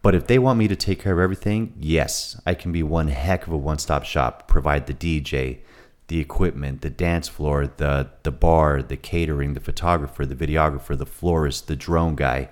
But 0.00 0.14
if 0.14 0.26
they 0.26 0.38
want 0.38 0.58
me 0.58 0.68
to 0.68 0.76
take 0.76 1.00
care 1.00 1.12
of 1.12 1.18
everything, 1.18 1.74
yes, 1.78 2.40
I 2.46 2.54
can 2.54 2.72
be 2.72 2.82
one 2.82 3.08
heck 3.08 3.46
of 3.46 3.52
a 3.52 3.56
one-stop 3.58 4.04
shop. 4.04 4.48
Provide 4.48 4.86
the 4.86 4.94
DJ, 4.94 5.58
the 6.06 6.20
equipment, 6.20 6.80
the 6.80 6.88
dance 6.88 7.28
floor, 7.28 7.66
the 7.66 8.08
the 8.22 8.32
bar, 8.32 8.82
the 8.82 8.96
catering, 8.96 9.52
the 9.52 9.60
photographer, 9.60 10.24
the 10.24 10.34
videographer, 10.34 10.96
the 10.96 11.04
florist, 11.04 11.66
the 11.66 11.76
drone 11.76 12.14
guy. 12.14 12.48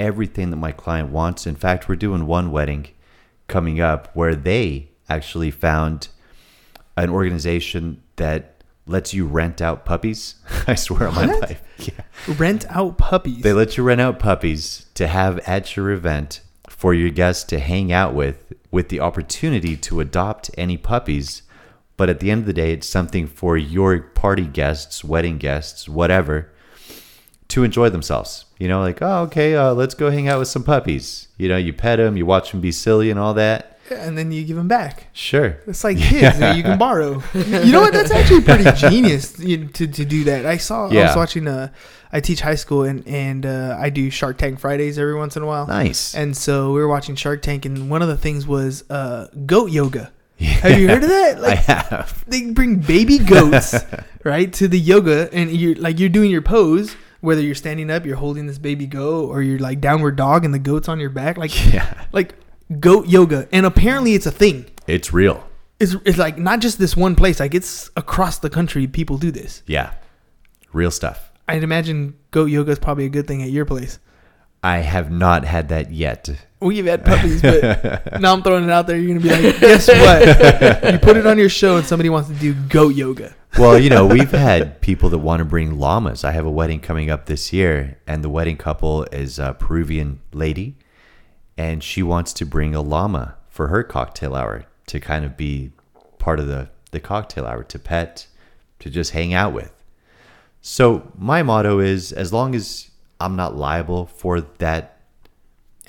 Everything 0.00 0.50
that 0.50 0.56
my 0.56 0.72
client 0.72 1.10
wants. 1.10 1.46
In 1.46 1.54
fact, 1.54 1.88
we're 1.88 1.96
doing 1.96 2.26
one 2.26 2.50
wedding 2.50 2.88
coming 3.46 3.80
up 3.80 4.08
where 4.14 4.34
they 4.34 4.88
actually 5.08 5.50
found 5.50 6.08
an 6.96 7.10
organization 7.10 8.02
that 8.16 8.62
lets 8.86 9.12
you 9.12 9.26
rent 9.26 9.60
out 9.60 9.84
puppies. 9.84 10.36
I 10.66 10.74
swear 10.74 11.08
on 11.08 11.14
my 11.14 11.26
life. 11.26 11.62
Yeah. 11.80 12.34
Rent 12.36 12.66
out 12.68 12.98
puppies. 12.98 13.42
They 13.42 13.54
let 13.54 13.78
you 13.78 13.84
rent 13.84 14.02
out 14.02 14.18
puppies 14.18 14.84
to 14.92 15.06
have 15.06 15.38
at 15.48 15.76
your 15.76 15.90
event 15.90 16.42
for 16.68 16.92
your 16.92 17.08
guests 17.08 17.42
to 17.44 17.58
hang 17.58 17.90
out 17.90 18.12
with, 18.12 18.52
with 18.70 18.90
the 18.90 19.00
opportunity 19.00 19.78
to 19.78 20.00
adopt 20.00 20.50
any 20.58 20.76
puppies. 20.76 21.40
But 21.96 22.10
at 22.10 22.20
the 22.20 22.30
end 22.30 22.40
of 22.40 22.46
the 22.46 22.52
day, 22.52 22.72
it's 22.74 22.86
something 22.86 23.26
for 23.26 23.56
your 23.56 23.98
party 23.98 24.44
guests, 24.44 25.02
wedding 25.02 25.38
guests, 25.38 25.88
whatever, 25.88 26.52
to 27.50 27.64
enjoy 27.64 27.88
themselves. 27.90 28.44
You 28.58 28.68
know, 28.68 28.80
like, 28.80 29.00
oh, 29.02 29.22
okay, 29.22 29.54
uh, 29.54 29.72
let's 29.72 29.94
go 29.94 30.10
hang 30.10 30.28
out 30.28 30.38
with 30.38 30.48
some 30.48 30.62
puppies. 30.64 31.28
You 31.38 31.48
know, 31.48 31.56
you 31.56 31.72
pet 31.72 31.98
them, 31.98 32.16
you 32.16 32.26
watch 32.26 32.50
them 32.52 32.60
be 32.60 32.72
silly 32.72 33.10
and 33.10 33.18
all 33.18 33.34
that. 33.34 33.78
and 33.90 34.16
then 34.16 34.30
you 34.30 34.44
give 34.44 34.56
them 34.56 34.68
back. 34.68 35.08
Sure. 35.12 35.56
It's 35.66 35.82
like 35.82 35.98
kids 36.10 36.38
that 36.38 36.56
you 36.56 36.62
can 36.62 36.78
borrow. 36.78 37.22
You 37.34 37.72
know 37.72 37.80
what? 37.80 37.92
That's 37.92 38.10
actually 38.12 38.42
pretty 38.42 38.70
genius 38.72 39.38
you, 39.38 39.66
to, 39.68 39.86
to 39.86 40.04
do 40.04 40.24
that. 40.24 40.46
I 40.46 40.56
saw. 40.58 40.88
I 40.88 40.94
was 41.06 41.16
watching. 41.16 41.48
Uh, 41.48 41.68
I 42.12 42.20
teach 42.20 42.40
high 42.40 42.54
school 42.56 42.82
and 42.82 43.06
and 43.06 43.46
uh, 43.46 43.76
I 43.78 43.88
do 43.90 44.10
Shark 44.10 44.36
Tank 44.38 44.58
Fridays 44.60 44.98
every 44.98 45.14
once 45.14 45.36
in 45.36 45.42
a 45.42 45.46
while. 45.46 45.66
Nice. 45.68 46.14
And 46.14 46.36
so 46.36 46.72
we 46.72 46.80
were 46.80 46.88
watching 46.88 47.14
Shark 47.16 47.40
Tank, 47.42 47.64
and 47.64 47.88
one 47.90 48.02
of 48.02 48.08
the 48.08 48.16
things 48.16 48.46
was 48.46 48.84
uh, 48.90 49.28
goat 49.46 49.70
yoga. 49.70 50.12
Have 50.40 50.78
you 50.80 50.88
heard 50.88 51.02
of 51.02 51.08
that? 51.10 51.36
I 51.38 51.40
Like 51.40 51.58
have. 51.66 52.24
they 52.26 52.50
bring 52.50 52.76
baby 52.76 53.18
goats 53.18 53.74
right 54.24 54.52
to 54.54 54.68
the 54.68 54.78
yoga, 54.78 55.28
and 55.32 55.50
you're 55.50 55.74
like 55.76 55.98
you're 56.00 56.08
doing 56.08 56.30
your 56.30 56.42
pose. 56.42 56.94
Whether 57.20 57.42
you're 57.42 57.54
standing 57.54 57.90
up, 57.90 58.06
you're 58.06 58.16
holding 58.16 58.46
this 58.46 58.58
baby 58.58 58.86
goat, 58.86 59.28
or 59.28 59.42
you're 59.42 59.58
like 59.58 59.80
downward 59.80 60.16
dog, 60.16 60.44
and 60.44 60.54
the 60.54 60.58
goat's 60.58 60.88
on 60.88 60.98
your 61.00 61.10
back, 61.10 61.36
like 61.36 61.72
Yeah. 61.72 62.04
like 62.12 62.34
goat 62.80 63.06
yoga. 63.08 63.48
And 63.52 63.66
apparently, 63.66 64.14
it's 64.14 64.26
a 64.26 64.30
thing 64.30 64.66
It's 64.86 65.12
real. 65.12 65.44
it's, 65.78 65.94
it's 66.04 66.18
like 66.18 66.38
not 66.38 66.60
just 66.60 66.78
this 66.78 66.96
one 66.96 67.14
place 67.16 67.40
like 67.40 67.54
it's 67.54 67.90
across 67.96 68.38
the 68.38 68.48
country 68.50 68.86
people 68.86 69.18
do 69.18 69.30
this 69.30 69.62
Yeah. 69.66 69.92
Real 70.72 70.90
stuff. 70.90 71.32
i'd 71.48 71.64
imagine 71.64 72.14
goat 72.30 72.46
yoga 72.46 72.70
is 72.72 72.78
probably 72.78 73.04
a 73.06 73.08
good 73.08 73.26
thing 73.26 73.42
at 73.42 73.50
your 73.50 73.64
place 73.64 73.98
I 74.62 74.78
have 74.78 75.10
not 75.10 75.44
had 75.44 75.70
that 75.70 75.90
yet. 75.90 76.28
we've 76.60 76.84
had 76.86 77.04
puppies 77.04 77.40
but 77.42 78.20
now 78.20 78.32
i'm 78.34 78.42
throwing 78.42 78.64
it 78.64 78.70
out 78.70 78.86
there 78.86 78.96
you're 78.98 79.08
gonna 79.18 79.20
be 79.20 79.30
like 79.30 79.58
guess 79.58 79.88
what 79.88 80.92
you 80.92 80.98
put 81.00 81.16
it 81.16 81.26
on 81.26 81.38
your 81.38 81.48
show 81.48 81.76
and 81.78 81.86
somebody 81.86 82.08
wants 82.10 82.28
to 82.28 82.34
do 82.36 82.52
goat 82.68 82.94
yoga 82.94 83.34
Well, 83.58 83.78
you 83.78 83.90
know, 83.90 84.06
we've 84.06 84.30
had 84.30 84.80
people 84.80 85.10
that 85.10 85.18
want 85.18 85.40
to 85.40 85.44
bring 85.44 85.78
llamas. 85.78 86.24
I 86.24 86.30
have 86.30 86.46
a 86.46 86.50
wedding 86.50 86.80
coming 86.80 87.10
up 87.10 87.26
this 87.26 87.52
year, 87.52 87.98
and 88.06 88.22
the 88.24 88.28
wedding 88.28 88.56
couple 88.56 89.04
is 89.04 89.38
a 89.38 89.54
Peruvian 89.58 90.20
lady, 90.32 90.76
and 91.58 91.82
she 91.82 92.02
wants 92.02 92.32
to 92.34 92.46
bring 92.46 92.74
a 92.74 92.80
llama 92.80 93.36
for 93.48 93.68
her 93.68 93.82
cocktail 93.82 94.34
hour 94.34 94.64
to 94.86 95.00
kind 95.00 95.24
of 95.24 95.36
be 95.36 95.72
part 96.18 96.38
of 96.40 96.46
the, 96.46 96.70
the 96.92 97.00
cocktail 97.00 97.44
hour 97.44 97.62
to 97.64 97.78
pet, 97.78 98.26
to 98.78 98.88
just 98.88 99.10
hang 99.12 99.34
out 99.34 99.52
with. 99.52 99.72
So, 100.62 101.10
my 101.18 101.42
motto 101.42 101.80
is 101.80 102.12
as 102.12 102.32
long 102.32 102.54
as 102.54 102.90
I'm 103.20 103.36
not 103.36 103.56
liable 103.56 104.06
for 104.06 104.40
that 104.40 105.00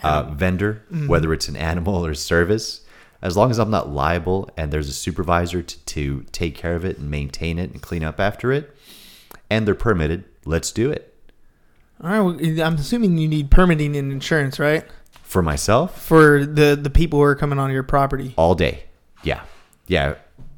uh, 0.03 0.23
vendor, 0.23 0.83
whether 1.07 1.31
it's 1.31 1.47
an 1.47 1.55
animal 1.55 2.05
or 2.05 2.13
service, 2.15 2.81
as 3.21 3.37
long 3.37 3.51
as 3.51 3.59
I'm 3.59 3.69
not 3.69 3.89
liable 3.89 4.49
and 4.57 4.71
there's 4.71 4.89
a 4.89 4.93
supervisor 4.93 5.61
to, 5.61 5.79
to 5.85 6.25
take 6.31 6.55
care 6.55 6.75
of 6.75 6.83
it 6.85 6.97
and 6.97 7.09
maintain 7.09 7.59
it 7.59 7.71
and 7.71 7.81
clean 7.81 8.03
up 8.03 8.19
after 8.19 8.51
it, 8.51 8.75
and 9.49 9.67
they're 9.67 9.75
permitted, 9.75 10.23
let's 10.45 10.71
do 10.71 10.89
it. 10.91 11.13
all 12.03 12.09
right 12.09 12.19
well, 12.21 12.65
i'm 12.67 12.75
assuming 12.75 13.17
you 13.17 13.27
need 13.27 13.51
permitting 13.51 13.95
and 13.95 14.11
insurance 14.11 14.59
right 14.59 14.85
For 15.23 15.41
myself, 15.41 16.01
for 16.01 16.45
the 16.45 16.75
the 16.81 16.89
people 16.89 17.19
who 17.19 17.23
are 17.23 17.35
coming 17.35 17.59
on 17.59 17.71
your 17.71 17.83
property 17.83 18.33
all 18.37 18.55
day. 18.55 18.85
Yeah. 19.23 19.43
Yeah. 19.87 20.15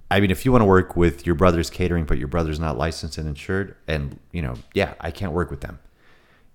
I 0.09 0.19
mean, 0.19 0.29
if 0.31 0.45
you 0.45 0.51
want 0.51 0.61
to 0.61 0.65
work 0.65 0.95
with 0.95 1.25
your 1.25 1.33
brother's 1.35 1.69
catering, 1.71 2.05
but 2.05 2.17
your 2.19 2.27
brother's 2.27 2.59
not 2.59 2.77
licensed 2.77 3.17
and 3.17 3.27
insured, 3.27 3.75
and, 3.87 4.19
you 4.31 4.43
know, 4.43 4.53
yeah, 4.75 4.93
I 5.01 5.09
can't 5.09 5.31
work 5.31 5.49
with 5.49 5.61
them. 5.61 5.79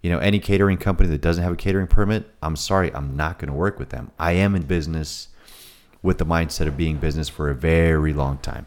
You 0.01 0.11
know, 0.11 0.19
any 0.21 0.39
catering 0.39 0.79
company 0.79 1.09
that 1.09 1.21
doesn't 1.21 1.43
have 1.43 1.53
a 1.53 1.57
catering 1.57 1.89
permit, 1.89 2.31
I'm 2.41 2.55
sorry, 2.55 2.95
I'm 2.95 3.17
not 3.17 3.39
going 3.41 3.49
to 3.51 3.57
work 3.57 3.81
with 3.81 3.89
them. 3.91 4.13
I 4.17 4.33
am 4.33 4.55
in 4.55 4.63
business 4.63 5.29
with 6.03 6.19
the 6.19 6.27
mindset 6.27 6.67
of 6.67 6.77
being 6.77 6.97
business 6.99 7.29
for 7.29 7.51
a 7.51 7.55
very 7.55 8.13
long 8.13 8.39
time. 8.39 8.67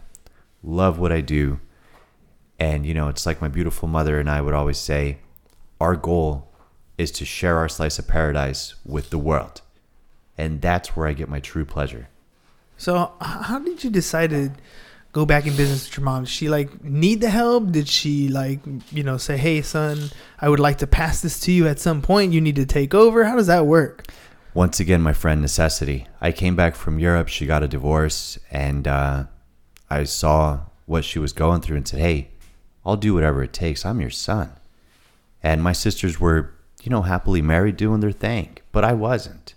Love 0.64 1.00
what 1.00 1.12
I 1.12 1.22
do. 1.22 1.60
And, 2.60 2.86
you 2.86 2.94
know, 2.94 3.08
it's 3.08 3.26
like 3.26 3.42
my 3.42 3.48
beautiful 3.48 3.88
mother 3.88 4.20
and 4.20 4.30
I 4.30 4.42
would 4.42 4.54
always 4.54 4.78
say 4.78 5.18
our 5.80 5.96
goal 5.96 6.48
is 6.98 7.12
to 7.12 7.26
share 7.26 7.58
our 7.58 7.70
slice 7.70 7.98
of 7.98 8.08
paradise 8.08 8.76
with 8.86 9.10
the 9.10 9.18
world. 9.18 9.62
And 10.38 10.62
that's 10.62 10.90
where 10.96 11.08
I 11.08 11.14
get 11.14 11.30
my 11.30 11.40
true 11.40 11.66
pleasure. 11.66 12.10
so 12.78 13.12
how 13.22 13.60
did 13.60 13.84
you 13.84 13.90
decide 13.90 14.30
to 14.32 14.52
go 15.14 15.26
back 15.26 15.46
in 15.46 15.56
business 15.56 15.86
with 15.88 15.98
your 15.98 16.06
mom 16.06 16.24
did 16.24 16.30
she 16.30 16.50
like 16.50 16.84
need 16.84 17.20
the 17.22 17.30
help 17.30 17.72
did 17.72 17.88
she 17.88 18.28
like 18.30 18.60
you 18.92 19.04
know 19.04 19.18
say 19.18 19.36
hey 19.38 19.62
son 19.62 20.10
i 20.40 20.48
would 20.48 20.60
like 20.60 20.78
to 20.78 20.88
pass 20.88 21.22
this 21.22 21.38
to 21.40 21.52
you 21.52 21.68
at 21.68 21.80
some 21.80 22.02
point 22.02 22.32
you 22.34 22.40
need 22.42 22.56
to 22.56 22.66
take 22.66 22.94
over 22.96 23.26
how 23.26 23.36
does 23.36 23.48
that 23.48 23.66
work 23.66 24.08
once 24.54 24.80
again, 24.80 25.02
my 25.02 25.14
friend, 25.14 25.42
necessity. 25.42 26.08
I 26.20 26.32
came 26.32 26.56
back 26.56 26.76
from 26.76 27.00
Europe. 27.00 27.30
She 27.30 27.46
got 27.46 27.64
a 27.64 27.68
divorce, 27.68 28.38
and 28.50 28.88
uh, 28.88 29.26
I 29.90 30.04
saw 30.04 30.62
what 30.86 31.06
she 31.06 31.20
was 31.20 31.32
going 31.32 31.62
through 31.62 31.78
and 31.78 31.88
said, 31.88 32.00
Hey, 32.00 32.30
I'll 32.86 32.98
do 32.98 33.14
whatever 33.14 33.44
it 33.44 33.54
takes. 33.54 33.86
I'm 33.86 34.02
your 34.02 34.10
son. 34.10 34.52
And 35.42 35.64
my 35.64 35.72
sisters 35.72 36.20
were, 36.20 36.54
you 36.84 36.90
know, 36.90 37.04
happily 37.04 37.42
married 37.42 37.78
doing 37.78 38.02
their 38.02 38.12
thing, 38.12 38.58
but 38.72 38.84
I 38.84 38.94
wasn't. 38.94 39.54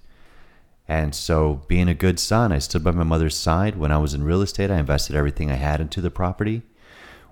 And 0.86 1.14
so, 1.14 1.62
being 1.66 1.88
a 1.88 1.94
good 1.94 2.20
son, 2.20 2.52
I 2.52 2.58
stood 2.58 2.84
by 2.84 2.90
my 2.90 3.04
mother's 3.04 3.36
side. 3.36 3.76
When 3.76 3.90
I 3.90 3.98
was 3.98 4.12
in 4.12 4.22
real 4.22 4.42
estate, 4.42 4.70
I 4.70 4.78
invested 4.78 5.16
everything 5.16 5.50
I 5.50 5.54
had 5.54 5.80
into 5.80 6.02
the 6.02 6.10
property, 6.10 6.62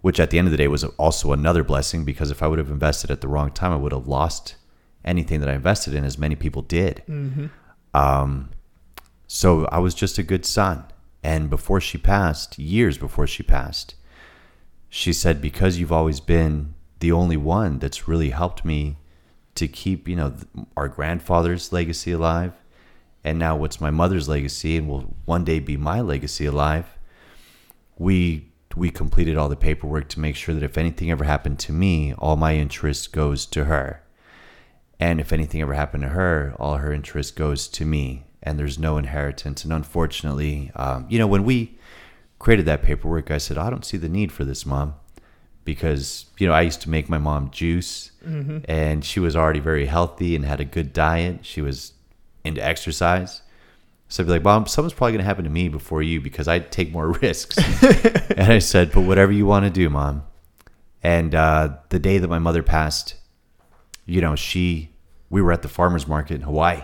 which 0.00 0.18
at 0.18 0.30
the 0.30 0.38
end 0.38 0.48
of 0.48 0.52
the 0.52 0.56
day 0.56 0.68
was 0.68 0.84
also 0.84 1.32
another 1.32 1.62
blessing 1.62 2.04
because 2.04 2.30
if 2.30 2.42
I 2.42 2.46
would 2.46 2.58
have 2.58 2.70
invested 2.70 3.10
at 3.10 3.20
the 3.20 3.28
wrong 3.28 3.50
time, 3.50 3.72
I 3.72 3.76
would 3.76 3.92
have 3.92 4.08
lost 4.08 4.56
anything 5.04 5.40
that 5.40 5.48
I 5.48 5.54
invested 5.54 5.94
in, 5.94 6.04
as 6.04 6.18
many 6.18 6.34
people 6.36 6.62
did. 6.62 7.02
Um, 7.94 8.50
so 9.26 9.66
I 9.66 9.78
was 9.78 9.94
just 9.94 10.18
a 10.18 10.22
good 10.22 10.44
son. 10.44 10.84
And 11.22 11.48
before 11.48 11.80
she 11.80 11.98
passed, 11.98 12.58
years 12.58 12.98
before 12.98 13.26
she 13.26 13.42
passed, 13.42 13.94
she 14.88 15.12
said, 15.12 15.40
Because 15.40 15.78
you've 15.78 15.92
always 15.92 16.20
been 16.20 16.74
the 17.00 17.12
only 17.12 17.36
one 17.36 17.78
that's 17.78 18.06
really 18.08 18.30
helped 18.30 18.64
me 18.64 18.96
to 19.54 19.68
keep, 19.68 20.08
you 20.08 20.16
know, 20.16 20.30
th- 20.30 20.66
our 20.76 20.88
grandfather's 20.88 21.72
legacy 21.72 22.12
alive. 22.12 22.52
And 23.24 23.38
now 23.38 23.56
what's 23.56 23.80
my 23.80 23.90
mother's 23.90 24.28
legacy 24.28 24.76
and 24.76 24.88
will 24.88 25.14
one 25.24 25.44
day 25.44 25.60
be 25.60 25.76
my 25.76 26.00
legacy 26.00 26.46
alive. 26.46 26.98
We 27.98 28.48
we 28.74 28.90
completed 28.90 29.36
all 29.36 29.48
the 29.48 29.56
paperwork 29.56 30.08
to 30.08 30.20
make 30.20 30.34
sure 30.34 30.54
that 30.54 30.62
if 30.62 30.78
anything 30.78 31.10
ever 31.10 31.24
happened 31.24 31.58
to 31.60 31.72
me, 31.72 32.14
all 32.14 32.36
my 32.36 32.56
interest 32.56 33.12
goes 33.12 33.44
to 33.46 33.64
her. 33.64 34.02
And 35.02 35.18
if 35.18 35.32
anything 35.32 35.60
ever 35.60 35.74
happened 35.74 36.04
to 36.04 36.10
her, 36.10 36.54
all 36.60 36.76
her 36.76 36.92
interest 36.92 37.34
goes 37.34 37.66
to 37.70 37.84
me, 37.84 38.22
and 38.40 38.56
there's 38.56 38.78
no 38.78 38.98
inheritance. 38.98 39.64
And 39.64 39.72
unfortunately, 39.72 40.70
um, 40.76 41.06
you 41.08 41.18
know, 41.18 41.26
when 41.26 41.42
we 41.42 41.76
created 42.38 42.66
that 42.66 42.84
paperwork, 42.84 43.28
I 43.28 43.38
said, 43.38 43.58
I 43.58 43.68
don't 43.68 43.84
see 43.84 43.96
the 43.96 44.08
need 44.08 44.30
for 44.30 44.44
this, 44.44 44.64
mom, 44.64 44.94
because, 45.64 46.26
you 46.38 46.46
know, 46.46 46.52
I 46.52 46.60
used 46.60 46.82
to 46.82 46.88
make 46.88 47.08
my 47.08 47.18
mom 47.18 47.50
juice, 47.50 48.12
and 48.68 49.04
she 49.04 49.18
was 49.18 49.34
already 49.34 49.58
very 49.58 49.86
healthy 49.86 50.36
and 50.36 50.44
had 50.44 50.60
a 50.60 50.64
good 50.64 50.92
diet. 50.92 51.40
She 51.42 51.60
was 51.60 51.94
into 52.44 52.64
exercise. 52.64 53.42
So 54.08 54.22
I'd 54.22 54.26
be 54.26 54.32
like, 54.34 54.44
Mom, 54.44 54.66
something's 54.66 54.92
probably 54.92 55.14
going 55.14 55.24
to 55.24 55.26
happen 55.26 55.42
to 55.42 55.50
me 55.50 55.68
before 55.68 56.02
you 56.02 56.20
because 56.20 56.46
I 56.46 56.60
take 56.60 56.92
more 56.92 57.10
risks. 57.22 57.58
and 58.30 58.52
I 58.52 58.60
said, 58.60 58.92
But 58.92 59.00
whatever 59.00 59.32
you 59.32 59.46
want 59.46 59.64
to 59.64 59.70
do, 59.70 59.90
Mom. 59.90 60.22
And 61.02 61.34
uh, 61.34 61.78
the 61.88 61.98
day 61.98 62.18
that 62.18 62.28
my 62.28 62.38
mother 62.38 62.62
passed, 62.62 63.16
you 64.06 64.20
know, 64.20 64.36
she, 64.36 64.91
we 65.32 65.40
were 65.40 65.50
at 65.50 65.62
the 65.62 65.68
farmer's 65.68 66.06
market 66.06 66.34
in 66.34 66.42
Hawaii. 66.42 66.82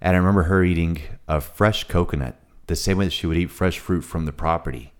And 0.00 0.14
I 0.14 0.18
remember 0.18 0.44
her 0.44 0.62
eating 0.62 1.00
a 1.26 1.40
fresh 1.40 1.84
coconut 1.84 2.38
the 2.66 2.76
same 2.76 2.98
way 2.98 3.06
that 3.06 3.12
she 3.12 3.26
would 3.26 3.38
eat 3.38 3.50
fresh 3.50 3.78
fruit 3.78 4.02
from 4.02 4.26
the 4.26 4.32
property. 4.32 4.92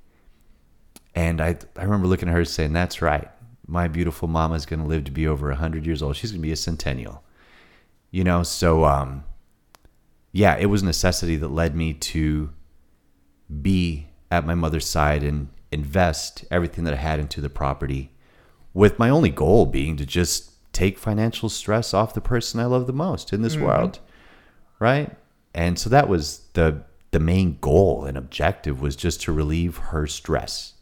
And 1.15 1.41
I, 1.41 1.59
I 1.77 1.83
remember 1.85 2.09
looking 2.09 2.31
at 2.31 2.35
her 2.35 2.47
saying, 2.47 2.73
That's 2.73 3.03
right. 3.03 3.29
My 3.67 3.89
beautiful 3.89 4.27
mama's 4.27 4.65
going 4.65 4.81
to 4.81 4.89
live 4.89 5.05
to 5.05 5.11
be 5.11 5.29
over 5.29 5.49
100 5.49 5.85
years 5.85 6.03
old. 6.03 6.17
She's 6.17 6.33
going 6.33 6.41
to 6.41 6.47
be 6.47 6.53
a 6.53 6.57
centennial. 6.57 7.23
You 8.11 8.25
know, 8.25 8.43
so, 8.43 8.85
um, 8.85 9.25
yeah, 10.33 10.57
it 10.57 10.67
was 10.67 10.83
a 10.83 10.87
necessity 10.87 11.37
that 11.37 11.49
led 11.49 11.77
me 11.77 11.93
to 11.93 12.51
be 13.61 14.09
at 14.31 14.47
my 14.47 14.55
mother's 14.55 14.87
side 14.87 15.23
and 15.23 15.49
invest 15.71 16.45
everything 16.51 16.85
that 16.85 16.95
I 16.95 16.99
had 16.99 17.21
into 17.21 17.43
the 17.43 17.51
property 17.51 18.13
with 18.73 18.99
my 18.99 19.11
only 19.11 19.31
goal 19.31 19.67
being 19.67 19.97
to 19.97 20.07
just 20.07 20.54
take 20.75 20.99
financial 20.99 21.49
stress 21.49 21.95
off 21.95 22.15
the 22.15 22.21
person 22.21 22.61
I 22.61 22.67
love 22.67 22.87
the 22.87 22.93
most 22.93 23.33
in 23.33 23.43
this 23.43 23.55
mm-hmm. 23.55 23.65
world. 23.65 24.01
Right? 24.79 25.17
And 25.55 25.79
so 25.79 25.89
that 25.91 26.09
was 26.09 26.41
the 26.55 26.83
the 27.13 27.21
main 27.21 27.59
goal 27.61 28.05
and 28.05 28.19
objective 28.19 28.81
was 28.81 28.97
just 28.97 29.23
to 29.23 29.33
relieve 29.33 29.77
her 29.77 30.05
stress 30.05 30.75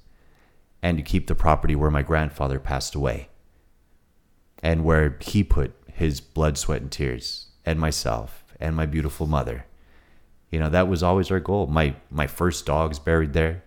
and 0.82 0.96
to 0.96 1.02
keep 1.02 1.26
the 1.26 1.34
property 1.34 1.76
where 1.76 1.90
my 1.90 2.00
grandfather 2.00 2.58
passed 2.58 2.94
away 2.94 3.28
and 4.62 4.82
where 4.82 5.18
he 5.20 5.44
put 5.44 5.74
his 5.92 6.22
blood, 6.22 6.56
sweat, 6.56 6.80
and 6.80 6.90
tears, 6.90 7.48
and 7.66 7.78
myself 7.78 8.44
and 8.58 8.74
my 8.74 8.86
beautiful 8.86 9.26
mother. 9.26 9.66
You 10.50 10.58
know, 10.58 10.70
that 10.70 10.88
was 10.88 11.02
always 11.02 11.30
our 11.30 11.40
goal. 11.40 11.66
My 11.66 11.96
my 12.10 12.26
first 12.26 12.64
dog's 12.66 12.98
buried 12.98 13.32
there. 13.32 13.62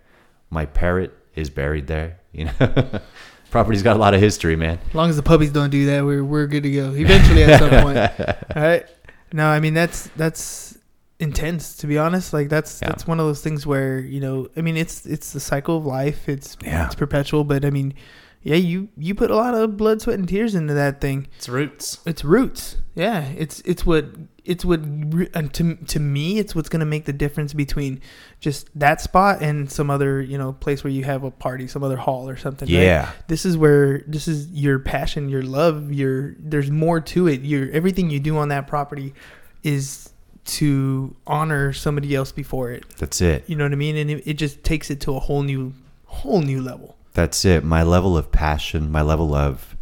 My 0.50 0.66
parrot 0.66 1.12
is 1.34 1.50
buried 1.50 1.86
there. 1.86 2.20
You 2.32 2.46
know, 2.46 3.00
property's 3.56 3.82
got 3.82 3.96
a 3.96 3.98
lot 3.98 4.14
of 4.14 4.20
history, 4.20 4.56
man. 4.56 4.78
As 4.88 4.94
long 4.94 5.08
as 5.10 5.16
the 5.16 5.22
puppies 5.22 5.50
don't 5.52 5.70
do 5.70 5.86
that, 5.86 6.04
we're 6.04 6.24
we're 6.24 6.46
good 6.46 6.62
to 6.64 6.70
go. 6.70 6.92
Eventually, 6.94 7.42
at 7.44 7.58
some 7.58 7.70
point. 7.82 7.98
All 8.56 8.62
right. 8.62 8.86
No, 9.32 9.46
I 9.46 9.60
mean 9.60 9.74
that's 9.74 10.08
that's 10.16 10.78
intense 11.18 11.76
to 11.78 11.86
be 11.86 11.96
honest. 11.98 12.32
Like 12.32 12.48
that's 12.48 12.80
Yeah. 12.82 12.88
that's 12.88 13.06
one 13.06 13.18
of 13.20 13.26
those 13.26 13.42
things 13.42 13.66
where 13.66 13.98
you 13.98 14.20
know, 14.20 14.48
I 14.56 14.60
mean, 14.60 14.76
it's 14.76 15.06
it's 15.06 15.32
the 15.32 15.40
cycle 15.40 15.76
of 15.78 15.86
life. 15.86 16.28
It's 16.28 16.56
Yeah. 16.64 16.86
it's 16.86 16.94
perpetual, 16.94 17.44
but 17.44 17.64
I 17.64 17.70
mean, 17.70 17.94
yeah, 18.42 18.56
you 18.56 18.88
you 18.96 19.14
put 19.14 19.30
a 19.30 19.36
lot 19.36 19.54
of 19.54 19.76
blood, 19.76 20.00
sweat, 20.02 20.18
and 20.18 20.28
tears 20.28 20.54
into 20.54 20.74
that 20.74 21.00
thing. 21.00 21.26
It's 21.38 21.48
roots. 21.48 21.98
It's 22.06 22.24
roots. 22.24 22.76
Yeah, 22.94 23.22
it's 23.36 23.60
it's 23.64 23.84
what 23.86 24.06
it's 24.46 24.64
what 24.64 24.80
and 24.80 25.52
to 25.54 25.74
to 25.74 26.00
me 26.00 26.38
it's 26.38 26.54
what's 26.54 26.68
gonna 26.68 26.86
make 26.86 27.04
the 27.04 27.12
difference 27.12 27.52
between 27.52 28.00
just 28.40 28.68
that 28.78 29.00
spot 29.00 29.42
and 29.42 29.70
some 29.70 29.90
other 29.90 30.20
you 30.20 30.38
know 30.38 30.52
place 30.52 30.84
where 30.84 30.92
you 30.92 31.04
have 31.04 31.24
a 31.24 31.30
party, 31.30 31.66
some 31.66 31.82
other 31.82 31.96
hall 31.96 32.28
or 32.28 32.36
something. 32.36 32.68
right? 32.68 32.82
Yeah. 32.82 33.10
this 33.28 33.44
is 33.44 33.56
where 33.56 33.98
this 34.06 34.28
is 34.28 34.48
your 34.50 34.78
passion, 34.78 35.28
your 35.28 35.42
love, 35.42 35.92
your 35.92 36.34
there's 36.38 36.70
more 36.70 37.00
to 37.00 37.28
it. 37.28 37.42
Your 37.42 37.70
everything 37.70 38.10
you 38.10 38.20
do 38.20 38.38
on 38.38 38.48
that 38.48 38.66
property 38.66 39.14
is 39.62 40.10
to 40.44 41.14
honor 41.26 41.72
somebody 41.72 42.14
else 42.14 42.30
before 42.30 42.70
it. 42.70 42.84
That's 42.98 43.20
it. 43.20 43.44
You 43.48 43.56
know 43.56 43.64
what 43.64 43.72
I 43.72 43.76
mean? 43.76 43.96
And 43.96 44.10
it, 44.10 44.22
it 44.26 44.34
just 44.34 44.62
takes 44.62 44.90
it 44.90 45.00
to 45.02 45.16
a 45.16 45.20
whole 45.20 45.42
new 45.42 45.74
whole 46.04 46.40
new 46.40 46.62
level. 46.62 46.96
That's 47.14 47.44
it. 47.44 47.64
My 47.64 47.82
level 47.82 48.16
of 48.16 48.30
passion, 48.30 48.92
my 48.92 49.02
level 49.02 49.34
of, 49.34 49.76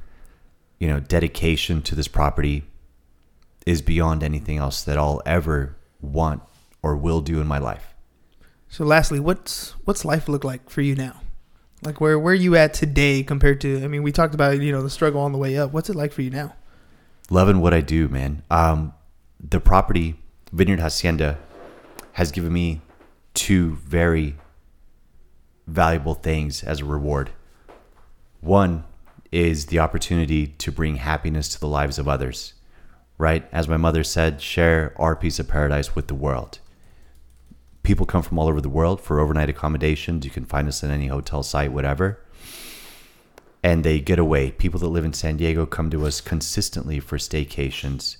you 0.79 0.89
know, 0.89 1.01
dedication 1.01 1.83
to 1.83 1.95
this 1.95 2.09
property 2.09 2.65
is 3.67 3.83
beyond 3.83 4.23
anything 4.23 4.59
else 4.59 4.83
that 4.85 4.99
I'll 4.99 5.23
ever 5.25 5.77
want 6.01 6.43
or 6.83 6.97
will 6.97 7.21
do 7.21 7.41
in 7.41 7.47
my 7.47 7.59
life. 7.59 7.95
So 8.69 8.85
lastly, 8.85 9.21
what's 9.21 9.71
what's 9.85 10.05
life 10.05 10.29
look 10.29 10.45
like 10.45 10.69
for 10.69 10.81
you 10.81 10.95
now? 10.95 11.21
Like 11.83 12.01
where 12.01 12.19
where 12.19 12.33
are 12.33 12.35
you 12.37 12.57
at 12.57 12.75
today 12.75 13.23
compared 13.23 13.61
to 13.61 13.83
I 13.85 13.89
mean, 13.89 14.03
we 14.03 14.13
talked 14.13 14.35
about, 14.35 14.61
you 14.61 14.73
know, 14.73 14.83
the 14.83 14.91
struggle 14.91 15.21
on 15.21 15.33
the 15.33 15.39
way 15.39 15.57
up. 15.57 15.73
What's 15.73 15.89
it 15.89 15.97
like 15.97 16.13
for 16.13 16.23
you 16.23 16.31
now? 16.31 16.55
Loving 17.31 17.61
what 17.61 17.73
I 17.73 17.81
do, 17.81 18.09
man. 18.09 18.43
Um, 18.51 18.95
the 19.41 19.61
property, 19.61 20.17
Vineyard 20.53 20.81
Hacienda, 20.81 21.39
has 22.13 22.33
given 22.33 22.53
me 22.53 22.81
two 23.33 23.77
very 23.77 24.37
valuable 25.67 26.15
things 26.15 26.63
as 26.63 26.81
a 26.81 26.85
reward. 26.85 27.31
One 28.41 28.85
is 29.33 29.67
the 29.67 29.79
opportunity 29.79 30.47
to 30.47 30.71
bring 30.71 30.97
happiness 30.97 31.49
to 31.51 31.61
the 31.61 31.67
lives 31.67 31.99
of 31.99 32.09
others, 32.09 32.54
right? 33.19 33.47
As 33.53 33.69
my 33.69 33.77
mother 33.77 34.05
said, 34.05 34.41
share 34.41 34.95
our 34.97 35.15
piece 35.17 35.39
of 35.39 35.49
paradise 35.49 35.95
with 35.95 36.09
the 36.09 36.15
world. 36.15 36.59
People 37.83 38.07
come 38.07 38.23
from 38.23 38.39
all 38.39 38.49
over 38.49 38.61
the 38.61 38.69
world 38.69 39.01
for 39.01 39.21
overnight 39.21 39.51
accommodations. 39.51 40.25
You 40.25 40.31
can 40.31 40.45
find 40.45 40.69
us 40.69 40.83
in 40.83 40.91
any 40.91 41.09
hotel 41.09 41.43
site, 41.43 41.73
whatever. 41.73 42.19
And 43.63 43.85
they 43.85 44.01
get 44.01 44.19
away. 44.19 44.51
People 44.51 44.81
that 44.81 44.89
live 44.89 45.05
in 45.05 45.13
San 45.13 45.37
Diego 45.37 45.67
come 45.67 45.91
to 45.91 46.07
us 46.07 46.21
consistently 46.21 47.01
for 47.01 47.19
staycations. 47.19 48.17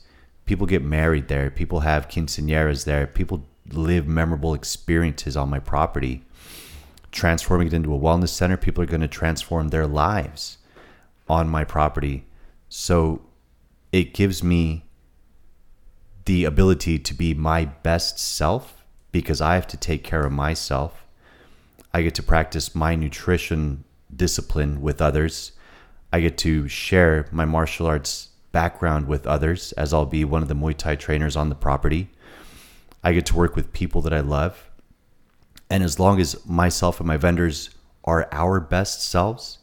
People 0.47 0.67
get 0.67 0.83
married 0.83 1.29
there. 1.29 1.51
People 1.51 1.81
have 1.81 2.09
quinceañeras 2.09 2.85
there. 2.85 3.07
People 3.07 3.47
live 3.71 4.07
memorable 4.07 4.55
experiences 4.55 5.37
on 5.37 5.49
my 5.49 5.59
property 5.59 6.25
transforming 7.15 7.69
it 7.69 7.73
into 7.73 7.95
a 7.95 7.99
wellness 7.99 8.31
center, 8.31 8.57
people 8.57 8.83
are 8.83 8.89
going 8.89 9.01
to 9.01 9.09
transform 9.09 9.69
their 9.69 9.87
lives 9.87 10.59
on 11.29 11.49
my 11.49 11.65
property. 11.65 12.27
So 12.69 13.23
it 13.93 14.13
gives 14.13 14.43
me 14.43 14.84
the 16.25 16.45
ability 16.45 16.99
to 16.99 17.15
be 17.15 17.35
my 17.35 17.65
best 17.65 18.19
self 18.19 18.85
because 19.13 19.41
I 19.41 19.55
have 19.55 19.67
to 19.69 19.77
take 19.77 20.03
care 20.03 20.25
of 20.25 20.33
myself. 20.33 21.07
I 21.93 22.03
get 22.03 22.15
to 22.17 22.23
practice 22.23 22.75
my 22.75 22.95
nutrition 22.95 23.85
discipline 24.15 24.81
with 24.81 25.01
others. 25.03 25.53
I 26.13 26.21
get 26.21 26.39
to 26.39 26.69
share 26.69 27.27
my 27.31 27.45
martial 27.45 27.87
arts 27.87 28.31
background 28.53 29.07
with 29.07 29.27
others 29.27 29.73
as 29.73 29.93
I'll 29.93 30.07
be 30.07 30.25
one 30.25 30.43
of 30.43 30.49
the 30.49 30.55
Muay 30.55 30.77
Thai 30.77 30.97
trainers 30.97 31.37
on 31.37 31.49
the 31.49 31.55
property. 31.55 32.11
I 33.03 33.13
get 33.13 33.27
to 33.27 33.37
work 33.37 33.55
with 33.57 33.73
people 33.73 34.01
that 34.03 34.15
I 34.15 34.21
love. 34.21 34.71
And 35.69 35.83
as 35.83 35.99
long 35.99 36.21
as 36.21 36.45
myself 36.47 37.01
and 37.01 37.07
my 37.07 37.17
vendors 37.17 37.71
are 38.05 38.29
our 38.33 38.61
best 38.61 39.03
selves, 39.03 39.59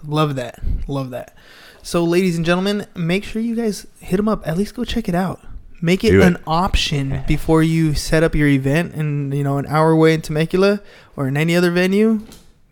Love 0.05 0.35
that. 0.35 0.59
Love 0.87 1.09
that. 1.09 1.35
So, 1.81 2.03
ladies 2.03 2.37
and 2.37 2.45
gentlemen, 2.45 2.87
make 2.95 3.25
sure 3.25 3.41
you 3.41 3.55
guys 3.55 3.85
hit 3.99 4.17
them 4.17 4.29
up. 4.29 4.47
At 4.47 4.57
least 4.57 4.73
go 4.73 4.85
check 4.85 5.09
it 5.09 5.15
out. 5.15 5.41
Make 5.85 6.03
it, 6.03 6.15
it. 6.15 6.21
an 6.21 6.37
option 6.47 7.23
before 7.27 7.61
you 7.61 7.93
set 7.93 8.23
up 8.23 8.33
your 8.33 8.47
event 8.47 8.95
and 8.95 9.31
you 9.31 9.43
know 9.43 9.59
an 9.59 9.67
hour 9.67 9.91
away 9.91 10.15
in 10.15 10.21
Temecula 10.23 10.81
or 11.15 11.27
in 11.27 11.37
any 11.37 11.55
other 11.55 11.69
venue. 11.69 12.21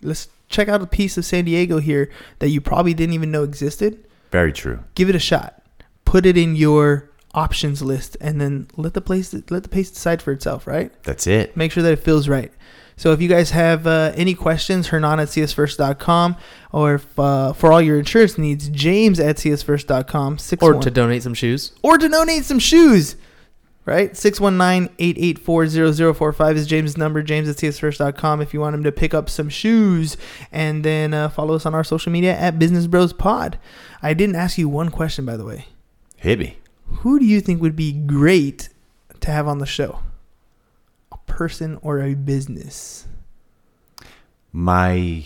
Let's 0.01 0.29
check 0.49 0.67
out 0.67 0.81
a 0.81 0.87
piece 0.87 1.15
of 1.15 1.23
San 1.23 1.45
Diego 1.45 1.77
here 1.77 2.09
that 2.39 2.49
you 2.49 2.59
probably 2.59 2.95
didn't 2.95 3.13
even 3.13 3.29
know 3.29 3.43
existed. 3.43 4.03
Very 4.31 4.51
true. 4.51 4.83
Give 4.95 5.09
it 5.09 5.15
a 5.15 5.19
shot. 5.19 5.61
Put 6.05 6.25
it 6.25 6.37
in 6.37 6.55
your 6.55 7.11
options 7.35 7.83
list, 7.83 8.17
and 8.19 8.41
then 8.41 8.67
let 8.77 8.95
the 8.95 9.01
place 9.01 9.31
let 9.31 9.61
the 9.61 9.69
place 9.69 9.91
decide 9.91 10.19
for 10.19 10.31
itself. 10.31 10.65
Right 10.65 10.91
That's 11.03 11.27
it. 11.27 11.55
make 11.55 11.71
sure 11.71 11.83
that 11.83 11.93
it 11.93 12.03
feels 12.03 12.27
right. 12.27 12.51
So 12.95 13.11
if 13.11 13.21
you 13.21 13.27
guys 13.27 13.49
have 13.51 13.85
uh, 13.87 14.11
any 14.15 14.33
questions, 14.35 14.87
Hernan 14.87 15.19
at 15.19 15.27
siasfirst.com, 15.29 16.35
or 16.71 16.95
if, 16.95 17.19
uh, 17.19 17.53
for 17.53 17.71
all 17.71 17.81
your 17.81 17.97
insurance 17.99 18.37
needs, 18.37 18.69
James 18.69 19.19
at 19.19 19.37
siasfirst.com, 19.37 20.37
six 20.37 20.61
Or 20.63 20.75
to 20.75 20.91
donate 20.91 21.23
some 21.23 21.33
shoes. 21.33 21.71
or 21.81 21.97
to 21.97 22.07
donate 22.07 22.45
some 22.45 22.59
shoes, 22.59 23.15
right? 23.85 24.13
619-884-0045 24.13 26.55
is 26.55 26.67
James' 26.67 26.97
number, 26.97 27.21
james 27.23 27.49
at 27.49 27.57
siasfirst.com 27.57 28.41
if 28.41 28.53
you 28.53 28.59
want 28.59 28.75
him 28.75 28.83
to 28.83 28.91
pick 28.91 29.13
up 29.13 29.29
some 29.29 29.49
shoes. 29.49 30.17
And 30.51 30.83
then 30.83 31.13
uh, 31.13 31.29
follow 31.29 31.55
us 31.55 31.65
on 31.65 31.73
our 31.75 31.83
social 31.83 32.11
media 32.11 32.35
at 32.37 32.59
Business 32.59 32.87
Bros 32.87 33.13
Pod. 33.13 33.57
I 34.01 34.13
didn't 34.13 34.35
ask 34.35 34.57
you 34.57 34.69
one 34.69 34.89
question, 34.89 35.25
by 35.25 35.37
the 35.37 35.45
way. 35.45 35.67
Hit 36.17 36.39
me. 36.39 36.57
Who 36.87 37.19
do 37.19 37.25
you 37.25 37.41
think 37.41 37.61
would 37.61 37.75
be 37.75 37.91
great 37.91 38.69
to 39.21 39.31
have 39.31 39.47
on 39.47 39.59
the 39.59 39.65
show? 39.65 39.99
Person 41.25 41.79
or 41.81 42.01
a 42.01 42.13
business? 42.13 43.07
My 44.51 45.25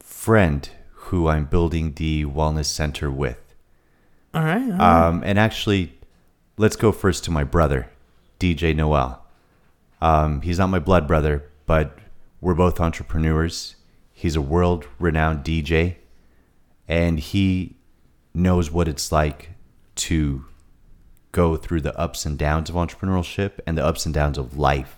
friend 0.00 0.68
who 0.92 1.28
I'm 1.28 1.44
building 1.44 1.94
the 1.94 2.24
wellness 2.24 2.66
center 2.66 3.10
with. 3.10 3.54
All 4.34 4.44
right. 4.44 4.62
all 4.62 4.68
right. 4.70 5.06
Um, 5.06 5.22
and 5.24 5.38
actually, 5.38 5.98
let's 6.56 6.76
go 6.76 6.92
first 6.92 7.24
to 7.24 7.30
my 7.30 7.42
brother, 7.42 7.90
DJ 8.38 8.74
Noel. 8.76 9.24
Um, 10.00 10.42
he's 10.42 10.58
not 10.58 10.68
my 10.68 10.78
blood 10.78 11.08
brother, 11.08 11.50
but 11.66 11.98
we're 12.40 12.54
both 12.54 12.80
entrepreneurs. 12.80 13.76
He's 14.12 14.36
a 14.36 14.40
world 14.40 14.86
renowned 14.98 15.44
DJ, 15.44 15.96
and 16.86 17.18
he 17.18 17.76
knows 18.34 18.70
what 18.70 18.88
it's 18.88 19.10
like 19.10 19.50
to 19.96 20.44
go 21.32 21.56
through 21.56 21.80
the 21.80 21.98
ups 21.98 22.26
and 22.26 22.38
downs 22.38 22.68
of 22.68 22.76
entrepreneurship 22.76 23.60
and 23.66 23.76
the 23.78 23.84
ups 23.84 24.04
and 24.04 24.14
downs 24.14 24.38
of 24.38 24.56
life 24.56 24.96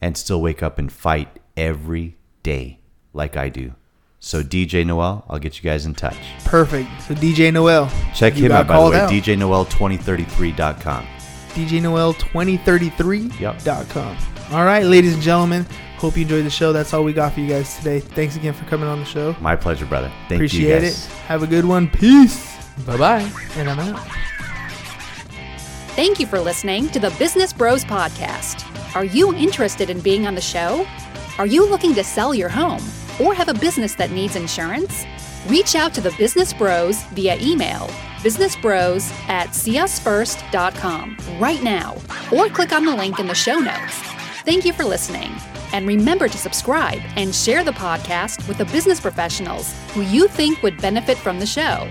and 0.00 0.16
still 0.16 0.40
wake 0.40 0.62
up 0.62 0.78
and 0.78 0.92
fight 0.92 1.28
every 1.56 2.16
day 2.42 2.78
like 3.12 3.36
I 3.36 3.48
do. 3.48 3.74
So, 4.18 4.42
DJ 4.42 4.84
Noel, 4.84 5.24
I'll 5.28 5.38
get 5.38 5.62
you 5.62 5.62
guys 5.62 5.86
in 5.86 5.94
touch. 5.94 6.16
Perfect. 6.44 6.88
So 7.02 7.14
DJ 7.14 7.52
Noel. 7.52 7.90
Check 8.14 8.36
You 8.36 8.46
him 8.46 8.52
out, 8.52 8.66
by 8.66 8.74
the 8.74 8.80
called 8.80 8.92
way, 8.94 9.00
out. 9.00 9.10
DJNoel2033.com. 9.10 11.06
DJ 11.54 11.82
Noel 11.82 12.14
2033.com. 12.14 14.16
Yep. 14.16 14.52
All 14.52 14.64
right, 14.64 14.84
ladies 14.84 15.14
and 15.14 15.22
gentlemen. 15.22 15.64
Hope 15.98 16.16
you 16.16 16.22
enjoyed 16.22 16.44
the 16.44 16.50
show. 16.50 16.72
That's 16.72 16.92
all 16.92 17.04
we 17.04 17.12
got 17.12 17.32
for 17.32 17.40
you 17.40 17.48
guys 17.48 17.76
today. 17.78 18.00
Thanks 18.00 18.36
again 18.36 18.52
for 18.52 18.64
coming 18.66 18.88
on 18.88 18.98
the 18.98 19.04
show. 19.06 19.34
My 19.40 19.56
pleasure, 19.56 19.86
brother. 19.86 20.10
Thank 20.28 20.30
you 20.30 20.36
Appreciate 20.36 20.84
it. 20.84 20.94
Have 21.26 21.42
a 21.42 21.46
good 21.46 21.64
one. 21.64 21.88
Peace. 21.88 22.54
Bye 22.84 22.96
bye. 22.98 23.30
And 23.56 23.70
I'm 23.70 23.78
out. 23.78 24.06
Thank 25.94 26.20
you 26.20 26.26
for 26.26 26.38
listening 26.38 26.88
to 26.90 27.00
the 27.00 27.10
Business 27.18 27.54
Bros 27.54 27.82
Podcast. 27.84 28.70
Are 28.96 29.04
you 29.04 29.34
interested 29.34 29.90
in 29.90 30.00
being 30.00 30.26
on 30.26 30.34
the 30.34 30.40
show? 30.40 30.86
Are 31.36 31.44
you 31.44 31.68
looking 31.68 31.92
to 31.96 32.02
sell 32.02 32.34
your 32.34 32.48
home 32.48 32.82
or 33.20 33.34
have 33.34 33.50
a 33.50 33.52
business 33.52 33.94
that 33.96 34.10
needs 34.10 34.36
insurance? 34.36 35.04
Reach 35.48 35.74
out 35.74 35.92
to 35.96 36.00
the 36.00 36.12
Business 36.12 36.54
Bros 36.54 37.02
via 37.12 37.36
email 37.38 37.88
businessbros 38.22 39.12
at 39.28 39.48
siasfirst.com 39.48 41.18
right 41.38 41.62
now 41.62 41.94
or 42.32 42.48
click 42.48 42.72
on 42.72 42.86
the 42.86 42.96
link 42.96 43.20
in 43.20 43.26
the 43.26 43.34
show 43.34 43.58
notes. 43.58 43.98
Thank 44.46 44.64
you 44.64 44.72
for 44.72 44.84
listening. 44.84 45.30
And 45.74 45.86
remember 45.86 46.26
to 46.26 46.38
subscribe 46.38 47.02
and 47.16 47.34
share 47.34 47.64
the 47.64 47.72
podcast 47.72 48.48
with 48.48 48.56
the 48.56 48.64
business 48.64 48.98
professionals 48.98 49.74
who 49.92 50.00
you 50.00 50.26
think 50.26 50.62
would 50.62 50.80
benefit 50.80 51.18
from 51.18 51.38
the 51.38 51.44
show. 51.44 51.86